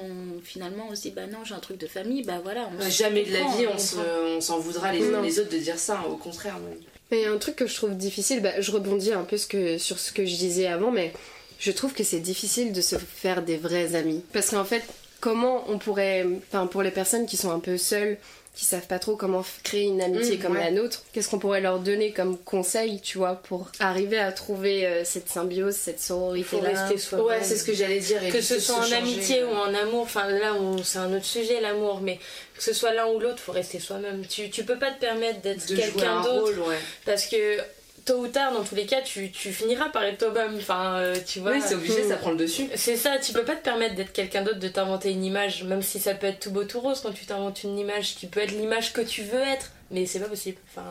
finalement 0.45 0.87
on 0.91 0.95
se 0.95 1.03
dit 1.03 1.11
bah 1.11 1.27
non 1.27 1.39
j'ai 1.45 1.55
un 1.55 1.59
truc 1.61 1.79
de 1.79 1.87
famille, 1.87 2.23
bah 2.23 2.41
voilà. 2.43 2.69
On 2.73 2.83
Ouais, 2.83 2.91
se 2.91 3.03
Jamais 3.03 3.25
de 3.25 3.33
la 3.33 3.41
vie 3.41 3.67
on 3.67 3.79
se- 3.79 3.97
s'en 4.41 4.59
voudra 4.59 4.93
les 4.93 5.13
uns 5.15 5.21
les 5.23 5.39
autres 5.41 5.51
de 5.51 5.59
dire 5.59 5.79
ça, 5.79 5.95
hein, 5.99 6.09
au 6.11 6.17
contraire. 6.17 6.57
Mais 7.11 7.27
un 7.27 7.39
truc 7.39 7.57
que 7.57 7.67
je 7.67 7.75
trouve 7.75 7.97
difficile, 7.97 8.41
bah, 8.41 8.61
je 8.61 8.71
rebondis 8.71 9.13
un 9.13 9.25
peu 9.25 9.37
ce 9.37 9.49
que, 9.49 9.79
sur 9.79 9.99
ce 9.99 10.13
que 10.13 10.25
je 10.25 10.37
disais 10.37 10.69
avant, 10.69 10.93
mais 10.93 11.13
je 11.59 11.73
trouve 11.73 11.93
que 11.93 12.05
c'est 12.05 12.21
difficile 12.21 12.73
de 12.73 12.81
se 12.81 12.95
faire 12.97 13.43
des 13.43 13.57
vrais 13.57 13.97
amis. 13.97 14.23
Parce 14.33 14.51
qu'en 14.51 14.65
fait, 14.65 14.85
comment 15.19 15.65
on 15.69 15.79
pourrait, 15.79 16.25
enfin 16.49 16.69
pour 16.69 16.83
les 16.85 16.93
personnes 16.93 17.27
qui 17.27 17.37
sont 17.37 17.51
un 17.51 17.59
peu 17.59 17.77
seules, 17.79 18.17
qui 18.55 18.65
savent 18.65 18.87
pas 18.89 18.99
trop 18.99 19.15
comment 19.17 19.45
créer 19.63 19.85
une 19.85 20.03
amitié 20.03 20.37
Mmh, 20.37 20.41
comme 20.43 20.53
ouais. 20.55 20.65
la 20.65 20.71
nôtre, 20.73 21.03
qu'est-ce 21.13 21.29
qu'on 21.31 21.39
pourrait 21.39 21.61
leur 21.61 21.79
donner 21.79 22.13
comme 22.13 22.37
conseil, 22.37 23.01
tu 23.01 23.17
vois, 23.19 23.37
pour 23.37 23.71
arriver 23.79 24.19
à 24.19 24.33
trouver 24.33 24.87
euh, 24.87 25.03
cette 25.05 25.29
symbiose, 25.29 25.75
cette 25.77 26.01
sororité 26.01 26.45
faut 26.49 26.59
rester 26.61 26.99
soi-même. 26.99 27.27
Ouais, 27.27 27.39
c'est 27.43 27.57
ce 27.57 27.65
que 27.65 27.73
j'allais 27.73 28.01
dire. 28.01 28.21
que 28.33 28.41
ce 28.41 28.59
soit 28.59 28.75
en 28.77 28.83
changer, 28.83 28.97
amitié 28.97 29.41
euh. 29.43 29.47
ou 29.49 29.53
en 29.53 29.73
amour, 29.73 30.03
enfin 30.03 30.29
là 30.29 30.55
on- 30.55 30.83
c'est 30.83 30.99
un 30.99 31.13
autre 31.15 31.25
sujet 31.25 31.61
l'amour, 31.61 32.01
mais 32.03 32.19
que 32.57 32.63
ce 32.63 32.73
soit 32.73 32.93
l'un 32.93 33.07
ou 33.07 33.19
l'autre, 33.21 33.39
faut 33.39 33.53
rester 33.53 33.79
soi-même. 33.79 34.27
Tu, 34.27 34.51
tu 34.51 34.65
peux 34.65 34.79
pas 34.79 34.91
te 34.91 35.01
permettre 35.01 35.41
d'être 35.41 35.67
de 35.69 35.75
jouer 35.77 35.85
quelqu'un 35.85 36.19
un 36.19 36.23
d'autre 36.23 36.43
rôle, 36.43 36.59
ouais. 36.69 36.79
parce 37.07 37.27
que 37.27 37.59
tôt 38.05 38.19
ou 38.19 38.29
tard, 38.29 38.53
dans 38.53 38.65
tous 38.65 38.75
les 38.75 38.87
cas, 38.87 39.01
tu, 39.03 39.31
tu 39.31 39.53
finiras 39.53 39.89
par 39.89 40.05
être 40.05 40.19
toi-même. 40.19 40.57
Enfin, 40.57 40.97
euh, 40.97 41.17
tu 41.27 41.41
vois. 41.41 41.53
Oui, 41.53 41.63
c'est 41.65 41.75
obligé, 41.75 42.07
ça 42.09 42.17
prend 42.17 42.31
le 42.31 42.37
dessus. 42.37 42.69
C'est 42.75 42.97
ça, 42.97 43.19
tu 43.19 43.33
peux 43.33 43.45
pas 43.45 43.57
te 43.57 43.63
permettre 43.63 43.95
d'être 43.95 44.13
quelqu'un 44.13 44.43
d'autre, 44.43 44.59
de 44.59 44.69
t'inventer 44.69 45.11
une 45.11 45.25
image, 45.25 45.65
même 45.65 45.83
si 45.83 45.99
ça 45.99 46.15
peut 46.15 46.27
être 46.27 46.41
tout 46.41 46.51
beau 46.51 46.65
tout 46.65 46.81
rose 46.81 47.01
quand 47.01 47.13
tu 47.13 47.27
t'inventes 47.27 47.63
une 47.65 47.79
image, 47.79 48.17
tu 48.17 48.27
peux 48.27 48.41
être 48.41 48.53
l'image 48.53 48.93
que 48.93 49.01
tu 49.01 49.23
veux 49.23 49.41
être, 49.41 49.71
mais 49.91 50.07
c'est 50.07 50.21
pas 50.21 50.29
possible. 50.29 50.59
Enfin, 50.71 50.87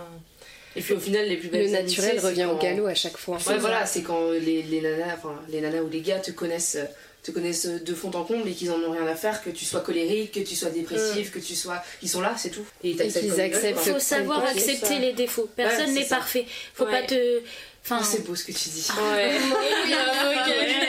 Et 0.80 0.82
puis 0.82 0.94
au 0.94 1.00
final, 1.00 1.28
les 1.28 1.36
plus 1.38 1.50
belles 1.50 1.66
Le 1.66 1.72
naturel 1.72 2.12
amitiés, 2.12 2.28
revient 2.30 2.46
au 2.46 2.56
quand- 2.56 2.64
galop 2.64 2.88
à 2.88 2.94
chaque 2.96 3.18
fois. 3.18 3.38
Ouais, 3.48 3.58
voilà, 3.58 3.86
c'est 3.86 4.02
quand 4.02 4.32
les, 4.32 4.62
les 4.64 4.82
nanas, 4.82 5.16
enfin 5.18 5.36
les 5.50 5.60
nanas 5.62 5.82
ou 5.82 5.90
les 5.90 6.02
gars 6.02 6.20
te 6.20 6.32
connaissent, 6.32 6.78
te 7.22 7.32
connaissent 7.32 7.66
de 7.68 7.94
fond 7.94 8.12
en 8.14 8.24
comble 8.24 8.48
et 8.48 8.54
qu'ils 8.54 8.72
en 8.72 8.80
ont 8.80 8.92
rien 8.92 9.06
à 9.06 9.16
faire, 9.16 9.44
que 9.44 9.50
tu 9.50 9.66
sois 9.66 9.82
colérique, 9.82 10.32
que 10.32 10.40
tu 10.40 10.56
sois 10.56 10.70
dépressif, 10.70 11.32
que 11.32 11.40
tu 11.40 11.54
sois, 11.56 11.84
ils 12.02 12.08
sont 12.10 12.22
là, 12.22 12.34
c'est 12.38 12.50
tout. 12.50 12.66
Et, 12.84 12.92
ils 12.92 13.02
acceptent 13.02 13.74
quoi. 13.84 13.94
Faut 13.94 14.00
savoir 14.00 14.44
accepter 14.46 14.86
ça. 14.88 15.00
les 15.00 15.12
défauts. 15.14 15.50
Personne 15.56 15.88
Ouais, 15.88 16.00
n'est 16.00 16.06
parfait. 16.06 16.46
Faut 16.74 16.86
Ouais. 16.86 16.92
pas 17.02 17.04
te. 17.08 17.42
Enfin, 17.84 18.00
Ah, 18.02 18.06
c'est 18.06 18.26
beau 18.26 18.36
ce 18.36 18.44
que 18.46 18.52
tu 18.52 18.70
dis. 18.70 18.88
ouais. 19.14 19.32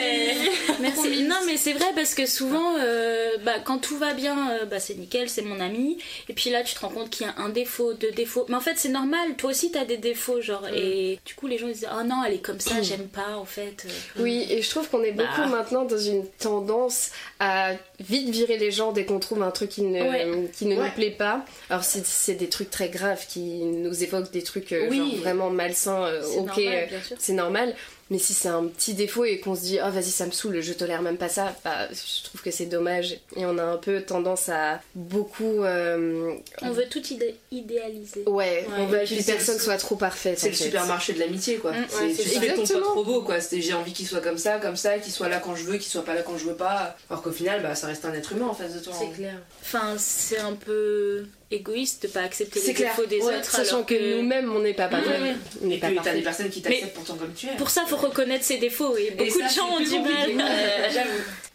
Merci. 0.81 1.23
Non, 1.23 1.35
mais 1.45 1.57
c'est 1.57 1.73
vrai 1.73 1.85
parce 1.95 2.13
que 2.15 2.25
souvent, 2.25 2.75
euh, 2.79 3.37
bah, 3.43 3.59
quand 3.63 3.77
tout 3.79 3.97
va 3.97 4.13
bien, 4.13 4.51
euh, 4.51 4.65
bah, 4.65 4.79
c'est 4.79 4.95
nickel, 4.95 5.29
c'est 5.29 5.41
mon 5.41 5.59
ami. 5.59 5.97
Et 6.29 6.33
puis 6.33 6.49
là, 6.49 6.63
tu 6.63 6.75
te 6.75 6.79
rends 6.79 6.89
compte 6.89 7.09
qu'il 7.09 7.25
y 7.25 7.29
a 7.29 7.33
un 7.37 7.49
défaut, 7.49 7.93
deux 7.93 8.11
défauts. 8.11 8.45
Mais 8.49 8.55
en 8.55 8.61
fait, 8.61 8.73
c'est 8.77 8.89
normal. 8.89 9.35
Toi 9.37 9.51
aussi, 9.51 9.71
t'as 9.71 9.85
des 9.85 9.97
défauts, 9.97 10.41
genre. 10.41 10.67
Et 10.73 11.19
du 11.25 11.33
coup, 11.35 11.47
les 11.47 11.57
gens 11.57 11.67
ils 11.67 11.73
disent, 11.73 11.87
oh 11.91 12.03
non, 12.03 12.23
elle 12.25 12.33
est 12.33 12.39
comme 12.41 12.59
ça, 12.59 12.81
j'aime 12.81 13.07
pas, 13.07 13.35
en 13.37 13.45
fait. 13.45 13.85
Oui, 14.19 14.45
et 14.49 14.61
je 14.61 14.69
trouve 14.69 14.89
qu'on 14.89 15.03
est 15.03 15.11
beaucoup 15.11 15.27
Bah. 15.41 15.47
maintenant 15.47 15.85
dans 15.85 15.97
une 15.97 16.27
tendance 16.39 17.11
à 17.39 17.73
vite 17.99 18.29
virer 18.29 18.57
les 18.57 18.71
gens 18.71 18.91
dès 18.91 19.05
qu'on 19.05 19.19
trouve 19.19 19.41
un 19.43 19.51
truc 19.51 19.69
qui 19.69 19.81
ne, 19.83 20.01
Ouais. 20.01 20.49
qui 20.57 20.65
ne 20.65 20.75
Ouais. 20.75 20.85
nous 20.85 20.91
plaît 20.91 21.11
pas. 21.11 21.45
Alors 21.69 21.83
c'est, 21.83 22.05
c'est 22.05 22.33
des 22.35 22.49
trucs 22.49 22.69
très 22.71 22.89
graves 22.89 23.25
qui 23.27 23.39
nous 23.63 24.03
évoquent 24.03 24.31
des 24.31 24.43
trucs 24.43 24.71
euh, 24.71 24.87
Oui. 24.89 24.97
genre 24.97 25.15
vraiment 25.21 25.49
malsains, 25.49 26.03
euh, 26.05 26.23
ok, 26.37 26.57
euh, 26.57 26.85
c'est 27.19 27.33
normal. 27.33 27.75
Mais 28.11 28.19
si 28.19 28.33
c'est 28.35 28.49
un 28.49 28.65
petit 28.65 28.93
défaut 28.93 29.25
et 29.25 29.39
qu'on 29.39 29.55
se 29.55 29.61
dit, 29.61 29.79
oh 29.83 29.89
vas-y, 29.89 30.11
ça 30.11 30.25
me 30.27 30.31
saoule, 30.31 30.59
je 30.61 30.73
tolère 30.73 31.01
même 31.01 31.17
pas 31.17 31.29
ça, 31.29 31.55
bah, 31.63 31.87
je 31.89 32.23
trouve 32.25 32.41
que 32.41 32.51
c'est 32.51 32.65
dommage. 32.67 33.13
Et 33.37 33.45
on 33.45 33.57
a 33.57 33.63
un 33.63 33.77
peu 33.77 34.01
tendance 34.01 34.49
à 34.49 34.81
beaucoup. 34.95 35.63
euh, 35.63 36.33
On 36.61 36.71
veut 36.71 36.85
tout 36.89 37.01
idé- 37.09 37.35
idéaliser. 37.51 38.23
Ouais, 38.27 38.67
on 38.77 38.85
veut 38.85 38.99
que 39.05 39.13
les 39.15 39.23
personnes 39.23 39.57
soient 39.59 39.77
trop 39.77 39.95
parfaites. 39.95 40.37
C'est 40.39 40.49
le 40.49 40.53
fait. 40.55 40.65
supermarché 40.65 41.13
de 41.13 41.19
l'amitié 41.19 41.55
quoi. 41.57 41.71
Mm, 41.71 41.85
C'est- 41.89 41.95
ouais, 42.03 42.09
tu 42.09 42.15
c'est 42.17 42.23
fais 42.23 42.47
ton 42.49 42.55
pote 42.57 42.59
exactement. 42.59 42.93
robot 42.95 43.21
quoi. 43.21 43.39
C'est 43.39 43.61
j'ai 43.61 43.73
envie 43.73 43.93
qu'il 43.93 44.05
soit 44.07 44.19
comme 44.21 44.37
ça, 44.37 44.59
comme 44.59 44.75
ça, 44.75 44.99
qu'il 44.99 45.13
soit 45.13 45.29
là 45.29 45.39
quand 45.39 45.55
je 45.55 45.63
veux, 45.63 45.77
qu'il 45.77 45.89
soit 45.89 46.03
pas 46.03 46.13
là 46.13 46.21
quand 46.21 46.37
je 46.37 46.43
veux 46.45 46.55
pas. 46.55 46.97
Alors 47.09 47.21
qu'au 47.23 47.31
final, 47.31 47.63
bah 47.63 47.75
ça 47.75 47.87
reste 47.87 48.03
un 48.05 48.13
être 48.13 48.33
humain 48.33 48.47
en 48.47 48.53
face 48.53 48.73
de 48.73 48.79
toi. 48.79 48.93
C'est 48.99 49.15
clair. 49.15 49.35
Enfin, 49.61 49.95
c'est 49.97 50.39
un 50.39 50.53
peu 50.53 51.23
égoïste 51.51 52.03
de 52.03 52.07
pas 52.07 52.21
accepter 52.21 52.59
C'est 52.59 52.67
les 52.69 52.73
clair. 52.73 52.95
défauts 52.95 53.07
des 53.07 53.19
Ouais, 53.21 53.35
autres. 53.37 53.51
sachant 53.51 53.75
alors 53.75 53.85
que, 53.85 54.15
nous-mêmes, 54.17 54.51
on 54.55 54.59
n'est 54.59 54.73
pas 54.73 54.87
parfaits. 54.87 55.21
ouais. 55.21 55.35
On 55.63 55.67
n'est 55.67 55.75
Et 55.75 55.79
pas 55.79 55.87
puis 55.87 55.99
t'as 56.03 56.13
des 56.13 56.21
personnes 56.21 56.49
qui 56.49 56.61
t'acceptent 56.61 56.93
pourtant 56.93 57.15
comme 57.15 57.33
tu 57.33 57.47
es. 57.47 57.55
Pour 57.57 57.69
ça, 57.69 57.85
faut 57.85 57.97
reconnaître 57.97 58.43
ses 58.45 58.57
défauts. 58.57 58.95
Et 58.97 59.11
beaucoup 59.11 59.39
ça, 59.39 59.47
de 59.47 59.53
gens 59.53 59.69
ont 59.69 59.79
du 59.79 59.99
mal. 59.99 60.29
J'avoue. 60.93 61.09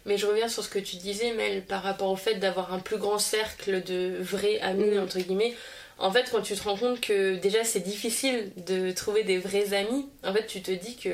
Mais 0.05 0.17
je 0.17 0.25
reviens 0.25 0.47
sur 0.47 0.63
ce 0.63 0.69
que 0.69 0.79
tu 0.79 0.95
disais, 0.97 1.33
Mel, 1.33 1.63
par 1.63 1.83
rapport 1.83 2.09
au 2.11 2.15
fait 2.15 2.35
d'avoir 2.35 2.73
un 2.73 2.79
plus 2.79 2.97
grand 2.97 3.19
cercle 3.19 3.83
de 3.83 4.13
vrais 4.21 4.59
amis, 4.61 4.91
Mm. 4.95 4.99
entre 5.03 5.19
guillemets. 5.19 5.53
En 5.99 6.11
fait, 6.11 6.25
quand 6.31 6.41
tu 6.41 6.53
te 6.55 6.63
rends 6.63 6.77
compte 6.77 7.01
que 7.01 7.35
déjà 7.35 7.63
c'est 7.63 7.79
difficile 7.79 8.51
de 8.67 8.91
trouver 8.91 9.23
des 9.23 9.39
vrais 9.39 9.73
amis, 9.73 10.05
en 10.23 10.31
fait, 10.33 10.45
tu 10.47 10.61
te 10.61 10.71
dis 10.71 10.95
que. 10.95 11.09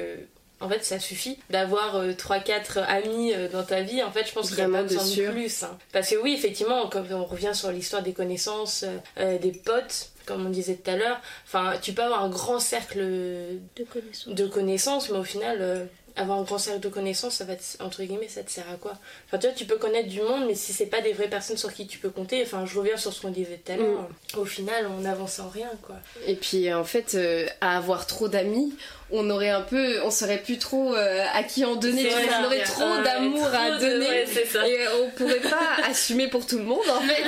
En 0.64 0.70
fait, 0.70 0.84
ça 0.84 0.98
suffit 1.00 1.38
d'avoir 1.50 2.04
3-4 2.08 2.80
amis 2.88 3.34
euh, 3.34 3.48
dans 3.50 3.64
ta 3.64 3.82
vie. 3.82 4.02
En 4.02 4.12
fait, 4.12 4.26
je 4.28 4.32
pense 4.34 4.48
qu'il 4.50 4.58
n'y 4.66 4.74
a 4.76 4.78
pas 4.78 4.84
besoin 4.84 5.04
de 5.04 5.32
plus. 5.32 5.64
hein. 5.64 5.78
Parce 5.92 6.10
que 6.10 6.16
oui, 6.16 6.34
effectivement, 6.34 6.88
quand 6.90 7.04
on 7.12 7.26
revient 7.26 7.52
sur 7.54 7.72
l'histoire 7.72 8.02
des 8.02 8.14
connaissances, 8.14 8.84
euh, 8.84 8.98
euh, 9.20 9.38
des 9.38 9.52
potes, 9.52 10.10
comme 10.26 10.46
on 10.46 10.50
disait 10.50 10.76
tout 10.76 10.90
à 10.90 10.96
l'heure, 10.96 11.20
enfin, 11.46 11.74
tu 11.82 11.92
peux 11.94 12.02
avoir 12.02 12.24
un 12.24 12.30
grand 12.30 12.60
cercle 12.60 13.00
De 13.00 13.84
connaissances. 13.92 14.34
de 14.34 14.48
connaissances, 14.48 15.10
mais 15.10 15.18
au 15.18 15.24
final, 15.24 15.58
euh, 15.60 15.86
avoir 16.16 16.38
un 16.40 16.44
grand 16.44 16.58
cercle 16.58 16.80
de 16.80 16.90
connaissances, 16.90 17.36
ça 17.38 17.44
va 17.46 17.56
te- 17.56 17.82
entre 17.82 18.04
guillemets, 18.04 18.28
ça 18.28 18.44
te 18.44 18.52
sert 18.52 18.66
à 18.72 18.76
quoi? 18.78 18.94
Enfin, 19.28 19.38
tu 19.40 19.48
vois, 19.48 19.56
tu 19.56 19.66
peux 19.66 19.78
connaître 19.78 20.10
du 20.10 20.22
monde, 20.22 20.46
mais 20.48 20.56
si 20.56 20.72
c'est 20.74 20.86
pas 20.86 21.02
des 21.02 21.12
vraies 21.14 21.28
personnes 21.30 21.58
sur 21.58 21.74
qui 21.74 21.88
tu 21.88 21.98
peux 21.98 22.10
compter, 22.10 22.42
enfin, 22.44 22.66
je 22.66 22.78
reviens 22.78 22.98
sur 22.98 23.12
ce 23.14 23.22
qu'on 23.22 23.30
disait 23.32 23.60
tout 23.66 23.72
à 23.72 23.76
l'heure, 23.78 24.08
au 24.38 24.46
final, 24.46 24.88
on 25.00 25.06
avance 25.06 25.40
en 25.40 25.50
rien, 25.50 25.70
quoi. 25.82 25.96
Et 26.28 26.36
puis 26.36 26.72
en 26.74 26.84
fait, 26.84 27.16
euh, 27.16 27.48
à 27.62 27.78
avoir 27.78 28.06
trop 28.06 28.28
d'amis, 28.28 28.76
on 29.12 29.30
aurait 29.30 29.50
un 29.50 29.62
peu, 29.62 30.02
on 30.04 30.12
saurait 30.12 30.38
plus 30.40 30.58
trop 30.60 30.94
euh, 30.96 31.26
à 31.34 31.44
qui 31.44 31.66
en 31.66 31.76
donner. 31.76 32.04
C'est 32.04 32.08
tu 32.10 32.14
vois, 32.14 32.22
vrai, 32.26 32.36
on 32.42 32.46
aurait 32.46 32.64
trop 32.64 32.84
ouais, 32.98 33.04
d'amour 33.04 33.48
trop 33.48 33.56
à 33.56 33.72
de- 33.72 33.80
donner. 33.80 34.08
ouais, 34.08 34.26
c'est 34.32 34.46
ça. 34.46 34.68
Et 34.68 34.80
on 35.02 35.10
pourrait 35.12 35.40
pas 35.40 35.78
assumer 35.88 36.28
pour 36.28 36.46
tout 36.46 36.58
le 36.60 36.64
monde 36.66 36.88
en 36.90 37.02
fait. 37.02 37.24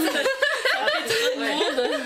Ouais. 1.37 1.55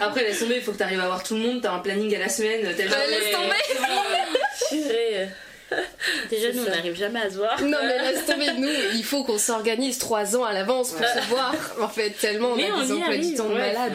Après, 0.01 0.23
laisse 0.23 0.39
tomber, 0.39 0.55
il 0.57 0.61
faut 0.61 0.71
que 0.71 0.77
t'arrives 0.77 0.99
à 1.01 1.05
voir 1.07 1.23
tout 1.23 1.35
le 1.35 1.41
monde, 1.41 1.61
t'as 1.61 1.71
un 1.73 1.79
planning 1.79 2.15
à 2.15 2.19
la 2.19 2.29
semaine, 2.29 2.61
t'as 2.75 2.83
le- 2.83 2.89
Ouais, 2.89 3.07
laisse 3.09 3.31
tomber. 3.31 5.27
Déjà, 6.30 6.52
nous, 6.54 6.63
on 6.63 6.69
n'arrive 6.69 6.95
jamais 6.95 7.19
à 7.22 7.30
se 7.30 7.36
voir. 7.38 7.62
Non 7.62 7.78
mais 7.84 8.12
laisse 8.12 8.26
tomber, 8.26 8.52
nous, 8.58 8.69
il 8.95 9.04
faut 9.04 9.24
qu'on 9.24 9.38
s'organise 9.38 9.98
trois 9.98 10.36
ans 10.36 10.43
à 10.43 10.54
l'avance 10.54 10.91
pour 10.91 11.06
se 11.06 11.28
voir. 11.30 11.56
En 11.82 11.88
fait, 11.88 12.10
tellement 12.12 12.50
on 12.50 12.56
Mais 12.56 12.69
a 12.69 12.76
on 12.76 12.84
des 12.84 12.91
emplois 12.93 13.17
du 13.17 13.34
temps 13.36 13.45
de 13.50 13.54
ouais. 13.54 13.60
malade. 13.74 13.93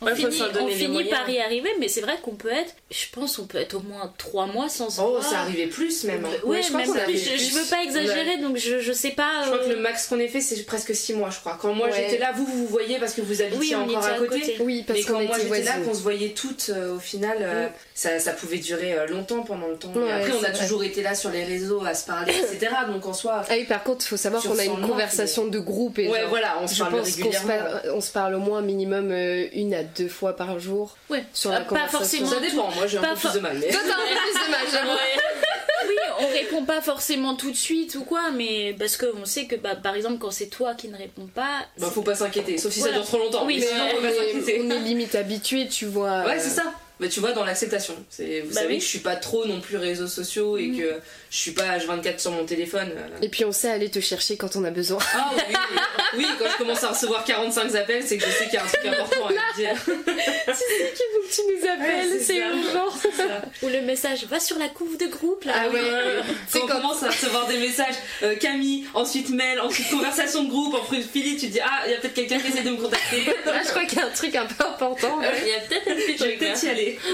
On 0.00 0.06
Ouais, 0.06 0.14
finit, 0.14 0.40
on 0.60 0.68
finit 0.68 1.04
par 1.04 1.28
y 1.30 1.38
arriver, 1.40 1.70
mais 1.80 1.88
c'est 1.88 2.00
vrai 2.02 2.14
qu'on 2.22 2.34
peut 2.34 2.50
être, 2.52 2.74
je 2.90 3.06
pense, 3.12 3.38
on 3.38 3.46
peut 3.46 3.58
être 3.58 3.74
au 3.74 3.80
moins 3.80 4.12
trois 4.18 4.46
mois 4.46 4.68
sans 4.68 4.90
se 4.90 5.00
Oh, 5.00 5.12
voir. 5.12 5.22
ça 5.24 5.38
arrivait 5.40 5.66
plus 5.66 6.04
même. 6.04 6.24
hein. 6.24 6.28
Ouais, 6.44 6.60
je 6.62 6.68
crois 6.68 6.80
même 6.80 6.88
qu'on 6.92 6.98
a 6.98 7.02
plus. 7.04 7.16
fait 7.18 7.38
Je, 7.38 7.44
je 7.44 7.54
veux 7.54 7.64
pas 7.64 7.82
exagérer, 7.82 8.36
donc 8.38 8.56
je, 8.58 8.80
je 8.80 8.92
sais 8.92 9.10
pas. 9.12 9.42
Je 9.44 9.46
crois 9.50 9.58
que 9.64 9.70
euh, 9.70 9.74
le 9.76 9.80
max 9.80 10.06
qu'on 10.06 10.18
ait 10.20 10.28
fait, 10.28 10.40
c'est 10.42 10.62
presque 10.64 10.94
6 10.94 11.14
mois, 11.14 11.30
je 11.30 11.38
crois. 11.40 11.58
Quand 11.60 11.72
moi 11.72 11.88
Ouais. 11.88 11.92
j'étais 11.96 12.18
là, 12.18 12.32
vous, 12.34 12.44
vous 12.44 12.58
vous 12.58 12.66
voyez 12.66 12.98
parce 12.98 13.14
que 13.14 13.22
vous 13.22 13.40
habitiez 13.42 13.76
Oui, 13.76 13.96
encore 13.96 14.04
à 14.04 14.10
côté. 14.18 14.40
côté. 14.40 14.56
Oui, 14.60 14.84
parce 14.86 14.98
Mais 15.00 15.04
qu'on 15.06 15.12
quand 15.14 15.24
moi 15.24 15.36
j'étais 15.42 15.62
là, 15.62 15.78
qu'on 15.84 15.94
se 15.94 16.02
voyait 16.02 16.30
toutes, 16.30 16.70
euh, 16.70 16.96
au 16.96 16.98
final, 17.00 17.38
euh, 17.40 17.66
ça, 17.94 18.18
ça 18.18 18.32
pouvait 18.32 18.58
durer 18.58 18.94
longtemps 19.08 19.42
pendant 19.42 19.68
le 19.68 19.76
temps. 19.76 19.92
Ouais, 19.94 20.10
après, 20.12 20.32
on 20.32 20.44
a 20.44 20.50
toujours 20.50 20.84
été 20.84 21.02
là 21.02 21.14
sur 21.14 21.30
les 21.30 21.44
réseaux 21.58 21.84
à 21.84 21.94
se 21.94 22.06
parler, 22.06 22.32
etc. 22.34 22.72
Donc 22.88 23.06
en 23.06 23.12
soi, 23.12 23.42
Ah 23.48 23.52
oui, 23.52 23.64
par 23.64 23.82
contre, 23.82 24.04
il 24.04 24.08
faut 24.08 24.16
savoir 24.16 24.42
qu'on 24.42 24.58
a 24.58 24.64
100 24.64 24.78
une 24.80 24.86
conversation 24.88 25.46
de 25.46 25.58
groupe 25.58 25.98
et 25.98 26.08
ouais, 26.08 26.20
genre, 26.20 26.28
voilà, 26.28 26.56
on 26.60 26.66
se 26.66 26.74
je 26.74 26.80
parle 26.80 26.92
pense 26.96 27.06
qu'on 27.06 27.10
se, 27.12 27.16
régulièrement. 27.16 27.48
parle, 27.48 27.82
on 27.94 28.00
se 28.00 28.10
parle 28.12 28.34
au 28.34 28.40
moins 28.40 28.60
minimum 28.62 29.10
euh, 29.12 29.46
une 29.52 29.74
à 29.74 29.82
deux 29.82 30.08
fois 30.08 30.34
par 30.36 30.58
jour. 30.58 30.96
Ouais. 31.10 31.24
Sur 31.32 31.50
la 31.50 31.56
Euh, 31.56 31.60
pas 31.60 31.66
conversation. 31.66 31.98
forcément. 31.98 32.30
Ça 32.30 32.40
dépend, 32.40 32.70
moi 32.74 32.86
j'ai 32.86 32.98
un 32.98 33.02
peu 33.02 33.14
plus 33.14 33.32
de 33.32 33.40
mal. 33.40 33.56
Mais... 33.60 33.68
Toi, 33.70 33.80
t'as 33.86 33.94
un 33.94 33.96
peu 33.96 34.20
plus 34.32 34.46
de 34.46 34.50
mal, 34.50 34.66
j'avoue. 34.72 34.98
Oui, 35.86 35.94
on 36.20 36.26
répond 36.28 36.64
pas 36.64 36.80
forcément 36.80 37.34
tout 37.34 37.50
de 37.50 37.56
suite 37.56 37.94
ou 37.96 38.04
quoi, 38.04 38.30
mais 38.30 38.74
parce 38.78 38.96
qu'on 38.96 39.26
sait 39.26 39.44
que, 39.44 39.54
bah, 39.56 39.74
par 39.76 39.94
exemple, 39.94 40.16
quand 40.18 40.30
c'est 40.30 40.46
toi 40.46 40.72
qui 40.74 40.88
ne 40.88 40.96
réponds 40.96 41.26
pas. 41.34 41.66
Bah, 41.78 41.88
faut 41.92 42.00
pas 42.00 42.14
s'inquiéter, 42.14 42.56
sauf 42.56 42.72
si 42.72 42.80
ça 42.80 42.90
dure 42.90 43.04
trop 43.04 43.18
longtemps. 43.18 43.44
Oui, 43.44 43.58
mais 43.60 43.66
mais 43.66 43.66
sinon, 43.66 43.84
on, 43.98 44.16
s'inquiéter. 44.18 44.56
est, 44.56 44.62
on 44.62 44.70
est 44.70 44.78
limite 44.78 45.14
habitué, 45.14 45.68
tu 45.68 45.84
vois. 45.84 46.22
Ouais, 46.24 46.36
euh, 46.36 46.40
c'est 46.40 46.48
ça. 46.50 46.62
Mais 47.00 47.08
tu 47.08 47.18
vois, 47.18 47.32
dans 47.32 47.44
l'acceptation. 47.44 47.94
C'est, 48.08 48.42
vous 48.42 48.54
Bah 48.54 48.60
savez 48.60 48.74
oui. 48.74 48.78
que 48.78 48.84
je 48.84 48.88
suis 48.88 48.98
pas 49.00 49.16
trop 49.16 49.44
non 49.46 49.60
plus 49.60 49.76
réseaux 49.76 50.06
sociaux 50.06 50.56
et 50.56 50.70
que 50.70 51.00
je 51.28 51.36
suis 51.36 51.50
pas 51.50 51.76
H24 51.76 52.20
sur 52.20 52.30
mon 52.30 52.44
téléphone. 52.44 52.92
euh. 52.96 53.18
Et 53.20 53.28
puis 53.28 53.44
on 53.44 53.50
sait 53.50 53.68
aller 53.68 53.90
te 53.90 53.98
chercher 53.98 54.36
quand 54.36 54.54
on 54.54 54.62
a 54.64 54.70
besoin. 54.70 54.98
Ah 55.12 55.30
oui, 55.34 55.42
oui, 55.48 55.56
oui, 56.18 56.26
quand 56.38 56.44
je 56.52 56.56
commence 56.56 56.84
à 56.84 56.90
recevoir 56.90 57.24
45 57.24 57.74
appels, 57.74 58.04
c'est 58.06 58.16
que 58.16 58.24
je 58.24 58.30
sais 58.30 58.44
qu'il 58.44 58.54
y 58.54 58.56
a 58.58 58.62
un 58.62 58.66
truc 58.66 58.86
important 58.86 59.26
à 59.26 59.30
me 59.32 59.56
dire. 59.56 59.76
tu 59.86 61.40
nous 61.50 61.68
appelles, 61.68 62.12
Ouais, 62.12 62.18
c'est 62.20 62.36
urgent. 62.38 62.88
Ou 63.62 63.68
le 63.68 63.80
message, 63.82 64.24
va 64.26 64.38
sur 64.38 64.58
la 64.58 64.68
couve 64.68 64.96
de 64.96 65.06
groupe 65.06 65.44
là. 65.44 65.52
Ah 65.56 65.68
ouais. 65.70 65.80
C'est 66.48 66.60
quand 66.60 66.66
on 66.66 66.68
commence 66.68 67.02
à 67.02 67.08
recevoir 67.08 67.46
des 67.48 67.58
messages, 67.58 67.96
euh, 68.22 68.36
Camille, 68.36 68.84
ensuite 68.94 69.30
mail, 69.30 69.60
ensuite 69.60 69.90
conversation 69.90 70.44
de 70.44 70.48
groupe, 70.50 70.76
après 70.76 71.00
Philippe, 71.02 71.40
tu 71.40 71.46
te 71.48 71.52
dis 71.54 71.60
ah, 71.60 71.82
il 71.86 71.90
y 71.92 71.94
a 71.94 71.98
peut-être 71.98 72.14
quelqu'un 72.14 72.38
qui 72.38 72.48
essaie 72.52 72.62
de 72.62 72.70
me 72.70 72.76
contacter. 72.76 73.24
Là, 73.46 73.62
je 73.64 73.70
crois 73.70 73.84
qu'il 73.84 73.98
y 73.98 74.02
a 74.02 74.06
un 74.06 74.10
truc 74.10 74.34
un 74.36 74.46
peu 74.46 74.64
important. 74.64 75.18
Il 75.42 75.48
y 75.48 75.54
a 75.54 75.60
peut-être 75.60 75.88
un 75.88 75.94
petit 75.94 76.16
Je 76.18 76.24
vais 76.24 76.30
truc. 76.30 76.38
peut-être 76.38 76.62
y 76.62 76.68
aller. 76.68 76.93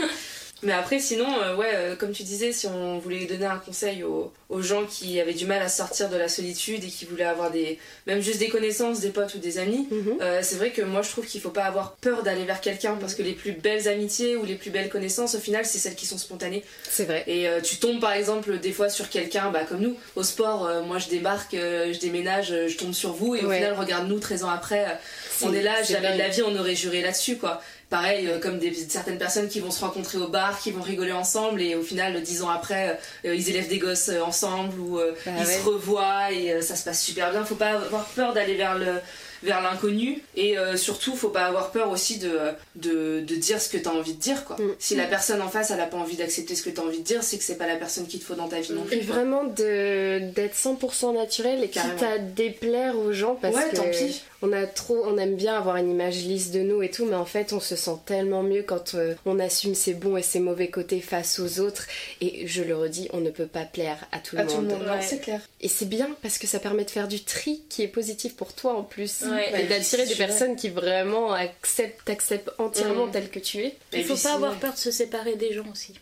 Mais 0.63 0.73
après, 0.73 0.99
sinon, 0.99 1.27
euh, 1.43 1.57
ouais, 1.57 1.71
euh, 1.73 1.97
comme 1.97 2.13
tu 2.13 2.23
disais, 2.23 2.53
si 2.53 2.67
on 2.67 2.99
voulait 2.99 3.25
donner 3.25 3.47
un 3.47 3.57
conseil 3.57 4.03
aux, 4.03 4.31
aux 4.51 4.61
gens 4.61 4.85
qui 4.85 5.19
avaient 5.19 5.33
du 5.33 5.47
mal 5.47 5.63
à 5.63 5.71
sortir 5.71 6.11
de 6.11 6.19
la 6.19 6.29
solitude 6.29 6.85
et 6.85 6.89
qui 6.89 7.07
voulaient 7.07 7.25
avoir 7.25 7.51
des, 7.51 7.79
même 8.07 8.21
juste 8.21 8.41
des 8.41 8.51
connaissances, 8.51 9.01
des 9.01 9.09
potes 9.09 9.35
ou 9.37 9.39
des 9.39 9.57
amis, 9.57 9.89
Mhm. 9.91 10.19
euh, 10.21 10.41
c'est 10.43 10.57
vrai 10.57 10.69
que 10.71 10.83
moi 10.83 11.01
je 11.01 11.09
trouve 11.09 11.25
qu'il 11.25 11.41
faut 11.41 11.49
pas 11.49 11.65
avoir 11.65 11.93
peur 12.03 12.23
d'aller 12.23 12.45
vers 12.45 12.61
quelqu'un 12.61 12.97
parce 13.01 13.15
que 13.15 13.23
les 13.23 13.33
plus 13.33 13.53
belles 13.53 13.89
amitiés 13.89 14.37
ou 14.37 14.45
les 14.45 14.55
plus 14.55 14.69
belles 14.69 14.91
connaissances, 14.91 15.35
au 15.35 15.39
final, 15.41 15.65
c'est 15.65 15.79
celles 15.79 15.95
qui 15.95 16.05
sont 16.05 16.19
spontanées. 16.19 16.63
C'est 16.91 17.05
vrai. 17.07 17.25
Et 17.27 17.47
tu 17.63 17.77
tombes 17.77 17.99
par 17.99 18.13
exemple 18.13 18.59
des 18.59 18.73
fois 18.73 18.91
sur 18.91 19.09
quelqu'un, 19.09 19.51
bah, 19.51 19.65
comme 19.67 19.81
nous, 19.81 19.97
au 20.15 20.23
sport, 20.23 20.69
moi 20.87 20.99
je 20.99 21.09
débarque, 21.09 21.53
je 21.55 21.99
déménage, 22.01 22.49
je 22.67 22.77
tombe 22.77 22.93
sur 22.93 23.15
vous 23.15 23.35
et 23.35 23.43
au 23.43 23.49
Ouais. 23.49 23.57
final, 23.57 23.73
regarde-nous 23.79 24.19
13 24.19 24.45
ans 24.45 24.51
après, 24.51 24.99
on 25.41 25.55
est 25.55 25.63
là, 25.63 25.77
c'est 25.83 25.95
jamais 25.95 26.13
de 26.13 26.19
la 26.19 26.29
vie 26.29 26.43
on 26.43 26.55
aurait 26.59 26.75
juré 26.77 27.01
là-dessus 27.01 27.39
quoi. 27.39 27.63
Pareil, 27.91 28.29
euh, 28.29 28.39
comme 28.39 28.59
des, 28.61 28.73
certaines 28.89 29.19
personnes 29.19 29.49
qui 29.49 29.59
vont 29.61 29.73
se 29.73 29.81
rencontrer 29.85 30.17
au 30.19 30.29
bar, 30.29 30.61
qui 30.61 30.71
vont 30.71 30.81
rigoler 30.81 31.11
ensemble 31.13 31.61
et 31.61 31.75
au 31.75 31.83
final, 31.83 32.23
dix 32.23 32.43
ans 32.43 32.49
après, 32.49 32.99
euh, 33.25 33.35
ils 33.35 33.49
élèvent 33.51 33.69
des 33.69 33.79
gosses 33.79 34.09
euh, 34.11 34.21
ensemble 34.23 34.79
ou 34.79 34.99
euh, 35.01 35.13
Bah 35.27 35.33
ils 35.41 35.45
ouais. 35.47 35.53
se 35.59 35.63
revoient 35.65 36.31
et 36.33 36.53
euh, 36.53 36.61
ça 36.63 36.77
se 36.77 36.85
passe 36.85 37.03
super 37.03 37.33
bien. 37.33 37.45
Faut 37.45 37.57
pas 37.57 37.71
avoir 37.71 38.05
peur 38.07 38.33
d'aller 38.33 38.55
vers 38.55 38.79
le 38.79 38.95
vers 39.43 39.63
l'inconnu. 39.63 40.23
Et 40.37 40.59
euh, 40.59 40.77
surtout, 40.77 41.17
faut 41.17 41.31
pas 41.31 41.47
avoir 41.47 41.71
peur 41.71 41.89
aussi 41.91 42.19
de, 42.19 42.39
de, 42.77 43.21
de 43.21 43.35
dire 43.37 43.59
ce 43.61 43.71
que 43.71 43.79
t'as 43.79 43.89
envie 43.91 44.13
de 44.13 44.21
dire, 44.21 44.45
quoi. 44.45 44.57
Mm. 44.57 44.75
Si 44.79 44.95
la 44.95 45.07
personne 45.07 45.41
en 45.41 45.49
face, 45.49 45.71
elle 45.71 45.81
a 45.81 45.87
pas 45.87 45.97
envie 45.97 46.17
d'accepter 46.17 46.55
ce 46.55 46.63
que 46.63 46.69
t'as 46.69 46.83
envie 46.83 46.99
de 46.99 47.05
dire, 47.05 47.23
c'est 47.25 47.39
que 47.39 47.45
c'est 47.45 47.57
pas 47.57 47.67
la 47.67 47.77
personne 47.77 48.07
qu'il 48.07 48.21
te 48.21 48.25
faut 48.27 48.35
dans 48.35 48.49
ta 48.49 48.61
vie 48.61 48.73
non 48.75 48.83
plus. 48.83 48.99
Et 48.99 49.01
quoi. 49.01 49.15
vraiment 49.17 49.45
d'être 49.45 50.55
100% 50.55 51.15
naturel 51.15 51.59
et 51.65 51.69
quitte 51.69 51.83
Carrément. 51.83 52.13
à 52.15 52.19
déplaire 52.19 52.99
aux 52.99 53.13
gens 53.13 53.35
parce 53.35 53.57
Ouais, 53.57 53.71
que 53.71 53.77
tant 53.77 53.89
pis. 53.91 54.23
On 54.43 54.53
a 54.53 54.67
trop 54.67 55.05
on 55.07 55.19
aime 55.19 55.37
bien 55.37 55.55
avoir 55.57 55.77
une 55.77 55.91
image 55.91 56.17
lisse 56.25 56.51
de 56.51 56.61
nous 56.61 56.83
et 56.83 56.91
tout 56.91 57.05
mais 57.05 57.17
en 57.17 57.25
fait 57.27 57.53
on 57.53 57.61
se 57.61 57.77
sent 57.77 57.97
tellement 58.07 58.43
mieux 58.43 58.63
quand 58.63 58.95
euh, 58.95 59.15
on 59.27 59.39
assume 59.39 59.75
ses 59.75 59.93
bons 59.95 60.17
et 60.17 60.23
ses 60.23 60.41
mauvais 60.41 60.69
côtés 60.69 61.01
face 61.01 61.39
aux 61.39 61.61
autres 61.61 61.87
et 62.21 62.47
je 62.47 62.63
le 62.63 62.77
redis 62.77 63.09
on 63.13 63.21
ne 63.21 63.31
peut 63.31 63.47
pas 63.47 63.65
plaire 63.65 63.99
à 64.13 64.19
tout 64.19 64.37
le 64.37 64.47
tout 64.47 64.55
monde. 64.57 64.69
monde, 64.69 64.83
non, 64.87 64.93
Ouais. 64.95 65.03
c'est 65.03 65.19
clair. 65.21 65.41
Et 65.61 65.69
c'est 65.69 65.85
bien 65.89 66.09
parce 66.23 66.39
que 66.39 66.47
ça 66.47 66.59
permet 66.59 66.85
de 66.85 66.91
faire 66.91 67.07
du 67.09 67.23
tri 67.23 67.63
qui 67.69 67.83
est 67.83 67.89
positif 67.89 68.35
pour 68.35 68.55
toi 68.55 68.75
en 68.75 68.83
plus 68.83 69.23
Ouais. 69.31 69.63
et 69.63 69.67
d'attirer 69.67 70.07
des 70.07 70.15
personnes 70.15 70.57
qui 70.57 70.69
vraiment 70.71 71.33
acceptent 71.33 72.05
t'acceptent 72.07 72.51
entièrement 72.59 73.07
Mm. 73.07 73.11
tel 73.13 73.29
que 73.31 73.39
tu 73.39 73.59
es. 73.59 73.75
Il 73.93 74.05
faut 74.05 74.17
pas 74.17 74.35
avoir 74.35 74.55
peur 74.57 74.73
de 74.73 74.79
se 74.79 74.91
séparer 74.91 75.37
des 75.37 75.53
gens 75.53 75.65
aussi. 75.71 75.95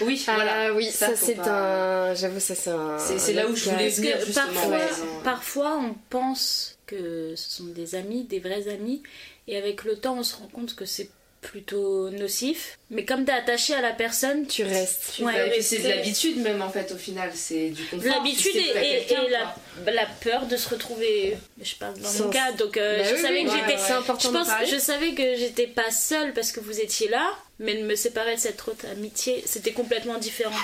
Oui, 0.00 0.24
Ah 0.28 0.34
voilà. 0.34 0.74
oui, 0.74 0.90
ça, 0.90 1.10
c'est 1.16 1.34
pas- 1.34 2.10
un 2.10 2.14
j'avoue 2.14 2.38
ça 2.40 2.54
c'est 2.54 2.70
un 2.70 2.98
C'est- 2.98 3.32
là 3.32 3.46
où 3.48 3.54
je 3.56 3.68
voulais 3.70 3.88
venir, 3.88 4.18
que 4.18 4.32
parfois, 4.32 4.78
parfois, 5.24 5.78
on 5.82 5.94
pense 6.10 6.75
que 6.86 7.34
ce 7.36 7.50
sont 7.50 7.64
des 7.64 7.94
amis, 7.94 8.24
des 8.24 8.38
vrais 8.40 8.68
amis, 8.68 9.02
et 9.48 9.56
avec 9.56 9.84
le 9.84 9.96
temps, 9.96 10.16
on 10.18 10.22
se 10.22 10.36
rend 10.36 10.48
compte 10.48 10.74
que 10.74 10.84
c'est 10.84 11.10
plutôt 11.42 12.10
nocif. 12.10 12.76
Mais 12.90 13.04
comme 13.04 13.24
t'es 13.24 13.30
attaché 13.32 13.72
à 13.74 13.80
la 13.80 13.92
personne, 13.92 14.46
tu 14.48 14.64
restes. 14.64 15.20
Ouais, 15.20 15.48
mais 15.50 15.60
c'est 15.62 15.78
de 15.78 15.88
l'habitude 15.88 16.38
même 16.38 16.60
en 16.60 16.70
fait 16.70 16.90
au 16.92 16.96
final, 16.96 17.30
c'est 17.34 17.68
du 17.70 17.84
confort. 17.84 18.10
L'habitude 18.10 18.50
Tu 18.52 18.58
sais 18.58 19.06
et, 19.08 19.92
la, 19.92 20.06
peur 20.20 20.46
de 20.46 20.56
se 20.56 20.68
retrouver. 20.70 21.36
Je 21.62 21.74
parle 21.76 21.98
dans 22.00 22.08
Sans- 22.08 22.24
mon 22.24 22.30
cas, 22.30 22.50
donc 22.52 22.76
euh, 22.76 22.98
Bah 22.98 23.04
je 23.10 23.14
oui, 23.14 23.20
savais 23.22 23.38
oui, 23.40 23.44
que 23.44 23.50
ouais, 23.50 23.56
j'étais. 23.60 23.72
ouais. 23.74 23.86
C'est 23.86 23.92
important 23.92 24.28
Je, 24.32 24.36
pense, 24.38 24.48
parler. 24.48 24.66
je 24.66 24.76
savais 24.78 25.14
que 25.14 25.36
j'étais 25.36 25.66
pas 25.68 25.90
seule 25.92 26.32
parce 26.32 26.50
que 26.50 26.58
vous 26.58 26.80
étiez 26.80 27.08
là, 27.08 27.30
mais 27.58 27.74
de 27.74 27.86
me 27.86 27.94
séparer 27.94 28.34
de 28.36 28.40
cette 28.40 28.60
autre 28.68 28.84
amitié, 28.92 29.42
c'était 29.46 29.72
complètement 29.72 30.18
différent. 30.18 30.54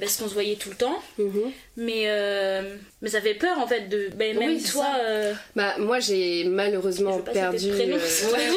Parce 0.00 0.16
qu'on 0.16 0.28
se 0.28 0.34
voyait 0.34 0.56
tout 0.56 0.70
le 0.70 0.76
temps, 0.76 0.98
Mhm. 1.18 1.50
mais, 1.76 2.04
euh, 2.06 2.76
mais 3.02 3.08
ça 3.10 3.20
fait 3.20 3.34
peur 3.34 3.58
en 3.58 3.66
fait 3.66 3.88
de. 3.88 4.08
Ben, 4.16 4.36
même 4.38 4.50
Oui, 4.50 4.62
toi. 4.62 4.86
euh, 5.00 5.32
Bah 5.56 5.74
moi 5.78 6.00
j'ai 6.00 6.44
malheureusement 6.44 7.18
perdu. 7.20 7.70
prénom. 7.70 7.96
euh, 7.96 7.98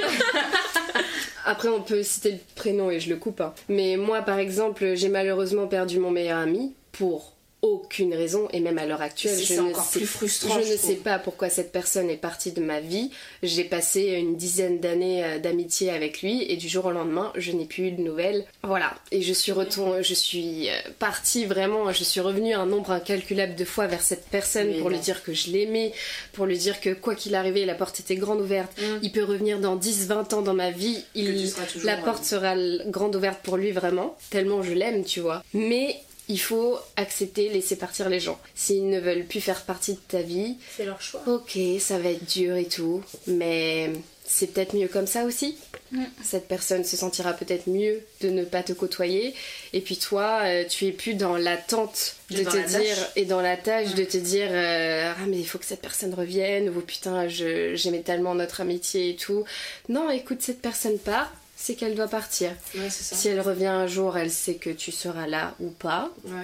Après 1.46 1.70
on 1.70 1.82
peut 1.82 2.04
citer 2.04 2.32
le 2.34 2.38
prénom 2.56 2.92
et 2.92 3.00
je 3.00 3.10
le 3.10 3.16
coupe. 3.16 3.40
hein. 3.42 3.54
Mais 3.70 3.96
moi 3.96 4.22
par 4.22 4.40
exemple 4.40 4.96
j'ai 4.96 5.08
malheureusement 5.10 5.68
perdu 5.68 6.00
mon 6.00 6.12
meilleur 6.12 6.40
ami 6.40 6.74
pour 6.92 7.34
aucune 7.62 8.14
raison 8.14 8.48
et 8.54 8.60
même 8.60 8.78
à 8.78 8.86
l'heure 8.86 9.02
actuelle 9.02 9.38
C'est- 9.38 9.56
je 9.56 9.62
ne 9.62 9.70
encore 9.70 9.84
sais 9.84 10.00
plus 10.00 10.08
frustrant, 10.08 10.60
je 10.60 10.68
je 10.68 10.72
ne 10.74 10.78
sais 10.78 10.96
pas 10.96 11.18
pourquoi 11.18 11.50
cette 11.50 11.72
personne 11.72 12.10
est 12.10 12.18
partie 12.18 12.52
de 12.52 12.62
ma 12.62 12.80
vie. 12.80 13.10
J'ai 13.42 13.64
passé 13.64 14.02
une 14.20 14.36
dizaine 14.36 14.80
d'années 14.80 15.24
euh, 15.24 15.40
d'amitié 15.40 15.90
avec 15.90 16.22
lui 16.22 16.44
et 16.44 16.56
du 16.56 16.70
jour 16.70 16.86
au 16.86 16.92
lendemain 16.92 17.32
je 17.36 17.52
n'ai 17.52 17.66
plus 17.66 17.88
eu 17.88 17.92
de 17.92 18.02
nouvelles. 18.02 18.46
Voilà 18.64 18.94
et 19.12 19.22
je 19.22 19.34
suis 19.34 19.52
retournée, 19.52 20.04
je 20.04 20.14
suis 20.14 20.70
euh, 20.70 20.74
partie 21.00 21.46
vraiment, 21.46 21.92
je 21.92 22.04
suis 22.04 22.20
revenue 22.20 22.54
un 22.54 22.66
nombre 22.66 22.92
incalculable 22.92 23.56
de 23.56 23.66
fois 23.66 23.88
vers 23.88 24.02
cette 24.02 24.28
personne 24.28 24.68
Mais 24.68 24.80
pour 24.80 24.90
lui 24.90 25.00
dire 25.00 25.24
que 25.24 25.34
je 25.34 25.50
l'aimais, 25.50 25.94
pour 26.34 26.46
lui 26.46 26.58
dire 26.58 26.80
que 26.80 26.94
quoi 26.94 27.16
qu'il 27.16 27.34
arrivait 27.36 27.66
la 27.66 27.76
porte 27.76 28.00
était 28.00 28.16
grande 28.16 28.42
ouverte. 28.42 28.72
Mm. 28.80 29.00
Il 29.02 29.12
peut 29.12 29.24
revenir 29.24 29.60
dans 29.60 29.76
10-20 29.76 30.36
ans 30.36 30.42
dans 30.42 30.54
ma 30.54 30.72
vie, 30.72 31.04
il, 31.16 31.52
la 31.84 31.98
euh, 31.98 32.04
porte 32.04 32.24
sera 32.24 32.56
grande 32.88 33.16
ouverte 33.16 33.40
pour 33.42 33.58
lui 33.58 33.72
vraiment, 33.72 34.16
tellement 34.30 34.62
je 34.62 34.74
l'aime, 34.74 35.04
tu 35.04 35.20
vois. 35.20 35.44
Mais 35.54 35.98
il 36.30 36.40
faut 36.40 36.78
accepter, 36.96 37.50
laisser 37.50 37.76
partir 37.78 38.10
les 38.10 38.20
gens. 38.20 38.40
S'ils 38.56 38.90
ne 38.90 39.00
veulent 39.00 39.26
plus 39.26 39.42
faire 39.42 39.62
partie 39.64 39.94
de 39.94 40.00
ta 40.08 40.22
vie, 40.22 40.58
C'est 40.76 40.86
leur 40.86 41.02
choix. 41.02 41.22
ok, 41.28 41.58
ça 41.80 41.98
va 42.00 42.10
être 42.10 42.26
dur 42.26 42.56
et 42.56 42.66
tout, 42.66 43.02
mais 43.28 43.92
c'est 44.26 44.48
peut-être 44.48 44.76
mieux 44.76 44.90
comme 44.90 45.08
ça 45.08 45.24
aussi. 45.24 45.58
Mm. 45.94 46.04
Cette 46.22 46.50
personne 46.50 46.84
se 46.84 46.98
sentira 46.98 47.32
peut-être 47.32 47.68
mieux 47.68 48.02
de 48.20 48.28
ne 48.30 48.44
pas 48.44 48.62
te 48.62 48.74
côtoyer. 48.74 49.34
Et 49.72 49.80
puis 49.80 49.96
toi, 49.96 50.42
euh, 50.44 50.66
tu 50.70 50.86
es 50.88 50.92
plus 50.92 51.14
dans 51.14 51.38
l'attente 51.38 52.18
de 52.30 52.40
Et 52.40 52.44
dans 52.44 52.52
te 52.52 52.58
la 52.58 52.64
tâche. 52.64 52.82
dire 52.82 52.98
et 53.16 53.24
dans 53.24 53.40
la 53.42 53.56
tâche 53.56 53.94
de 53.94 54.04
te 54.04 54.18
dire 54.18 54.50
euh, 54.52 55.14
ah 55.16 55.26
mais 55.30 55.38
il 55.38 55.46
faut 55.48 55.58
que 55.60 55.66
cette 55.66 55.80
personne 55.82 56.14
revienne 56.14 56.68
ou 56.68 56.82
putain 56.82 57.30
j'aimais 57.30 58.02
tellement 58.02 58.36
notre 58.36 58.60
amitié 58.60 59.12
et 59.12 59.16
tout. 59.16 59.46
Non, 59.88 60.10
écoute 60.10 60.42
cette 60.42 60.62
personne 60.62 60.98
part, 61.00 61.32
c'est 61.60 61.74
qu'elle 61.74 61.96
doit 61.96 62.08
partir. 62.08 62.52
Ouais, 62.76 62.90
c'est 62.90 63.04
ça. 63.04 63.16
Si 63.16 63.28
elle 63.28 63.42
revient 63.42 63.66
un 63.66 63.88
jour, 63.88 64.16
elle 64.16 64.30
sait 64.30 64.56
que 64.56 64.70
tu 64.70 64.92
seras 64.92 65.26
là 65.26 65.56
ou 65.60 65.72
pas. 65.72 66.12
Ouais. 66.24 66.44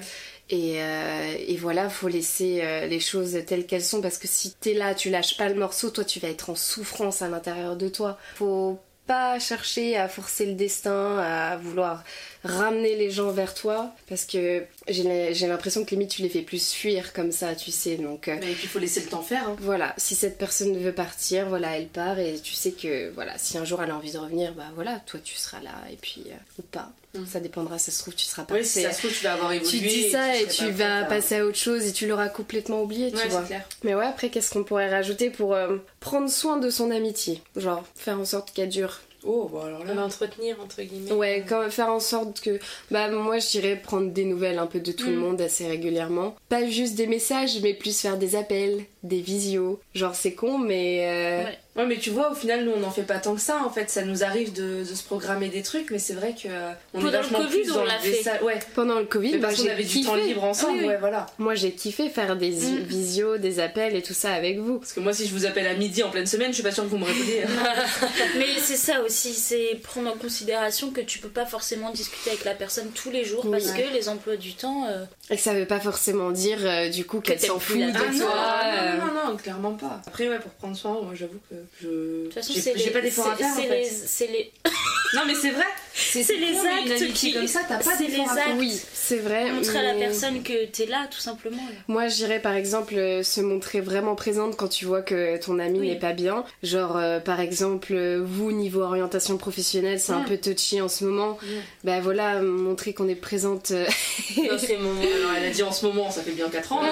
Et, 0.49 0.81
euh, 0.81 1.35
et 1.47 1.55
voilà, 1.55 1.87
faut 1.87 2.07
laisser 2.07 2.61
euh, 2.63 2.87
les 2.87 2.99
choses 2.99 3.37
telles 3.45 3.67
qu'elles 3.67 3.83
sont 3.83 4.01
parce 4.01 4.17
que 4.17 4.27
si 4.27 4.53
t'es 4.55 4.73
là, 4.73 4.95
tu 4.95 5.11
lâches 5.11 5.37
pas 5.37 5.47
le 5.49 5.55
morceau, 5.55 5.91
toi 5.91 6.03
tu 6.03 6.19
vas 6.19 6.29
être 6.29 6.49
en 6.49 6.55
souffrance 6.55 7.21
à 7.21 7.29
l'intérieur 7.29 7.77
de 7.77 7.87
toi. 7.89 8.17
Faut 8.35 8.79
pas 9.05 9.37
chercher 9.37 9.97
à 9.97 10.07
forcer 10.07 10.47
le 10.47 10.53
destin, 10.53 11.19
à 11.19 11.57
vouloir 11.57 12.03
ramener 12.43 12.95
les 12.95 13.09
gens 13.11 13.31
vers 13.31 13.53
toi 13.53 13.93
parce 14.09 14.25
que 14.25 14.63
j'ai 14.87 15.47
l'impression 15.47 15.85
que 15.85 15.91
limite 15.91 16.09
tu 16.11 16.21
les 16.21 16.29
fais 16.29 16.41
plus 16.41 16.71
fuir 16.73 17.13
comme 17.13 17.31
ça, 17.31 17.55
tu 17.55 17.71
sais. 17.71 17.95
Donc 17.95 18.27
euh, 18.27 18.35
Mais 18.39 18.51
et 18.51 18.55
puis 18.55 18.63
il 18.63 18.69
faut 18.69 18.79
laisser 18.79 19.01
le 19.01 19.07
temps 19.07 19.21
faire. 19.21 19.47
hein. 19.49 19.55
voilà, 19.61 19.93
si 19.97 20.15
cette 20.15 20.37
personne 20.37 20.77
veut 20.77 20.93
partir, 20.93 21.47
voilà, 21.47 21.77
elle 21.77 21.87
part 21.87 22.19
et 22.19 22.35
tu 22.41 22.53
sais 22.53 22.71
que 22.71 23.09
voilà, 23.11 23.37
si 23.37 23.57
un 23.57 23.65
jour 23.65 23.81
elle 23.81 23.91
a 23.91 23.95
envie 23.95 24.11
de 24.11 24.17
revenir, 24.17 24.53
bah 24.53 24.65
voilà, 24.75 25.01
toi 25.05 25.19
tu 25.23 25.35
seras 25.35 25.61
là 25.61 25.71
et 25.91 25.95
puis 25.95 26.23
euh, 26.27 26.35
ou 26.59 26.63
pas. 26.63 26.91
Mm. 27.15 27.25
Ça 27.31 27.39
dépendra, 27.39 27.77
ça 27.77 27.91
se 27.91 27.99
trouve 27.99 28.15
tu 28.15 28.25
seras 28.25 28.43
parti. 28.43 28.65
si 28.65 28.81
ça 28.81 28.91
se 28.91 28.99
trouve, 28.99 29.11
tu 29.15 29.23
vas 29.23 29.33
avoir 29.33 29.51
évolué. 29.53 29.69
Tu 29.69 29.79
dis 29.79 30.09
ça 30.09 30.35
et 30.35 30.47
tu 30.47 30.65
pas 30.65 31.01
vas 31.01 31.03
passer 31.05 31.35
à 31.37 31.45
autre 31.45 31.57
chose 31.57 31.85
et 31.85 31.93
tu 31.93 32.07
l'auras 32.07 32.27
complètement 32.29 32.81
oublié, 32.81 33.11
tu 33.11 33.17
Ouais, 33.17 33.27
vois. 33.27 33.43
clair. 33.43 33.63
Mais 33.83 33.93
ouais, 33.93 34.05
après, 34.07 34.29
qu'est-ce 34.29 34.51
qu'on 34.51 34.63
pourrait 34.63 34.89
rajouter 34.89 35.29
pour 35.29 35.53
euh, 35.53 35.77
prendre 35.99 36.29
soin 36.29 36.57
de 36.57 36.69
son 36.71 36.89
amitié? 36.91 37.39
Genre, 37.55 37.83
faire 37.95 38.19
en 38.19 38.25
sorte 38.25 38.51
qu'elle 38.51 38.69
dure. 38.69 38.99
Oh, 39.25 39.47
bon 39.51 39.61
alors 39.61 39.83
là. 39.85 39.93
L'entretenir, 39.93 40.57
entre 40.61 40.81
guillemets. 40.81 41.11
Ouais, 41.13 41.45
quand, 41.47 41.69
faire 41.69 41.89
en 41.89 41.99
sorte 41.99 42.41
que. 42.41 42.59
Bah, 42.91 43.09
moi, 43.09 43.39
je 43.39 43.49
dirais 43.49 43.75
prendre 43.81 44.11
des 44.11 44.25
nouvelles 44.25 44.59
un 44.59 44.67
peu 44.67 44.79
de 44.79 44.91
tout 44.91 45.07
le 45.09 45.15
Mm. 45.15 45.19
monde 45.19 45.41
assez 45.41 45.65
régulièrement. 45.67 46.35
Pas 46.49 46.65
juste 46.67 46.95
des 46.95 47.07
messages, 47.07 47.59
mais 47.61 47.73
plus 47.73 47.99
faire 47.99 48.17
des 48.17 48.35
appels, 48.35 48.83
des 49.03 49.21
visios. 49.21 49.79
Genre, 49.95 50.13
c'est 50.15 50.33
con, 50.33 50.57
mais. 50.57 51.07
euh, 51.07 51.43
Ouais. 51.45 51.57
Ouais, 51.75 51.87
mais 51.87 51.97
tu 51.97 52.11
vois, 52.11 52.31
au 52.31 52.35
final, 52.35 52.65
nous, 52.65 52.71
on 52.71 52.79
n'en 52.79 52.91
fait 52.91 53.01
pas 53.01 53.17
tant 53.17 53.33
que 53.33 53.41
ça. 53.41 53.63
En 53.65 53.71
fait, 53.71 53.89
ça 53.89 54.03
nous 54.03 54.23
arrive 54.23 54.53
de, 54.53 54.81
de 54.87 54.93
se 54.95 55.03
programmer 55.03 55.49
des 55.49 55.63
trucs, 55.63 55.89
mais 55.89 55.97
c'est 55.97 56.13
vrai 56.13 56.35
que 56.35 56.47
on 56.93 56.99
Pendant 57.01 57.19
est 57.19 57.21
le 57.23 57.35
Covid, 57.35 57.61
plus 57.61 57.71
on 57.71 57.83
l'a 57.83 57.97
fait. 57.99 58.41
Ouais, 58.43 58.59
Pendant 58.75 58.99
le 58.99 59.05
Covid, 59.05 59.37
bah, 59.37 59.47
parce 59.47 59.55
qu'on 59.57 59.63
j'ai 59.63 59.71
avait 59.71 59.83
du 59.83 60.01
temps 60.03 60.13
libre 60.15 60.43
ensemble, 60.43 60.73
Ah 60.73 60.77
oui, 60.77 60.81
oui. 60.83 60.87
ouais, 60.89 60.97
voilà. 60.99 61.25
Moi, 61.39 61.55
j'ai 61.55 61.71
kiffé 61.71 62.09
faire 62.09 62.35
des 62.35 62.51
Mm. 62.51 62.83
visios, 62.83 63.37
des 63.39 63.59
appels 63.59 63.95
et 63.95 64.03
tout 64.03 64.13
ça 64.13 64.33
avec 64.33 64.59
vous. 64.59 64.77
Parce 64.77 64.93
que 64.93 64.99
moi, 64.99 65.13
si 65.13 65.25
je 65.27 65.33
vous 65.33 65.45
appelle 65.47 65.65
à 65.65 65.73
midi 65.73 66.03
en 66.03 66.11
pleine 66.11 66.27
semaine, 66.27 66.49
je 66.49 66.53
suis 66.55 66.63
pas 66.63 66.71
sûre 66.71 66.83
que 66.83 66.89
vous 66.89 66.97
me 66.99 67.05
répondez. 67.05 67.41
Mais 68.37 68.45
c'est 68.59 68.77
ça 68.77 69.01
aussi, 69.01 69.33
c'est 69.33 69.79
prendre 69.81 70.11
en 70.11 70.17
considération 70.17 70.91
que 70.91 71.01
tu 71.01 71.17
peux 71.19 71.29
pas 71.29 71.45
forcément 71.47 71.89
discuter 71.91 72.29
avec 72.31 72.43
la 72.45 72.53
personne 72.53 72.89
tous 72.93 73.09
les 73.09 73.23
jours 73.25 73.49
parce 73.49 73.65
Ouais. 73.71 73.83
que 73.89 73.93
les 73.93 74.09
emplois 74.09 74.35
du 74.35 74.53
temps. 74.53 74.85
euh, 74.89 75.05
Et 75.31 75.37
que 75.37 75.41
ça 75.41 75.53
veut 75.55 75.65
pas 75.65 75.79
forcément 75.79 76.29
dire, 76.31 76.59
euh, 76.61 76.89
du 76.89 77.05
coup, 77.05 77.19
qu'elle 77.19 77.39
s'en 77.39 77.57
fout 77.59 77.77
de 77.77 77.83
Ah 77.83 77.91
personne. 77.99 78.19
non, 78.19 78.25
toi. 78.25 78.35
non, 78.35 78.77
euh, 78.77 78.97
non, 78.97 79.05
non, 79.25 79.31
non, 79.31 79.37
clairement 79.37 79.73
pas. 79.73 80.01
Après, 80.05 80.27
ouais, 80.29 80.39
pour 80.39 80.51
prendre 80.51 80.75
soin, 80.77 80.91
moi, 81.01 81.13
j'avoue 81.15 81.39
que 81.49 81.55
je. 81.81 81.87
De 81.87 82.23
toute 82.25 82.33
façon, 82.33 82.53
j'ai- 82.55 82.61
c'est 82.61 82.89
pas 82.91 83.01
d'effort 83.01 83.27
à 83.27 83.35
c'est- 83.37 83.43
faire. 83.43 83.51
en 83.51 83.55
c'est 83.55 83.67
fait. 83.67 83.79
les, 83.79 83.89
c'est 83.89 84.27
les, 84.27 84.51
Non, 85.15 85.21
mais 85.27 85.35
c'est 85.35 85.51
vrai. 85.51 85.65
C'est 85.95 86.23
c'est 86.23 86.37
les 86.37 86.53
mais 86.53 86.93
actes 86.93 87.13
qui- 87.13 87.33
comme 87.33 87.45
ça, 87.47 87.59
t'as 87.69 87.77
pas 87.77 87.91
c'est 87.95 88.07
d'effort 88.07 88.25
les 88.25 88.31
à 88.31 88.33
faire. 88.33 88.47
actes. 88.47 88.55
Oui, 88.59 88.81
c'est 88.93 89.17
vrai. 89.17 89.51
montrer 89.51 89.77
à 89.77 89.83
la 89.83 89.93
mais- 89.93 89.99
personne 89.99 90.41
que 90.41 90.65
t'es 90.65 90.87
là, 90.87 91.07
tout 91.11 91.19
simplement. 91.19 91.57
là. 91.57 91.75
Moi, 91.87 92.07
je 92.07 92.15
dirais 92.15 92.39
par 92.39 92.55
exemple 92.55 92.95
euh, 92.95 93.21
se 93.21 93.39
montrer 93.41 93.79
vraiment 93.79 94.15
présente 94.15 94.57
quand 94.57 94.67
tu 94.67 94.85
vois 94.85 95.03
que 95.03 95.37
ton 95.37 95.59
ami 95.59 95.79
Oui. 95.81 95.89
n'est 95.89 95.99
pas 95.99 96.13
bien. 96.13 96.43
Genre, 96.63 96.97
euh, 96.97 97.19
par 97.19 97.39
exemple, 97.41 97.93
euh, 97.93 98.21
vous, 98.25 98.51
niveau 98.51 98.81
orientation 98.81 99.37
professionnelle, 99.37 99.99
c'est 99.99 100.13
un 100.13 100.21
Ouais. 100.23 100.35
peu 100.35 100.37
touchy 100.37 100.81
en 100.81 100.87
ce 100.89 101.03
moment. 101.05 101.37
Ouais. 101.43 101.61
Bah 101.83 101.99
voilà, 102.01 102.41
montrer 102.41 102.93
qu'on 102.95 103.07
est 103.07 103.13
présente. 103.15 103.69
euh, 103.69 103.85
Dans 104.49 104.57
ces 104.57 104.77
moments. 104.77 104.99
Alors, 105.01 105.31
elle 105.37 105.45
a 105.45 105.49
dit 105.51 105.61
en 105.63 105.71
ce 105.71 105.85
moment, 105.85 106.09
ça 106.09 106.23
fait 106.23 106.31
bien 106.31 106.49
4 106.49 106.71
ans. 106.73 106.81
hein. 106.83 106.89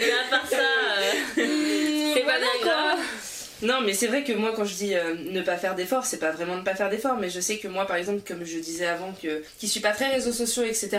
Mais 0.00 0.10
à 0.10 0.30
part 0.30 0.46
ça, 0.50 0.56
c'est 1.36 1.42
bien 1.46 1.46
grave. 1.46 1.65
Non, 3.62 3.80
mais 3.80 3.94
c'est 3.94 4.06
vrai 4.06 4.22
que 4.22 4.32
moi, 4.34 4.52
quand 4.54 4.64
je 4.66 4.74
dis 4.74 4.94
euh, 4.94 5.14
ne 5.14 5.40
pas 5.40 5.56
faire 5.56 5.74
d'efforts, 5.74 6.04
c'est 6.04 6.18
pas 6.18 6.30
vraiment 6.30 6.56
ne 6.56 6.62
pas 6.62 6.74
faire 6.74 6.90
d'efforts, 6.90 7.16
mais 7.16 7.30
je 7.30 7.40
sais 7.40 7.58
que 7.58 7.68
moi, 7.68 7.86
par 7.86 7.96
exemple, 7.96 8.20
comme 8.26 8.44
je 8.44 8.58
disais 8.58 8.86
avant, 8.86 9.12
que 9.14 9.42
qui 9.58 9.66
suis 9.66 9.80
pas 9.80 9.92
très 9.92 10.10
réseaux 10.10 10.32
sociaux, 10.32 10.64
etc. 10.64 10.98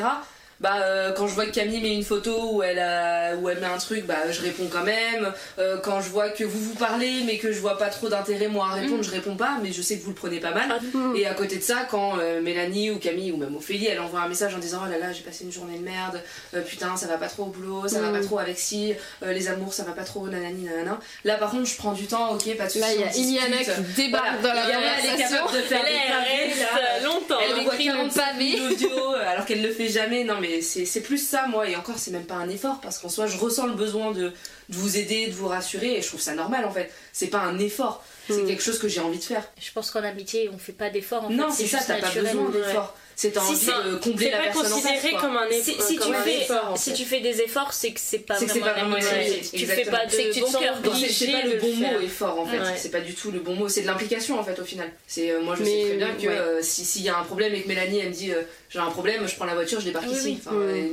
Bah, 0.60 0.78
euh, 0.82 1.12
quand 1.14 1.28
je 1.28 1.34
vois 1.34 1.46
que 1.46 1.52
Camille 1.52 1.82
met 1.82 1.94
une 1.94 2.04
photo 2.04 2.54
où 2.54 2.64
elle, 2.64 2.80
a, 2.80 3.36
où 3.36 3.48
elle 3.50 3.60
met 3.60 3.68
un 3.68 3.78
truc, 3.78 4.06
bah, 4.06 4.32
je 4.32 4.42
réponds 4.42 4.68
quand 4.72 4.84
même. 4.84 5.32
Euh, 5.60 5.78
quand 5.78 6.02
je 6.02 6.10
vois 6.10 6.30
que 6.30 6.44
vous 6.44 6.60
vous 6.60 6.74
parlez, 6.76 7.22
mais 7.26 7.38
que 7.38 7.52
je 7.52 7.60
vois 7.60 7.78
pas 7.78 7.90
trop 7.90 8.10
d'intérêt 8.10 8.48
moi 8.48 8.68
à 8.72 8.76
répondre, 8.76 9.04
je 9.04 9.12
réponds 9.12 9.36
pas, 9.36 9.58
mais 9.62 9.72
je 9.72 9.82
sais 9.82 9.98
que 9.98 10.04
vous 10.04 10.10
le 10.10 10.16
prenez 10.16 10.40
pas 10.40 10.52
mal. 10.52 10.70
Mm. 10.94 11.16
Et 11.16 11.26
à 11.28 11.34
côté 11.34 11.58
de 11.58 11.62
ça, 11.64 11.86
quand 11.90 12.18
euh, 12.20 12.42
Mélanie 12.42 12.90
ou 12.92 12.98
Camille 12.98 13.32
ou 13.32 13.38
même 13.38 13.56
Ophélie, 13.56 13.88
elle 13.88 14.00
envoie 14.00 14.22
un 14.22 14.28
message 14.30 14.56
en 14.56 14.60
disant 14.60 14.80
Oh 14.86 14.90
là 14.92 14.98
là, 14.98 15.12
j'ai 15.14 15.22
passé 15.24 15.44
une 15.44 15.52
journée 15.52 15.78
de 15.78 15.84
merde, 15.84 16.22
euh, 16.56 16.62
putain, 16.62 16.96
ça 16.98 17.08
va 17.08 17.18
pas 17.18 17.28
trop 17.28 17.44
au 17.44 17.48
boulot, 17.48 17.88
ça 17.88 18.00
va 18.02 18.10
Mm. 18.10 18.20
pas 18.20 18.26
trop 18.26 18.40
avec 18.40 18.58
si, 18.58 18.94
euh, 19.24 19.34
les 19.34 19.48
amours, 19.50 19.74
ça 19.74 19.84
va 19.84 19.92
pas 19.92 20.04
trop, 20.06 20.28
nanani, 20.28 20.64
nanana. 20.64 21.00
Là, 21.24 21.36
par 21.36 21.52
contre, 21.52 21.66
je 21.70 21.76
prends 21.78 21.94
du 21.94 22.08
temps, 22.08 22.34
ok, 22.34 22.56
pas 22.58 22.66
de 22.66 22.70
soucis. 22.72 22.80
Là, 22.80 22.94
il 22.96 23.02
y 23.02 23.04
a. 23.04 23.16
Iliana 23.16 23.58
qui 23.58 23.82
débarque 23.96 24.26
Voilà. 24.42 24.42
dans 24.42 24.54
la 24.60 24.66
Iliana, 24.66 24.88
elle 24.98 25.06
est 25.06 25.12
conversation. 25.12 25.38
capable 25.38 25.58
de 25.58 25.62
faire 25.64 25.82
des 25.84 25.88
pavés, 25.92 26.60
là. 26.60 27.04
longtemps. 27.08 27.38
Elle 27.44 27.52
Elle 27.60 27.64
écrit 27.66 27.86
le 27.88 27.92
45 27.94 28.24
pavé. 28.34 28.58
000 28.58 28.68
audios, 28.72 29.14
euh, 29.14 29.28
alors 29.32 29.46
qu'elle 29.46 29.62
le 29.62 29.72
fait 29.72 29.88
jamais. 29.90 30.24
Non, 30.24 30.36
mais 30.42 30.47
mais 30.48 30.62
c'est 30.62 30.86
c'est 30.86 31.02
plus 31.02 31.18
ça, 31.18 31.48
moi, 31.48 31.68
et 31.70 31.76
encore, 31.76 31.98
c'est 31.98 32.12
même 32.12 32.26
pas 32.26 32.36
un 32.36 32.50
effort, 32.50 32.80
parce 32.82 33.00
qu'en 33.00 33.10
soi, 33.10 33.28
je 33.28 33.38
ressens 33.38 33.68
le 33.68 33.74
besoin 33.74 34.12
de, 34.12 34.30
de 34.30 34.34
vous 34.70 34.98
aider, 34.98 35.28
de 35.28 35.34
vous 35.34 35.48
rassurer, 35.48 35.98
et 35.98 36.02
je 36.02 36.08
trouve 36.08 36.22
ça 36.22 36.34
normal, 36.36 36.66
en 36.66 36.72
fait. 36.72 36.92
C'est 37.14 37.28
pas 37.28 37.40
un 37.40 37.60
effort, 37.60 38.04
c'est 38.30 38.44
Mm. 38.44 38.48
quelque 38.48 38.64
chose 38.64 38.80
que 38.80 38.88
j'ai 38.88 39.00
envie 39.02 39.20
de 39.20 39.24
faire. 39.24 39.44
Je 39.60 39.72
pense 39.72 39.92
qu'en 39.92 40.04
amitié, 40.04 40.50
on 40.54 40.58
fait 40.58 40.72
pas 40.74 40.90
d'efforts. 40.90 41.26
En 41.26 41.30
non, 41.30 41.50
fait, 41.52 41.64
c'est 41.64 41.78
ça, 41.78 41.84
t'as 41.86 42.00
pas 42.02 42.10
besoin 42.12 42.50
d'effort. 42.50 42.96
C'est 43.20 43.32
Si, 43.34 43.40
envie 43.40 43.58
c'est- 43.58 43.72
de 43.90 43.96
combler 43.96 44.30
la 44.30 44.38
pas 44.38 44.44
personne 44.44 44.62
en 44.74 44.76
face, 44.78 44.92
considéré 44.92 45.16
comme 45.20 45.36
un 45.38 45.50
Si, 45.50 45.72
effort. 45.72 45.86
si 45.88 45.96
comme 45.96 46.08
tu 46.12 46.16
un 46.16 46.22
fais, 46.22 46.42
effort, 46.44 46.70
en 46.72 46.76
si 46.76 46.90
fait. 46.92 46.96
tu 46.98 47.04
fais 47.06 47.20
des 47.20 47.42
efforts, 47.42 47.74
c'est 47.74 47.92
que 47.92 48.00
c'est 48.00 48.20
pas 48.20 48.36
vraiment 48.36 48.54
pas 48.68 48.74
vraiment 48.74 48.96
une 48.98 49.04
amitié. 49.08 49.34
amitié, 49.34 49.60
Tu 49.60 49.66
fais 49.66 49.86
pas 49.86 50.06
de 50.06 50.12
C'est 50.12 50.24
que 50.26 50.34
tu 50.36 50.40
te 50.42 50.46
bon 50.46 50.52
cœur. 50.60 50.76
C'est- 51.10 51.32
pas 51.32 51.42
de 51.42 51.48
le 51.48 51.54
le 51.56 51.60
bon 51.60 51.74
mot 51.76 51.86
faire. 51.88 52.02
effort 52.04 52.40
en 52.40 52.46
fait, 52.46 52.60
Ouais. 52.60 52.66
c'est 52.78 52.92
pas 52.92 53.00
du 53.00 53.16
tout 53.16 53.32
le 53.32 53.40
bon 53.40 53.56
mot, 53.56 53.68
c'est 53.70 53.82
de 53.82 53.88
l'implication 53.88 54.40
en 54.40 54.44
fait 54.44 54.60
au 54.60 54.64
final. 54.64 54.92
C'est 55.08 55.32
euh, 55.32 55.42
moi 55.42 55.56
je 55.58 55.64
Mais, 55.64 55.70
sais 55.82 55.88
très 55.88 55.98
bien 55.98 56.12
que 56.14 56.28
ouais. 56.28 56.38
euh, 56.38 56.60
si 56.62 56.86
s'il 56.86 57.02
y 57.02 57.10
a 57.10 57.18
un 57.18 57.24
problème 57.24 57.56
et 57.56 57.64
que 57.64 57.68
Mélanie 57.68 57.98
elle 58.02 58.10
me 58.10 58.14
dit 58.14 58.32
euh, 58.32 58.44
j'ai 58.70 58.78
un 58.78 58.86
problème, 58.92 59.28
je 59.28 59.36
prends 59.36 59.46
la 59.46 59.56
voiture, 59.56 59.80
je 59.80 59.86
débarque 59.86 60.12
ici. 60.12 60.38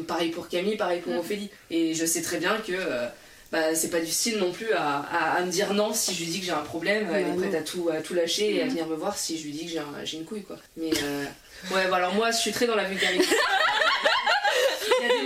pareil 0.09 0.31
pour 0.31 0.49
Camille, 0.49 0.77
pareil 0.79 1.01
pour 1.03 1.13
Mm. 1.13 1.19
Ophélie. 1.19 1.51
Et 1.71 1.93
je 1.93 2.07
sais 2.07 2.23
très 2.23 2.39
bien 2.39 2.57
que 2.67 2.73
euh, 2.73 3.07
bah, 3.55 3.75
c'est 3.77 3.89
pas 3.91 4.01
du 4.01 4.11
style 4.11 4.39
non 4.39 4.51
plus 4.51 4.73
à, 4.73 4.99
à- 4.99 5.37
à 5.37 5.41
me 5.45 5.51
dire 5.51 5.73
non 5.75 5.95
si 5.95 6.13
je 6.13 6.25
lui 6.25 6.27
dis 6.27 6.41
que 6.41 6.47
j'ai 6.47 6.51
un 6.53 6.57
problème, 6.63 7.07
elle 7.15 7.25
Bah 7.25 7.31
est 7.31 7.37
prête 7.37 7.53
non. 7.53 7.59
à 7.59 7.63
tout, 7.63 7.89
à 7.91 8.01
tout 8.01 8.13
lâcher 8.15 8.57
et 8.57 8.63
à 8.63 8.67
venir 8.67 8.87
me 8.89 8.97
voir 8.97 9.17
si 9.17 9.39
je 9.39 9.45
lui 9.45 9.53
dis 9.53 9.65
que 9.67 9.71
j'ai 9.71 9.79
un- 9.79 10.05
j'ai 10.05 10.17
une 10.19 10.25
couille 10.25 10.43
quoi. 10.43 10.57
Mais 10.77 10.91
euh, 11.05 11.25
ouais, 11.73 11.87
bah, 11.89 11.97
alors 11.97 12.13
moi 12.15 12.33
je 12.33 12.39
suis 12.39 12.51
très 12.53 12.67
dans 12.67 12.75
la 12.75 12.85
vulgarité. 12.85 13.25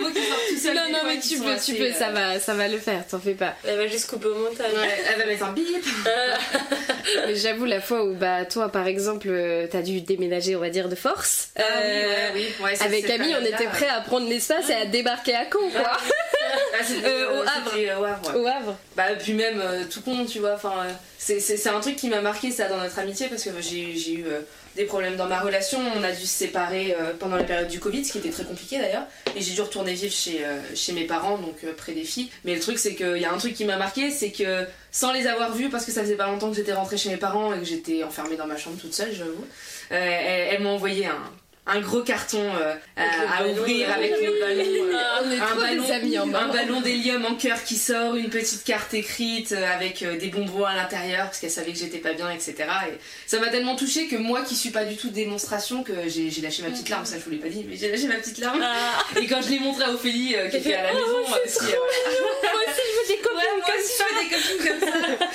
Mots 0.08 0.14
qui 0.14 0.58
sortent 0.58 0.74
tout. 0.76 0.92
Non, 0.92 0.92
non, 0.98 0.98
mais 1.06 1.18
tu 1.20 1.38
peux, 1.38 1.50
assez, 1.52 1.72
tu 1.72 1.78
peux, 1.78 1.84
euh, 1.86 1.92
ça 1.92 2.10
va, 2.10 2.38
ça 2.40 2.54
va 2.54 2.68
le 2.68 2.78
faire, 2.78 3.06
t'en 3.06 3.18
fais 3.18 3.34
pas. 3.34 3.54
Elle 3.66 3.76
va 3.78 3.86
juste 3.86 4.08
couper 4.10 4.28
au 4.28 4.34
montage. 4.34 4.72
ouais, 4.72 4.98
elle 5.12 5.18
va 5.20 5.26
mettre 5.26 5.44
un 5.44 5.52
bip. 5.52 5.66
Mais 7.26 7.34
j'avoue, 7.36 7.64
la 7.64 7.80
fois 7.80 8.04
où, 8.04 8.14
bah, 8.14 8.44
toi, 8.44 8.70
par 8.70 8.86
exemple, 8.86 9.28
euh, 9.30 9.66
t'as 9.70 9.82
dû 9.82 10.00
déménager, 10.02 10.56
on 10.56 10.60
va 10.60 10.68
dire, 10.70 10.88
de 10.88 10.94
force. 10.94 11.48
Ah 11.56 11.62
oui, 11.62 11.82
euh, 11.84 12.08
ouais, 12.08 12.30
oui, 12.34 12.46
ouais, 12.64 12.74
ça, 12.76 12.84
Avec 12.84 13.06
Camille, 13.06 13.34
on 13.40 13.44
était 13.44 13.64
prêts 13.66 13.88
à 13.88 14.00
prendre 14.00 14.28
l'espace 14.28 14.68
et 14.68 14.74
à 14.74 14.84
débarquer 14.84 15.34
à 15.34 15.44
Caen, 15.50 15.70
quoi. 15.70 15.92
Ah, 15.92 16.84
c'était, 16.84 17.08
Euh, 17.08 17.38
au 17.38 17.42
Havre. 17.42 17.72
euh, 17.76 17.98
au 18.00 18.04
Havre, 18.04 18.34
ouais. 18.34 18.40
Au 18.40 18.46
Havre. 18.46 18.76
Bah, 18.96 19.04
puis 19.18 19.32
même 19.32 19.60
euh, 19.60 19.84
tout 19.90 20.02
con, 20.02 20.24
tu 20.26 20.38
vois. 20.40 20.54
Enfin, 20.54 20.72
euh, 20.84 20.90
c'est- 21.18 21.66
un 21.68 21.80
truc 21.80 21.96
qui 21.96 22.08
m'a 22.08 22.20
marqué 22.20 22.50
ça 22.50 22.68
dans 22.68 22.76
notre 22.78 22.98
amitié 22.98 23.28
parce 23.28 23.42
que 23.44 23.50
j'ai 23.60 23.80
eu- 23.80 23.96
j'ai 23.96 24.12
eu 24.12 24.24
euh, 24.26 24.40
des 24.78 24.84
problèmes 24.84 25.16
dans 25.16 25.26
ma 25.26 25.40
relation. 25.40 25.78
On 25.96 26.02
a 26.02 26.12
dû 26.12 26.22
se 26.22 26.26
séparer 26.26 26.94
euh, 26.98 27.12
pendant 27.18 27.36
la 27.36 27.44
période 27.44 27.68
du 27.68 27.80
Covid, 27.80 28.04
ce 28.04 28.12
qui 28.12 28.18
était 28.18 28.30
très 28.30 28.44
compliqué 28.44 28.78
d'ailleurs. 28.78 29.06
Et 29.36 29.42
j'ai 29.42 29.52
dû 29.52 29.60
retourner 29.60 29.92
vivre 29.92 30.14
chez, 30.14 30.44
euh, 30.44 30.94
mes 30.94 31.04
parents, 31.04 31.36
donc 31.36 31.56
euh, 31.64 31.74
près 31.76 31.92
des 31.92 32.04
filles. 32.04 32.30
Mais 32.44 32.54
le 32.54 32.60
truc, 32.60 32.78
c'est 32.78 32.94
qu'il 32.94 33.18
y 33.18 33.24
a 33.24 33.32
un 33.32 33.38
truc 33.38 33.54
qui 33.54 33.64
m'a 33.64 33.76
marqué, 33.76 34.10
c'est 34.10 34.30
que 34.30 34.66
sans 34.92 35.12
les 35.12 35.26
avoir 35.26 35.52
vus, 35.52 35.68
parce 35.68 35.84
que 35.84 35.92
ça 35.92 36.02
faisait 36.02 36.16
pas 36.16 36.28
longtemps 36.28 36.48
que 36.48 36.56
j'étais 36.56 36.72
rentrée 36.72 36.96
chez 36.96 37.10
mes 37.10 37.16
parents 37.16 37.52
et 37.52 37.58
que 37.58 37.64
j'étais 37.64 38.04
enfermée 38.04 38.36
dans 38.36 38.46
ma 38.46 38.56
chambre 38.56 38.78
toute 38.80 38.94
seule, 38.94 39.12
j'avoue, 39.12 39.44
euh, 39.90 39.94
elle, 39.96 40.54
elle 40.54 40.62
m'a 40.62 40.70
envoyé 40.70 41.06
un. 41.06 41.30
Un 41.68 41.80
gros 41.80 42.02
carton 42.02 42.42
euh, 42.42 42.74
à, 42.96 43.40
ballon, 43.42 43.52
ouvrir 43.52 43.92
avec 43.92 44.10
le 44.10 44.40
ballon. 44.40 44.98
euh, 44.98 45.40
un 45.40 45.54
ballon, 45.54 45.90
amis 45.90 46.16
un 46.16 46.80
d'hélium 46.80 47.24
en 47.26 47.34
cœur 47.34 47.62
qui 47.62 47.76
sort, 47.76 48.16
une 48.16 48.30
petite 48.30 48.64
carte 48.64 48.94
écrite 48.94 49.52
euh, 49.52 49.74
avec 49.74 50.02
euh, 50.02 50.16
des 50.18 50.28
bonbons 50.28 50.64
à 50.64 50.74
l'intérieur 50.74 51.26
parce 51.26 51.38
qu'elle 51.38 51.50
savait 51.50 51.72
que 51.72 51.78
j'étais 51.78 51.98
pas 51.98 52.14
bien, 52.14 52.30
etc. 52.30 52.54
Et 52.88 52.98
ça 53.26 53.38
m'a 53.38 53.48
tellement 53.48 53.76
touché 53.76 54.08
que 54.08 54.16
moi 54.16 54.42
qui 54.42 54.56
suis 54.56 54.70
pas 54.70 54.84
du 54.84 54.96
tout 54.96 55.10
démonstration 55.10 55.82
que 55.82 55.92
j'ai 56.08 56.30
lâché 56.40 56.62
ma 56.62 56.70
petite 56.70 56.88
larme, 56.88 57.04
ça 57.04 57.18
je 57.18 57.24
vous 57.24 57.30
l'ai 57.30 57.36
pas 57.36 57.48
dit, 57.48 57.64
mais 57.68 57.76
j'ai 57.76 57.90
lâché 57.90 58.06
ma 58.06 58.16
petite 58.16 58.38
larme. 58.38 58.60
Ah, 58.62 59.04
Et 59.20 59.26
quand 59.26 59.42
je 59.42 59.50
l'ai 59.50 59.58
montré 59.58 59.84
à 59.84 59.92
Ophélie 59.92 60.34
euh, 60.36 60.48
qui 60.48 60.56
était 60.56 60.74
à 60.74 60.84
la 60.84 60.92
maison, 60.94 61.06
euh, 61.06 61.36
parce 61.44 61.58
que, 61.58 61.64
euh, 61.64 61.76
moi 62.42 62.60
aussi, 62.66 62.80
je 62.86 63.12
veux 63.12 63.16
des 63.16 63.22
copines 63.22 63.38
Ouais, 63.38 63.44
moi 63.56 63.66
comme 63.66 63.80
aussi, 63.80 63.92
ça. 63.96 64.04
je 64.08 64.14
fais 64.14 64.24
des 64.24 64.30
copines 64.34 64.80
comme 64.80 64.88
ça. 64.88 65.26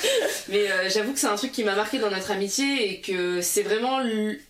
Mais 0.48 0.70
euh, 0.70 0.88
j'avoue 0.90 1.12
que 1.12 1.18
c'est 1.18 1.26
un 1.26 1.36
truc 1.36 1.52
qui 1.52 1.64
m'a 1.64 1.74
marqué 1.74 1.98
dans 1.98 2.10
notre 2.10 2.30
amitié 2.32 2.90
et 2.90 3.00
que 3.00 3.40
c'est 3.40 3.62
vraiment, 3.62 4.00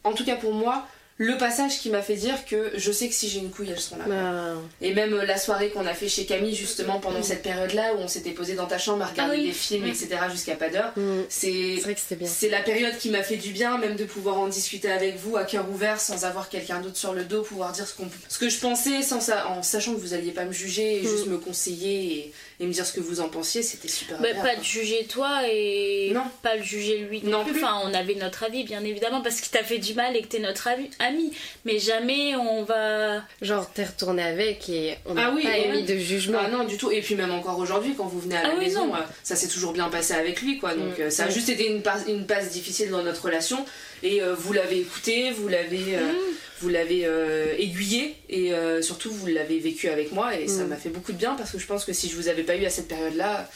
en 0.02 0.12
tout 0.12 0.24
cas 0.24 0.36
pour 0.36 0.52
moi, 0.52 0.88
le 1.16 1.36
passage 1.38 1.78
qui 1.78 1.90
m'a 1.90 2.02
fait 2.02 2.16
dire 2.16 2.44
que 2.44 2.72
je 2.76 2.90
sais 2.90 3.06
que 3.08 3.14
si 3.14 3.28
j'ai 3.28 3.38
une 3.38 3.50
couille, 3.50 3.70
elles 3.70 3.78
seront 3.78 3.98
là. 3.98 4.04
Bah, 4.08 4.54
Et 4.80 4.92
même 4.94 5.14
euh, 5.14 5.24
la 5.24 5.36
soirée 5.38 5.70
qu'on 5.70 5.86
a 5.86 5.94
fait 5.94 6.08
chez 6.08 6.26
Camille, 6.26 6.56
justement, 6.56 6.98
pendant 6.98 7.22
cette 7.22 7.42
période-là 7.42 7.94
où 7.94 7.98
on 8.00 8.08
s'était 8.08 8.32
posé 8.32 8.54
dans 8.54 8.66
ta 8.66 8.78
chambre 8.78 9.04
à 9.04 9.06
regarder 9.06 9.34
Ah 9.36 9.38
oui. 9.38 9.46
des 9.46 9.52
films, 9.52 9.84
Mm. 9.84 9.90
etc., 9.90 10.08
jusqu'à 10.32 10.56
pas 10.56 10.70
d'heure, 10.70 10.92
mm, 10.96 11.20
c'est. 11.28 11.76
c'est 11.76 11.80
vrai 11.82 11.94
que 11.94 12.00
c'était 12.00 12.16
bien. 12.16 12.28
C'est 12.28 12.48
la 12.48 12.62
période 12.62 12.98
qui 12.98 13.10
m'a 13.10 13.22
fait 13.22 13.36
du 13.36 13.50
bien, 13.52 13.78
même 13.78 13.94
de 13.94 14.04
pouvoir 14.04 14.38
en 14.40 14.48
discuter 14.48 14.90
avec 14.90 15.16
vous 15.18 15.36
à 15.36 15.44
cœur 15.44 15.70
ouvert, 15.70 16.00
sans 16.00 16.24
avoir 16.24 16.48
quelqu'un 16.48 16.80
d'autre 16.80 16.96
sur 16.96 17.12
le 17.14 17.22
dos, 17.24 17.42
pouvoir 17.42 17.70
dire 17.70 17.86
ce, 17.86 17.94
qu'on- 17.94 18.10
ce 18.28 18.38
que 18.38 18.48
je 18.48 18.58
pensais, 18.58 19.02
sans 19.02 19.20
sa- 19.20 19.48
en 19.50 19.62
sachant 19.62 19.94
que 19.94 20.00
vous 20.00 20.14
alliez 20.14 20.32
pas 20.32 20.44
me 20.44 20.52
juger 20.52 20.96
et 20.98 21.02
Mm. 21.02 21.08
juste 21.08 21.26
me 21.28 21.38
conseiller 21.38 22.16
et, 22.16 22.32
et 22.60 22.66
me 22.66 22.72
dire 22.72 22.86
ce 22.86 22.92
que 22.92 23.00
vous 23.00 23.20
en 23.20 23.28
pensiez, 23.28 23.62
c'était 23.62 23.88
super 23.88 24.18
Bah, 24.18 24.28
agréable, 24.28 24.48
pas 24.48 24.56
de 24.56 24.64
juger 24.64 25.04
toi 25.08 25.40
et 25.50 26.10
Non. 26.14 26.22
pas 26.42 26.56
le 26.56 26.62
juger 26.62 26.98
lui 26.98 27.20
non, 27.22 27.38
Non 27.38 27.44
plus. 27.44 27.52
plus. 27.54 27.64
Enfin, 27.64 27.80
on 27.84 27.92
avait 27.94 28.14
notre 28.14 28.44
avis, 28.44 28.64
bien 28.64 28.82
évidemment, 28.84 29.20
parce 29.22 29.40
qu'il 29.40 29.50
t'a 29.50 29.64
fait 29.64 29.78
du 29.78 29.94
mal 29.94 30.16
et 30.16 30.22
que 30.22 30.28
t'es 30.28 30.38
notre 30.38 30.68
ami. 31.00 31.32
Mais 31.64 31.78
jamais 31.78 32.36
on 32.36 32.62
va. 32.62 33.22
Genre, 33.42 33.68
t'es 33.72 33.84
retourné 33.84 34.22
avec 34.22 34.68
et 34.68 34.96
on 35.06 35.14
n'a 35.14 35.26
Ah 35.28 35.32
oui, 35.34 35.42
pas 35.42 35.48
ouais. 35.50 35.68
émis 35.68 35.82
de 35.82 35.96
jugement. 35.98 36.38
Ah 36.44 36.48
non, 36.48 36.64
du 36.64 36.76
tout. 36.76 36.90
Et 36.90 37.00
puis 37.00 37.14
même 37.16 37.32
encore 37.32 37.58
aujourd'hui, 37.58 37.94
quand 37.96 38.06
vous 38.06 38.20
venez 38.20 38.36
à 38.36 38.42
la 38.42 38.48
Ah 38.50 38.54
oui, 38.58 38.66
maison, 38.66 38.86
non. 38.86 38.94
euh, 38.96 38.98
ça 39.22 39.34
s'est 39.36 39.48
toujours 39.48 39.72
bien 39.72 39.88
passé 39.88 40.14
avec 40.14 40.40
lui, 40.40 40.58
quoi. 40.58 40.74
Donc 40.74 40.98
Mm. 40.98 41.02
euh, 41.02 41.10
ça 41.10 41.24
a 41.24 41.26
Ouais. 41.26 41.32
juste 41.32 41.48
été 41.48 41.66
une 41.68 41.82
passe, 41.82 42.04
une 42.08 42.26
passe 42.26 42.50
difficile 42.50 42.90
dans 42.90 43.02
notre 43.02 43.24
relation. 43.24 43.64
Et 44.04 44.22
euh, 44.22 44.34
vous 44.34 44.52
l'avez 44.52 44.80
écouté, 44.80 45.30
vous 45.32 45.48
l'avez, 45.48 45.96
euh, 45.96 46.12
vous 46.60 46.68
l'avez 46.68 47.06
euh, 47.06 47.54
aiguillé 47.58 48.14
et 48.28 48.52
euh, 48.52 48.82
surtout 48.82 49.10
vous 49.10 49.26
l'avez 49.26 49.58
vécu 49.58 49.88
avec 49.88 50.12
moi. 50.12 50.36
Et 50.38 50.46
ça 50.46 50.64
Mm. 50.64 50.68
m'a 50.68 50.76
fait 50.76 50.90
beaucoup 50.90 51.12
de 51.12 51.16
bien 51.16 51.34
parce 51.34 51.50
que 51.50 51.58
je 51.58 51.66
pense 51.66 51.84
que 51.86 51.92
si 51.94 52.08
je 52.10 52.14
vous 52.16 52.28
avais 52.28 52.42
pas 52.42 52.54
eu 52.54 52.66
à 52.66 52.70
cette 52.70 52.86
période-là, 52.88 53.48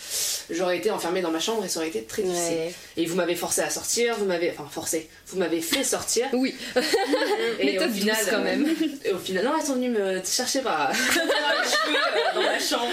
j'aurais 0.50 0.78
été 0.78 0.90
enfermée 0.90 1.20
dans 1.20 1.30
ma 1.30 1.38
chambre 1.38 1.64
et 1.64 1.68
ça 1.68 1.80
aurait 1.80 1.88
été 1.88 2.02
très 2.02 2.22
difficile. 2.22 2.52
Ouais. 2.56 2.72
Et 2.96 3.04
vous 3.04 3.14
m'avez 3.14 3.34
forcé 3.36 3.60
à 3.60 3.68
sortir, 3.68 4.16
vous 4.18 4.24
m'avez, 4.24 4.50
enfin 4.50 4.66
forcé, 4.70 5.08
vous 5.26 5.38
m'avez 5.38 5.60
fait 5.60 5.84
sortir. 5.84 6.26
Oui, 6.32 6.54
Et 7.60 7.66
Méthode 7.66 7.90
au 7.90 7.92
final, 7.94 8.16
douce, 8.16 8.30
quand 8.30 8.42
même. 8.42 8.66
Et 9.04 9.12
au 9.12 9.18
final, 9.18 9.44
non, 9.44 9.52
elles 9.60 9.66
sont 9.66 9.74
venues 9.74 9.90
me 9.90 10.20
chercher 10.24 10.60
par 10.62 10.88
dans 11.14 11.22
les 11.22 11.68
cheveux, 11.68 12.34
dans 12.34 12.42
ma 12.42 12.58
chambre. 12.58 12.90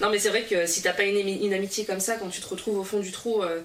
Non, 0.00 0.10
mais 0.10 0.18
c'est 0.18 0.28
vrai 0.30 0.42
que 0.42 0.66
si 0.66 0.82
t'as 0.82 0.92
pas 0.92 1.04
une, 1.04 1.16
ami- 1.18 1.44
une 1.44 1.54
amitié 1.54 1.84
comme 1.84 2.00
ça, 2.00 2.14
quand 2.16 2.28
tu 2.28 2.40
te 2.40 2.48
retrouves 2.48 2.78
au 2.78 2.84
fond 2.84 3.00
du 3.00 3.12
trou, 3.12 3.42
euh, 3.42 3.60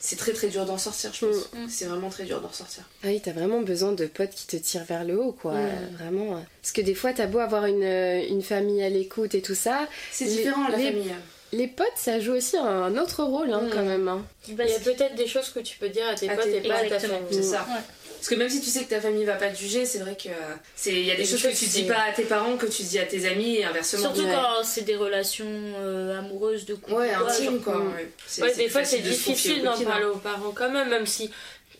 c'est 0.00 0.16
très 0.16 0.32
très 0.32 0.48
dur 0.48 0.64
d'en 0.66 0.78
sortir, 0.78 1.10
je 1.12 1.26
pense. 1.26 1.36
Mm. 1.52 1.66
C'est 1.68 1.84
vraiment 1.86 2.08
très 2.10 2.24
dur 2.24 2.40
d'en 2.40 2.52
sortir. 2.52 2.84
Ah 3.02 3.08
oui, 3.08 3.20
t'as 3.22 3.32
vraiment 3.32 3.60
besoin 3.62 3.92
de 3.92 4.06
potes 4.06 4.30
qui 4.30 4.46
te 4.46 4.56
tirent 4.56 4.84
vers 4.84 5.04
le 5.04 5.18
haut, 5.20 5.32
quoi. 5.32 5.52
Mm. 5.54 5.56
Euh, 5.56 5.70
Vraiment. 5.98 6.44
Parce 6.62 6.72
que 6.72 6.80
des 6.80 6.94
fois, 6.94 7.12
t'as 7.12 7.26
beau 7.26 7.38
avoir 7.38 7.66
une, 7.66 7.82
euh, 7.82 8.22
une 8.28 8.42
famille 8.42 8.82
à 8.82 8.88
l'écoute 8.88 9.34
et 9.34 9.42
tout 9.42 9.54
ça, 9.54 9.88
C'est 10.12 10.26
différent, 10.26 10.68
la 10.68 10.76
les- 10.76 10.84
famille. 10.92 11.12
les 11.52 11.66
potes, 11.68 11.86
ça 11.96 12.20
joue 12.20 12.32
aussi 12.34 12.56
un 12.56 12.96
autre 12.96 13.22
rôle, 13.24 13.52
hein, 13.52 13.62
Mm. 13.62 13.70
quand 13.72 13.82
même. 13.84 14.08
hein. 14.08 14.24
Il 14.48 14.54
y 14.56 14.60
a 14.62 14.78
peut-être 14.80 15.14
des 15.16 15.26
choses 15.26 15.50
que 15.50 15.60
tu 15.60 15.78
peux 15.78 15.88
dire 15.88 16.06
à 16.08 16.14
tes 16.14 16.28
À 16.28 16.34
potes 16.36 16.44
tes- 16.44 16.58
et 16.64 16.68
pas 16.68 16.76
à 16.76 16.84
ta 16.88 16.98
famille. 17.00 17.18
C'est 17.30 17.42
ça. 17.42 17.66
Ouais. 17.68 17.80
Parce 18.26 18.34
que 18.34 18.40
même 18.40 18.50
si 18.50 18.60
tu 18.60 18.70
sais 18.70 18.82
que 18.82 18.90
ta 18.90 19.00
famille 19.00 19.24
va 19.24 19.34
pas 19.36 19.50
te 19.50 19.56
juger, 19.56 19.86
c'est 19.86 19.98
vrai 20.00 20.16
que 20.20 20.28
euh, 20.30 20.32
c'est 20.74 20.90
il 20.90 21.06
y 21.06 21.12
a 21.12 21.14
des 21.14 21.24
choses 21.24 21.40
que 21.42 21.56
tu 21.56 21.66
dis 21.66 21.84
pas 21.84 22.00
à 22.08 22.12
tes 22.12 22.24
parents 22.24 22.56
que 22.56 22.66
tu 22.66 22.82
dis 22.82 22.98
à 22.98 23.04
tes 23.04 23.24
amis 23.24 23.58
et 23.58 23.64
inversement. 23.64 24.02
Surtout 24.02 24.22
Ouais. 24.22 24.32
quand 24.34 24.64
c'est 24.64 24.80
des 24.82 24.96
relations 24.96 25.46
euh, 25.46 26.18
amoureuses 26.18 26.64
de 26.66 26.74
couple. 26.74 26.92
Ouais, 26.94 27.10
quoi, 27.16 27.30
intime 27.30 27.44
genre, 27.54 27.62
quoi. 27.62 27.74
Mm. 27.76 27.86
ouais. 27.94 28.10
C'est- 28.26 28.42
Ouais, 28.42 28.50
c'est 28.52 28.62
des 28.64 28.68
fois 28.68 28.84
c'est 28.84 28.98
difficile 28.98 29.62
d'en 29.62 29.78
parler 29.80 30.06
aux 30.06 30.16
parents 30.16 30.50
quand 30.52 30.70
même, 30.70 30.88
même 30.88 31.06
si. 31.06 31.30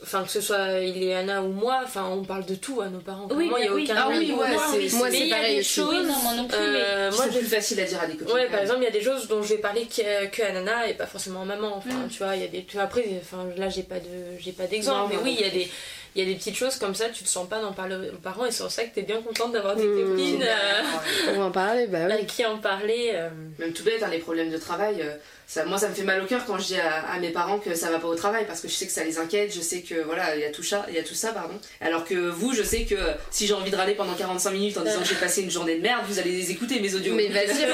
Enfin, 0.02 0.24
que 0.24 0.30
ce 0.30 0.42
soit 0.42 0.78
Ileana 0.80 1.42
ou 1.42 1.48
moi, 1.48 1.80
enfin, 1.82 2.04
on 2.12 2.22
parle 2.22 2.44
de 2.44 2.54
tout 2.54 2.82
à 2.82 2.88
nos 2.90 2.98
parents. 3.00 3.28
Oui, 3.30 3.46
Moi, 3.48 3.60
il 3.60 3.62
n'y 3.62 3.68
a 3.68 3.72
oui. 3.72 3.84
aucun 3.84 3.94
Ah 3.96 4.08
oui, 4.10 4.30
ouais, 4.30 4.52
Moi, 4.52 4.62
c'est- 4.70 4.76
oui. 4.76 4.90
moi, 4.92 5.08
Mais 5.10 5.16
c'est 5.16 5.22
il 5.22 5.26
y 5.28 5.32
a 5.32 5.36
pareil 5.36 5.56
des 5.56 5.62
choses. 5.64 5.88
Oui, 5.88 6.06
non, 6.06 6.16
moi 6.22 6.34
non 6.34 6.46
plus, 6.46 6.58
euh, 6.60 7.10
moi, 7.12 7.24
je 7.32 7.38
plus 7.38 7.46
facile 7.46 7.80
à 7.80 7.84
dire 7.84 8.00
à 8.02 8.06
des 8.06 8.16
copines. 8.16 8.34
Ouais, 8.34 8.46
par 8.50 8.60
exemple, 8.60 8.80
il 8.82 8.84
y 8.84 8.88
a 8.88 8.90
des 8.90 9.00
choses 9.02 9.26
dont 9.26 9.42
je 9.42 9.54
vais 9.54 9.58
parler 9.58 9.86
que, 9.86 10.26
que 10.26 10.42
à 10.42 10.52
Nana 10.52 10.86
et 10.86 10.94
pas 10.94 11.06
forcément 11.06 11.40
à 11.42 11.44
maman. 11.46 11.78
Enfin, 11.78 11.94
Mm. 12.04 12.08
tu 12.10 12.18
vois, 12.22 12.36
il 12.36 12.42
y 12.42 12.44
a 12.44 12.48
des. 12.48 12.64
après, 12.78 13.06
enfin, 13.22 13.46
là, 13.56 13.70
j'ai 13.70 13.84
pas 13.84 13.98
de, 13.98 14.38
j'ai 14.38 14.52
pas 14.52 14.66
d'exemple, 14.66 14.98
Non, 15.00 15.08
mais 15.08 15.16
non, 15.16 15.22
oui, 15.24 15.36
il 15.40 15.46
y 15.46 15.48
a 15.48 15.50
des. 15.50 15.68
Il 16.16 16.20
y 16.20 16.22
a 16.22 16.32
des 16.32 16.36
petites 16.38 16.56
choses 16.56 16.76
comme 16.76 16.94
ça, 16.94 17.10
tu 17.10 17.22
te 17.24 17.28
sens 17.28 17.46
pas 17.46 17.60
d'en 17.60 17.72
parler 17.72 17.94
aux 18.10 18.16
parents 18.16 18.46
et 18.46 18.50
c'est 18.50 18.62
pour 18.62 18.72
ça 18.72 18.84
que 18.84 18.94
t'es 18.94 19.02
bien 19.02 19.20
contente 19.20 19.52
d'avoir 19.52 19.76
des 19.76 19.84
Mm. 19.84 20.08
copines 20.10 20.40
Ouais, 20.40 20.48
euh. 20.48 21.32
On 21.34 21.38
va 21.40 21.44
en 21.44 21.50
parler, 21.50 21.86
bah 21.88 22.06
à 22.06 22.16
oui. 22.16 22.24
qui 22.26 22.44
en 22.46 22.56
parler. 22.56 23.10
euh. 23.14 23.28
Même 23.58 23.72
tout 23.74 23.84
bête, 23.84 24.02
hein, 24.02 24.08
les 24.10 24.18
problèmes 24.18 24.50
de 24.50 24.56
travail, 24.56 24.96
euh, 25.02 25.14
ça, 25.48 25.64
moi 25.64 25.78
ça 25.78 25.88
me 25.88 25.94
fait 25.94 26.02
mal 26.02 26.20
au 26.22 26.26
cœur 26.26 26.44
quand 26.44 26.58
je 26.58 26.64
dis 26.66 26.76
à, 26.80 27.02
à 27.12 27.18
mes 27.20 27.30
parents 27.30 27.58
que 27.58 27.74
ça 27.74 27.88
va 27.90 27.98
pas 28.00 28.08
au 28.08 28.14
travail 28.16 28.44
parce 28.46 28.60
que 28.60 28.68
je 28.68 28.72
sais 28.74 28.86
que 28.86 28.92
ça 28.92 29.04
les 29.04 29.18
inquiète, 29.18 29.54
je 29.54 29.60
sais 29.60 29.80
que 29.82 29.94
voilà, 30.02 30.34
il 30.34 30.40
y 30.42 30.44
a 30.44 30.50
tout 30.50 30.62
ça, 30.64 30.84
il 30.88 30.94
y 30.94 30.98
a 30.98 31.02
tout 31.04 31.14
ça, 31.14 31.32
pardon. 31.32 31.54
Alors 31.80 32.04
que 32.04 32.14
vous, 32.14 32.52
je 32.52 32.62
sais 32.64 32.82
que 32.84 32.96
si 33.30 33.46
j'ai 33.46 33.54
envie 33.54 33.70
de 33.70 33.76
râler 33.76 33.94
pendant 33.94 34.14
45 34.14 34.50
minutes 34.50 34.76
en 34.78 34.82
disant 34.82 34.98
que 35.00 35.06
j'ai 35.06 35.14
passé 35.14 35.42
une 35.42 35.50
journée 35.50 35.76
de 35.76 35.82
merde, 35.82 36.02
vous 36.08 36.18
allez 36.18 36.32
les 36.32 36.50
écouter 36.50 36.80
mes 36.80 36.94
audios. 36.94 37.14
Mais 37.14 37.28
vas-y, 37.28 37.64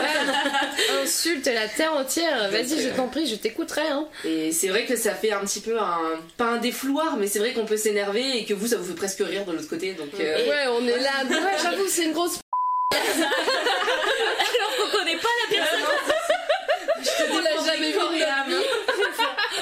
insulte 1.03 1.47
la 1.47 1.67
terre 1.69 1.95
entière. 1.95 2.51
Vas-y, 2.51 2.83
je 2.83 2.89
t'en 2.91 3.09
prie, 3.09 3.27
je 3.27 3.37
t'écouterai. 3.37 3.89
Hein. 3.89 4.07
Et 4.25 4.53
c'est 4.53 4.69
vrai 4.69 4.85
que 4.85 4.95
ça 4.97 5.15
fait 5.15 5.33
un 5.33 5.41
petit 5.41 5.61
peu 5.61 5.79
un. 5.81 5.99
pas 6.37 6.45
un 6.47 6.59
défouloir, 6.59 7.17
mais 7.17 7.27
c'est 7.27 7.39
vrai 7.39 7.53
qu'on 7.53 7.65
peut 7.65 7.77
s'énerver 7.79 8.39
et 8.39 8.45
que 8.45 8.55
vous, 8.55 8.67
ça 8.69 8.77
vous 8.77 8.85
fait 8.85 8.95
presque 8.95 9.21
rire 9.21 9.45
de 9.47 9.53
l'autre 9.53 9.69
côté. 9.69 9.95
Donc. 9.95 10.09
euh, 10.21 10.49
Ouais, 10.49 10.67
on 10.69 10.87
est 10.87 10.99
là. 10.99 11.25
Ouais, 11.29 11.57
j'avoue, 11.63 11.87
c'est 11.89 12.05
une 12.05 12.13
grosse. 12.13 12.39
Alors 12.93 14.77
qu'on 14.77 14.99
connaît 14.99 15.17
pas 15.17 15.29
la 15.49 15.57
personne. 15.57 15.81
On 17.33 17.39
l'a 17.41 17.72
jamais 17.83 17.93
vu 17.93 17.99
de 17.99 18.25
notre 18.25 18.47
vie. 18.49 18.67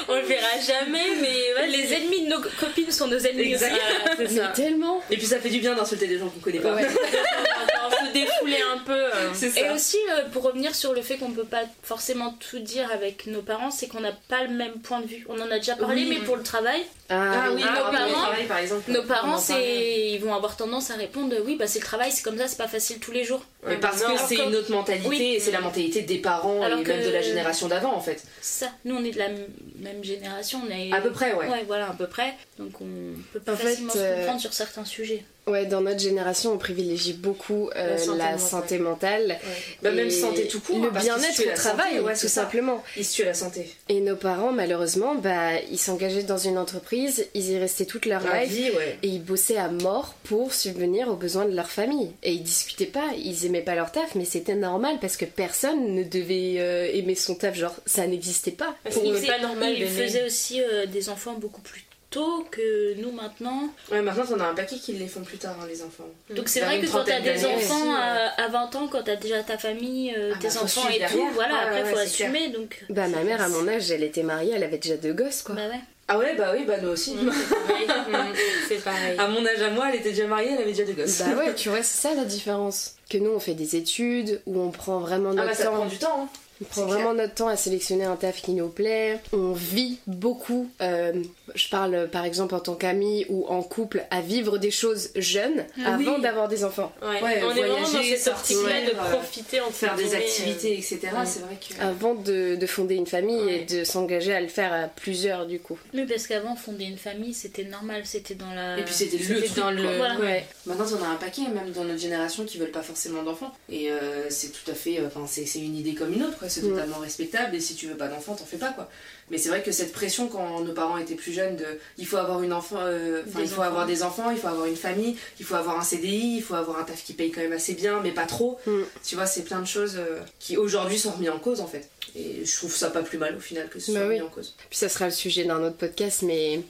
On 0.07 0.15
le 0.15 0.21
verra 0.21 0.59
jamais, 0.65 1.15
mais 1.21 1.53
ouais, 1.61 1.67
Les 1.67 1.93
ennemis 1.93 2.25
de 2.25 2.29
nos 2.29 2.41
copines 2.41 2.91
sont 2.91 3.07
nos 3.07 3.17
ennemis. 3.19 3.53
Exact. 3.53 3.71
aussi. 3.73 3.81
c'est 4.17 4.23
Mais 4.23 4.41
ça. 4.41 4.47
tellement. 4.49 5.01
Et 5.09 5.17
puis 5.17 5.25
ça 5.25 5.39
fait 5.39 5.49
du 5.49 5.59
bien 5.59 5.75
d'insulter 5.75 6.07
des 6.07 6.17
gens 6.17 6.27
qu'on 6.29 6.39
connaît 6.39 6.59
pas. 6.59 6.73
Ouais. 6.75 6.87
se 8.11 8.25
défouler 8.25 8.59
un 8.73 8.77
peu. 8.79 8.91
euh. 8.93 9.33
Et 9.57 9.69
aussi, 9.71 9.97
euh, 10.11 10.29
pour 10.31 10.43
revenir 10.43 10.75
sur 10.75 10.93
le 10.93 11.01
fait 11.01 11.17
qu'on 11.17 11.31
peut 11.31 11.43
pas 11.43 11.63
forcément 11.83 12.35
tout 12.49 12.59
dire 12.59 12.89
avec 12.91 13.27
nos 13.27 13.41
parents, 13.41 13.71
c'est 13.71 13.87
qu'on 13.87 13.99
n'a 14.01 14.11
pas 14.29 14.43
le 14.43 14.49
même 14.49 14.73
point 14.81 15.01
de 15.01 15.07
vue. 15.07 15.25
On 15.29 15.39
en 15.39 15.49
a 15.51 15.57
déjà 15.57 15.75
parlé, 15.75 16.03
Oui. 16.03 16.07
mais 16.19 16.25
pour 16.25 16.35
le 16.37 16.43
travail, 16.43 16.81
Ah 17.09 17.49
oui, 17.53 17.61
nos 17.61 17.67
parents- 17.67 17.91
travail, 18.21 18.45
par 18.47 18.57
exemple. 18.59 18.89
nos 18.91 19.03
parents, 19.03 19.37
c'est, 19.37 20.11
ils 20.11 20.19
vont 20.19 20.33
avoir 20.33 20.55
tendance 20.57 20.91
à 20.91 20.95
répondre, 20.95 21.35
oui, 21.45 21.55
bah 21.57 21.67
c'est 21.67 21.79
le 21.79 21.85
travail, 21.85 22.11
c'est 22.11 22.23
comme 22.23 22.37
ça, 22.37 22.47
c'est 22.47 22.57
pas 22.57 22.67
facile 22.67 22.99
tous 22.99 23.11
les 23.11 23.23
jours. 23.23 23.43
Mais 23.67 23.77
parce 23.77 24.01
non, 24.01 24.15
que 24.15 24.21
c'est 24.27 24.35
une 24.37 24.55
autre 24.55 24.71
mentalité 24.71 25.07
Oui. 25.07 25.21
et 25.35 25.39
c'est 25.39 25.51
la 25.51 25.61
mentalité 25.61 26.01
des 26.01 26.17
parents 26.17 26.61
Alors 26.63 26.79
et 26.79 26.83
que- 26.83 26.91
même 26.91 27.03
de 27.05 27.09
la 27.11 27.21
génération 27.21 27.67
d'avant 27.67 27.93
en 27.93 28.01
fait. 28.01 28.23
Ça. 28.41 28.67
Nous, 28.85 28.95
on 28.95 29.03
est 29.03 29.11
de 29.11 29.19
la 29.19 29.27
même 29.29 30.03
génération, 30.03 30.61
on 30.67 30.71
est 30.71 30.91
À 30.91 31.01
peu 31.01 31.11
près, 31.11 31.33
ouais. 31.33 31.47
Ouais, 31.47 31.63
voilà, 31.67 31.89
à 31.89 31.93
peu 31.93 32.07
près. 32.07 32.33
Donc 32.57 32.81
on 32.81 32.87
peut 33.33 33.39
pas 33.39 33.53
En 33.53 33.55
fait, 33.57 33.67
facilement 33.69 33.93
se 33.93 33.99
euh, 33.99 34.15
comprendre 34.17 34.41
sur 34.41 34.53
certains 34.53 34.85
sujets. 34.85 35.23
Ouais, 35.51 35.65
dans 35.65 35.81
notre 35.81 35.99
génération, 35.99 36.53
on 36.53 36.57
privilégie 36.57 37.13
beaucoup 37.13 37.69
euh, 37.75 37.91
La 37.91 37.97
santé 37.97 38.17
la 38.17 38.23
mentale. 38.31 38.39
santé 38.39 38.79
mentale. 38.79 39.39
Bah, 39.83 39.91
même 39.91 40.09
santé 40.09 40.47
tout 40.47 40.61
court, 40.61 40.79
Le 40.79 40.87
hein, 40.87 40.91
bien-être 41.01 41.39
au 41.41 41.55
travail, 41.55 41.91
santé, 41.95 41.99
ouais, 42.05 42.13
tout 42.13 42.19
ça. 42.19 42.27
simplement. 42.29 42.83
Ils 42.97 43.03
se 43.05 43.15
tuent 43.15 43.25
la 43.25 43.33
santé. 43.33 43.69
Et 43.89 43.99
nos 43.99 44.15
parents, 44.15 44.51
malheureusement, 44.51 45.15
bah, 45.15 45.59
ils 45.69 45.77
s'engageaient 45.77 46.23
dans 46.23 46.37
une 46.37 46.57
entreprise, 46.57 47.27
ils 47.33 47.49
y 47.51 47.57
restaient 47.57 47.85
toute 47.85 48.05
leur 48.05 48.23
La 48.23 48.43
life. 48.43 48.51
vie, 48.53 48.71
ouais. 48.71 48.97
Et 49.03 49.07
ils 49.09 49.23
bossaient 49.23 49.57
à 49.57 49.67
mort 49.67 50.15
pour 50.23 50.53
subvenir 50.53 51.09
aux 51.09 51.15
besoins 51.15 51.45
de 51.45 51.55
leur 51.55 51.69
famille. 51.69 52.11
Et 52.23 52.31
ils 52.31 52.43
discutaient 52.43 52.85
pas, 52.85 53.09
ils 53.17 53.45
aimaient 53.45 53.61
pas 53.61 53.75
leur 53.75 53.91
taf, 53.91 54.15
mais 54.15 54.25
c'était 54.25 54.55
normal 54.55 54.97
parce 55.01 55.17
que 55.17 55.25
personne 55.25 55.95
ne 55.95 56.03
devait 56.03 56.55
euh, 56.59 56.89
aimer 56.93 57.15
son 57.15 57.35
taf. 57.35 57.55
Genre, 57.55 57.75
ça 57.85 58.07
n'existait 58.07 58.51
pas. 58.51 58.75
Parce 58.83 58.95
Pour 58.95 59.03
pas 59.03 59.39
normal 59.39 59.73
Ils 59.73 59.79
d'aimer. 59.79 60.07
faisaient 60.07 60.25
aussi 60.25 60.61
euh, 60.61 60.85
des 60.85 61.09
enfants 61.09 61.33
beaucoup 61.33 61.61
plus 61.61 61.83
tôt 62.11 62.45
que 62.51 62.93
nous 63.01 63.11
maintenant. 63.11 63.69
Ouais, 63.91 64.01
maintenant 64.01 64.25
t'en 64.25 64.39
as 64.41 64.47
un 64.49 64.53
paquet 64.53 64.75
qui 64.75 64.93
les 64.93 65.07
font 65.07 65.21
plus 65.21 65.37
tard, 65.39 65.55
hein, 65.59 65.65
les 65.67 65.81
enfants. 65.81 66.07
Donc 66.29 66.47
c'est 66.49 66.59
vrai 66.59 66.79
que 66.79 66.85
quand 66.91 67.03
t'as 67.05 67.19
des 67.21 67.45
enfants 67.45 67.55
aussi, 67.79 67.89
à, 67.97 68.43
à 68.43 68.47
20 68.49 68.75
ans, 68.75 68.87
quand 68.91 69.01
t'as 69.03 69.15
déjà 69.15 69.41
ta 69.43 69.57
famille, 69.57 70.13
euh, 70.15 70.33
Ah 70.35 70.37
tes 70.39 70.49
bah, 70.49 70.53
enfants 70.63 70.89
et 70.89 70.99
tout, 71.11 71.27
voilà, 71.33 71.53
Ouais, 71.53 71.59
après 71.67 71.83
ouais, 71.83 71.89
faut 71.91 71.97
assumer. 71.97 72.49
Donc, 72.49 72.83
Bah, 72.89 73.07
ma 73.07 73.23
mère, 73.23 73.41
à 73.41 73.49
mon 73.49 73.67
âge, 73.67 73.89
elle 73.91 74.03
était 74.03 74.23
mariée, 74.23 74.53
elle 74.55 74.63
avait 74.63 74.77
déjà 74.77 74.97
deux 74.97 75.13
gosses, 75.13 75.41
quoi. 75.41 75.55
bah 75.55 75.67
ouais. 75.69 75.79
Ah 76.07 76.17
ouais, 76.17 76.35
bah 76.35 76.51
oui, 76.53 76.65
bah 76.67 76.75
nous 76.81 76.89
aussi. 76.89 77.15
C'est 78.67 78.83
pareil. 78.83 79.17
À 79.17 79.27
mon 79.27 79.45
âge 79.45 79.61
à 79.61 79.69
moi, 79.69 79.87
elle 79.89 79.99
était 79.99 80.09
déjà 80.11 80.27
mariée, 80.27 80.49
elle 80.53 80.61
avait 80.61 80.71
déjà 80.73 80.83
des 80.83 80.93
gosses. 80.93 81.19
Bah 81.19 81.35
ouais, 81.37 81.53
tu 81.55 81.69
vois, 81.69 81.83
c'est 81.83 82.07
ça 82.09 82.15
la 82.15 82.25
différence. 82.25 82.95
Que 83.09 83.17
nous, 83.17 83.31
on 83.31 83.39
fait 83.39 83.53
des 83.53 83.75
études, 83.75 84.41
où 84.45 84.59
on 84.59 84.71
prend 84.71 84.99
vraiment 84.99 85.29
Ah 85.31 85.35
notre 85.35 85.47
bah 85.49 85.53
ça 85.55 85.65
temps. 85.65 85.75
prend 85.75 85.85
du 85.85 85.97
temps. 85.97 86.21
Hein. 86.23 86.27
On 86.61 86.65
prend 86.65 86.85
vraiment 86.85 87.13
notre 87.13 87.33
temps 87.33 87.47
à 87.47 87.55
sélectionner 87.57 88.03
un 88.05 88.15
taf 88.15 88.41
qui 88.41 88.51
nous 88.51 88.69
plaît. 88.69 89.19
On 89.33 89.51
vit 89.53 89.99
beaucoup. 90.05 90.69
euh, 90.81 91.13
je 91.55 91.67
parle 91.69 91.93
euh, 91.95 92.07
par 92.07 92.25
exemple 92.25 92.55
en 92.55 92.59
tant 92.59 92.75
qu'ami 92.75 93.25
ou 93.29 93.45
en 93.47 93.63
couple 93.63 94.03
à 94.09 94.21
vivre 94.21 94.57
des 94.57 94.71
choses 94.71 95.09
jeunes 95.15 95.65
Ah 95.85 95.95
avant 95.95 96.15
oui. 96.15 96.21
d'avoir 96.21 96.47
des 96.47 96.63
enfants. 96.63 96.91
Ouais, 97.01 97.21
Ouais, 97.21 97.41
on 97.43 97.51
est 97.51 97.59
vraiment 97.61 97.81
dans 97.81 97.85
voyager, 97.85 98.17
cette 98.17 98.33
optique-là 98.33 98.81
de 98.81 98.85
sortir, 98.87 99.03
euh, 99.03 99.11
profiter, 99.17 99.59
entre 99.61 99.73
Faire 99.73 99.95
des 99.95 100.15
activités, 100.15 100.73
etc. 100.73 100.99
ouais. 101.03 101.09
C'est 101.25 101.39
vrai 101.41 101.57
que. 101.59 101.81
Avant 101.83 102.15
de, 102.15 102.55
de 102.55 102.65
fonder 102.67 102.95
une 102.95 103.07
famille 103.07 103.41
Ouais. 103.41 103.61
et 103.61 103.65
de 103.65 103.83
s'engager 103.83 104.33
à 104.33 104.41
le 104.41 104.47
faire 104.47 104.73
à 104.73 104.87
plusieurs 104.87 105.45
du 105.47 105.59
coup. 105.59 105.77
Oui, 105.93 106.05
parce 106.07 106.27
qu'avant, 106.27 106.55
fonder 106.55 106.85
une 106.85 106.97
famille, 106.97 107.33
c'était 107.33 107.63
normal, 107.63 108.01
c'était 108.05 108.35
dans 108.35 108.53
la. 108.53 108.77
Et 108.79 108.83
puis 108.83 108.93
c'était 108.93 109.17
le 109.17 109.41
truc, 109.41 109.55
dans 109.55 109.71
le. 109.71 109.97
Voilà. 109.97 110.19
Ouais. 110.19 110.45
Maintenant, 110.65 110.85
on 110.99 111.03
a 111.03 111.07
un 111.07 111.15
paquet, 111.15 111.41
même 111.53 111.71
dans 111.73 111.83
notre 111.83 111.99
génération, 111.99 112.45
qui 112.45 112.57
veulent 112.57 112.71
pas 112.71 112.81
forcément 112.83 113.23
d'enfants. 113.23 113.51
Et 113.69 113.91
euh, 113.91 114.29
c'est 114.29 114.49
tout 114.49 114.69
à 114.69 114.73
fait. 114.73 114.99
Enfin, 115.05 115.25
c'est 115.27 115.45
c'est 115.45 115.59
une 115.59 115.75
idée 115.77 115.93
comme 115.93 116.13
une 116.13 116.23
autre, 116.23 116.37
quoi. 116.37 116.49
C'est 116.49 116.61
totalement 116.61 116.97
respectable. 116.99 117.55
Et 117.55 117.59
si 117.59 117.75
tu 117.75 117.87
veux 117.87 117.95
pas 117.97 118.07
d'enfant, 118.07 118.35
t'en 118.35 118.45
fais 118.45 118.57
pas, 118.57 118.69
quoi. 118.71 118.89
Mais 119.29 119.37
c'est 119.37 119.49
vrai 119.49 119.61
que 119.63 119.71
cette 119.71 119.93
pression, 119.93 120.27
quand 120.27 120.59
nos 120.59 120.73
parents 120.73 120.97
étaient 120.97 121.15
plus 121.15 121.31
jeunes, 121.31 121.40
de 121.49 121.65
il 121.97 122.05
faut 122.05 122.17
avoir 122.17 122.41
une 122.43 122.53
enfant, 122.53 122.77
euh, 122.79 123.23
Des 123.23 123.41
il 123.41 123.47
faut 123.47 123.53
enfants. 123.55 123.61
avoir 123.63 123.85
des 123.85 124.03
enfants, 124.03 124.29
il 124.31 124.37
faut 124.37 124.47
avoir 124.47 124.65
une 124.67 124.75
famille, 124.75 125.15
il 125.39 125.45
faut 125.45 125.55
avoir 125.55 125.79
un 125.79 125.83
CDI, 125.83 126.37
il 126.37 126.41
faut 126.43 126.53
avoir 126.55 126.79
un 126.79 126.83
taf 126.83 127.03
qui 127.03 127.13
paye 127.13 127.31
quand 127.31 127.41
même 127.41 127.51
assez 127.53 127.73
bien, 127.73 127.99
mais 128.01 128.11
pas 128.11 128.25
trop. 128.25 128.59
Mm. 128.67 128.81
Tu 129.03 129.15
vois, 129.15 129.25
c'est 129.25 129.43
plein 129.43 129.59
de 129.61 129.67
choses 129.67 129.95
euh, 129.97 130.19
qui 130.39 130.57
aujourd'hui 130.57 130.99
sont 130.99 131.11
remis 131.11 131.29
en 131.29 131.39
cause, 131.39 131.59
en 131.61 131.67
fait. 131.67 131.89
Et 132.15 132.45
je 132.45 132.55
trouve 132.57 132.75
ça 132.75 132.89
pas 132.89 133.01
plus 133.03 133.17
mal 133.17 133.35
au 133.35 133.39
final 133.39 133.69
que 133.69 133.79
ce 133.79 133.91
Bah 133.91 133.99
soit 133.99 134.07
oui. 134.09 134.15
remis 134.19 134.27
en 134.27 134.31
cause. 134.31 134.55
Puis 134.69 134.77
ça 134.77 134.89
sera 134.89 135.05
le 135.05 135.11
sujet 135.11 135.45
d'un 135.45 135.63
autre 135.63 135.77
podcast, 135.77 136.21
mais 136.23 136.61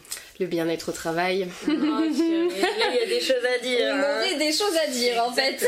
le 0.42 0.48
bien-être 0.48 0.90
au 0.90 0.92
travail. 0.92 1.48
Oh, 1.68 1.72
là, 1.72 1.78
il 2.10 3.00
y 3.00 3.04
a 3.04 3.06
des 3.08 3.22
choses 3.22 3.46
à 3.46 3.58
dire. 3.64 3.94
hein. 3.96 4.38
des 4.38 4.52
choses 4.52 4.76
à 4.86 4.88
dire 4.92 5.24
en 5.26 5.32
fait. 5.34 5.66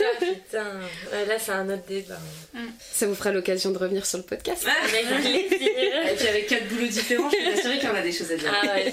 Ah, 0.00 0.04
putain. 0.20 0.64
Là, 1.26 1.34
c'est 1.38 1.52
un 1.52 1.68
autre 1.70 1.84
débat. 1.88 2.18
Ça 2.92 3.06
vous 3.06 3.14
fera 3.14 3.32
l'occasion 3.32 3.70
de 3.70 3.78
revenir 3.78 4.04
sur 4.06 4.18
le 4.18 4.24
podcast. 4.24 4.66
Avec 4.84 5.06
plaisir. 5.20 5.40
Et 6.10 6.14
puis 6.16 6.28
avec 6.28 6.46
quatre 6.46 6.68
boulots 6.68 6.86
différents, 6.86 7.30
je 7.30 7.36
peux 7.36 7.54
t'assurer 7.54 7.78
qu'il 7.78 7.88
y 7.88 7.92
en 7.92 7.94
a 7.96 8.00
des 8.02 8.12
choses 8.12 8.32
à 8.32 8.36
dire. 8.36 8.52
Ah 8.62 8.66
ouais. 8.74 8.92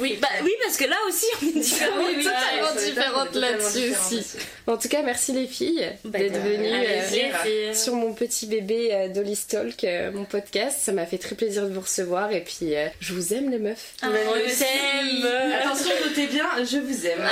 Oui, 0.00 0.18
bah 0.20 0.28
oui, 0.42 0.52
parce 0.62 0.76
que 0.76 0.84
là 0.84 0.96
aussi, 1.08 1.26
on 1.42 1.46
est 1.48 1.60
différents. 1.60 1.98
oui, 1.98 2.14
oui. 2.18 2.24
totalement 2.24 2.74
Ouais, 2.76 2.84
différentes 2.84 3.34
là-dessus 3.34 3.78
différentes 3.80 4.12
aussi. 4.12 4.36
En 4.66 4.76
tout 4.76 4.88
cas, 4.88 5.02
merci 5.02 5.32
les 5.32 5.46
filles 5.46 5.88
Bah, 6.04 6.18
d'être 6.18 6.38
venues. 6.40 6.72
Avec 6.72 7.34
euh, 7.46 7.74
sur 7.74 7.94
mon 7.94 8.12
petit 8.12 8.46
bébé 8.46 8.90
euh, 8.92 9.08
Dolly 9.08 9.36
Stalk, 9.36 9.82
euh, 9.84 10.10
mon 10.12 10.24
podcast. 10.24 10.78
Ça 10.80 10.92
m'a 10.92 11.06
fait 11.06 11.18
très 11.18 11.34
plaisir 11.34 11.64
de 11.66 11.72
vous 11.72 11.80
recevoir 11.80 12.30
et 12.32 12.42
puis 12.44 12.74
euh, 12.76 12.86
je 13.00 13.14
vous 13.14 13.32
aime 13.34 13.50
les 13.50 13.58
meufs. 13.58 13.92
Ah, 14.02 14.08
on. 14.10 14.48
T'aime. 14.72 15.52
Attention, 15.60 15.92
notez 16.06 16.26
bien, 16.26 16.46
je 16.64 16.78
vous 16.78 17.06
aime. 17.06 17.28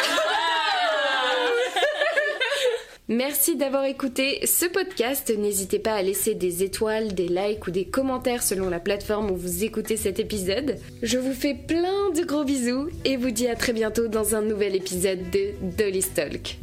Merci 3.08 3.54
d'avoir 3.54 3.84
écouté 3.84 4.44
ce 4.46 4.66
podcast. 4.66 5.32
N'hésitez 5.36 5.78
pas 5.78 5.94
à 5.94 6.02
laisser 6.02 6.34
des 6.34 6.64
étoiles, 6.64 7.14
des 7.14 7.28
likes 7.28 7.68
ou 7.68 7.70
des 7.70 7.84
commentaires 7.84 8.42
selon 8.42 8.68
la 8.68 8.80
plateforme 8.80 9.30
où 9.30 9.36
vous 9.36 9.62
écoutez 9.62 9.96
cet 9.96 10.18
épisode. 10.18 10.76
Je 11.04 11.18
vous 11.18 11.32
fais 11.32 11.54
plein 11.54 12.10
de 12.10 12.24
gros 12.24 12.42
bisous 12.42 12.88
et 13.04 13.16
vous 13.16 13.30
dis 13.30 13.46
à 13.46 13.54
très 13.54 13.72
bientôt 13.72 14.08
dans 14.08 14.34
un 14.34 14.42
nouvel 14.42 14.74
épisode 14.74 15.30
de 15.30 15.52
Dolly 15.76 16.02
Stalk. 16.02 16.58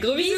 gros 0.00 0.14
bisous 0.14 0.36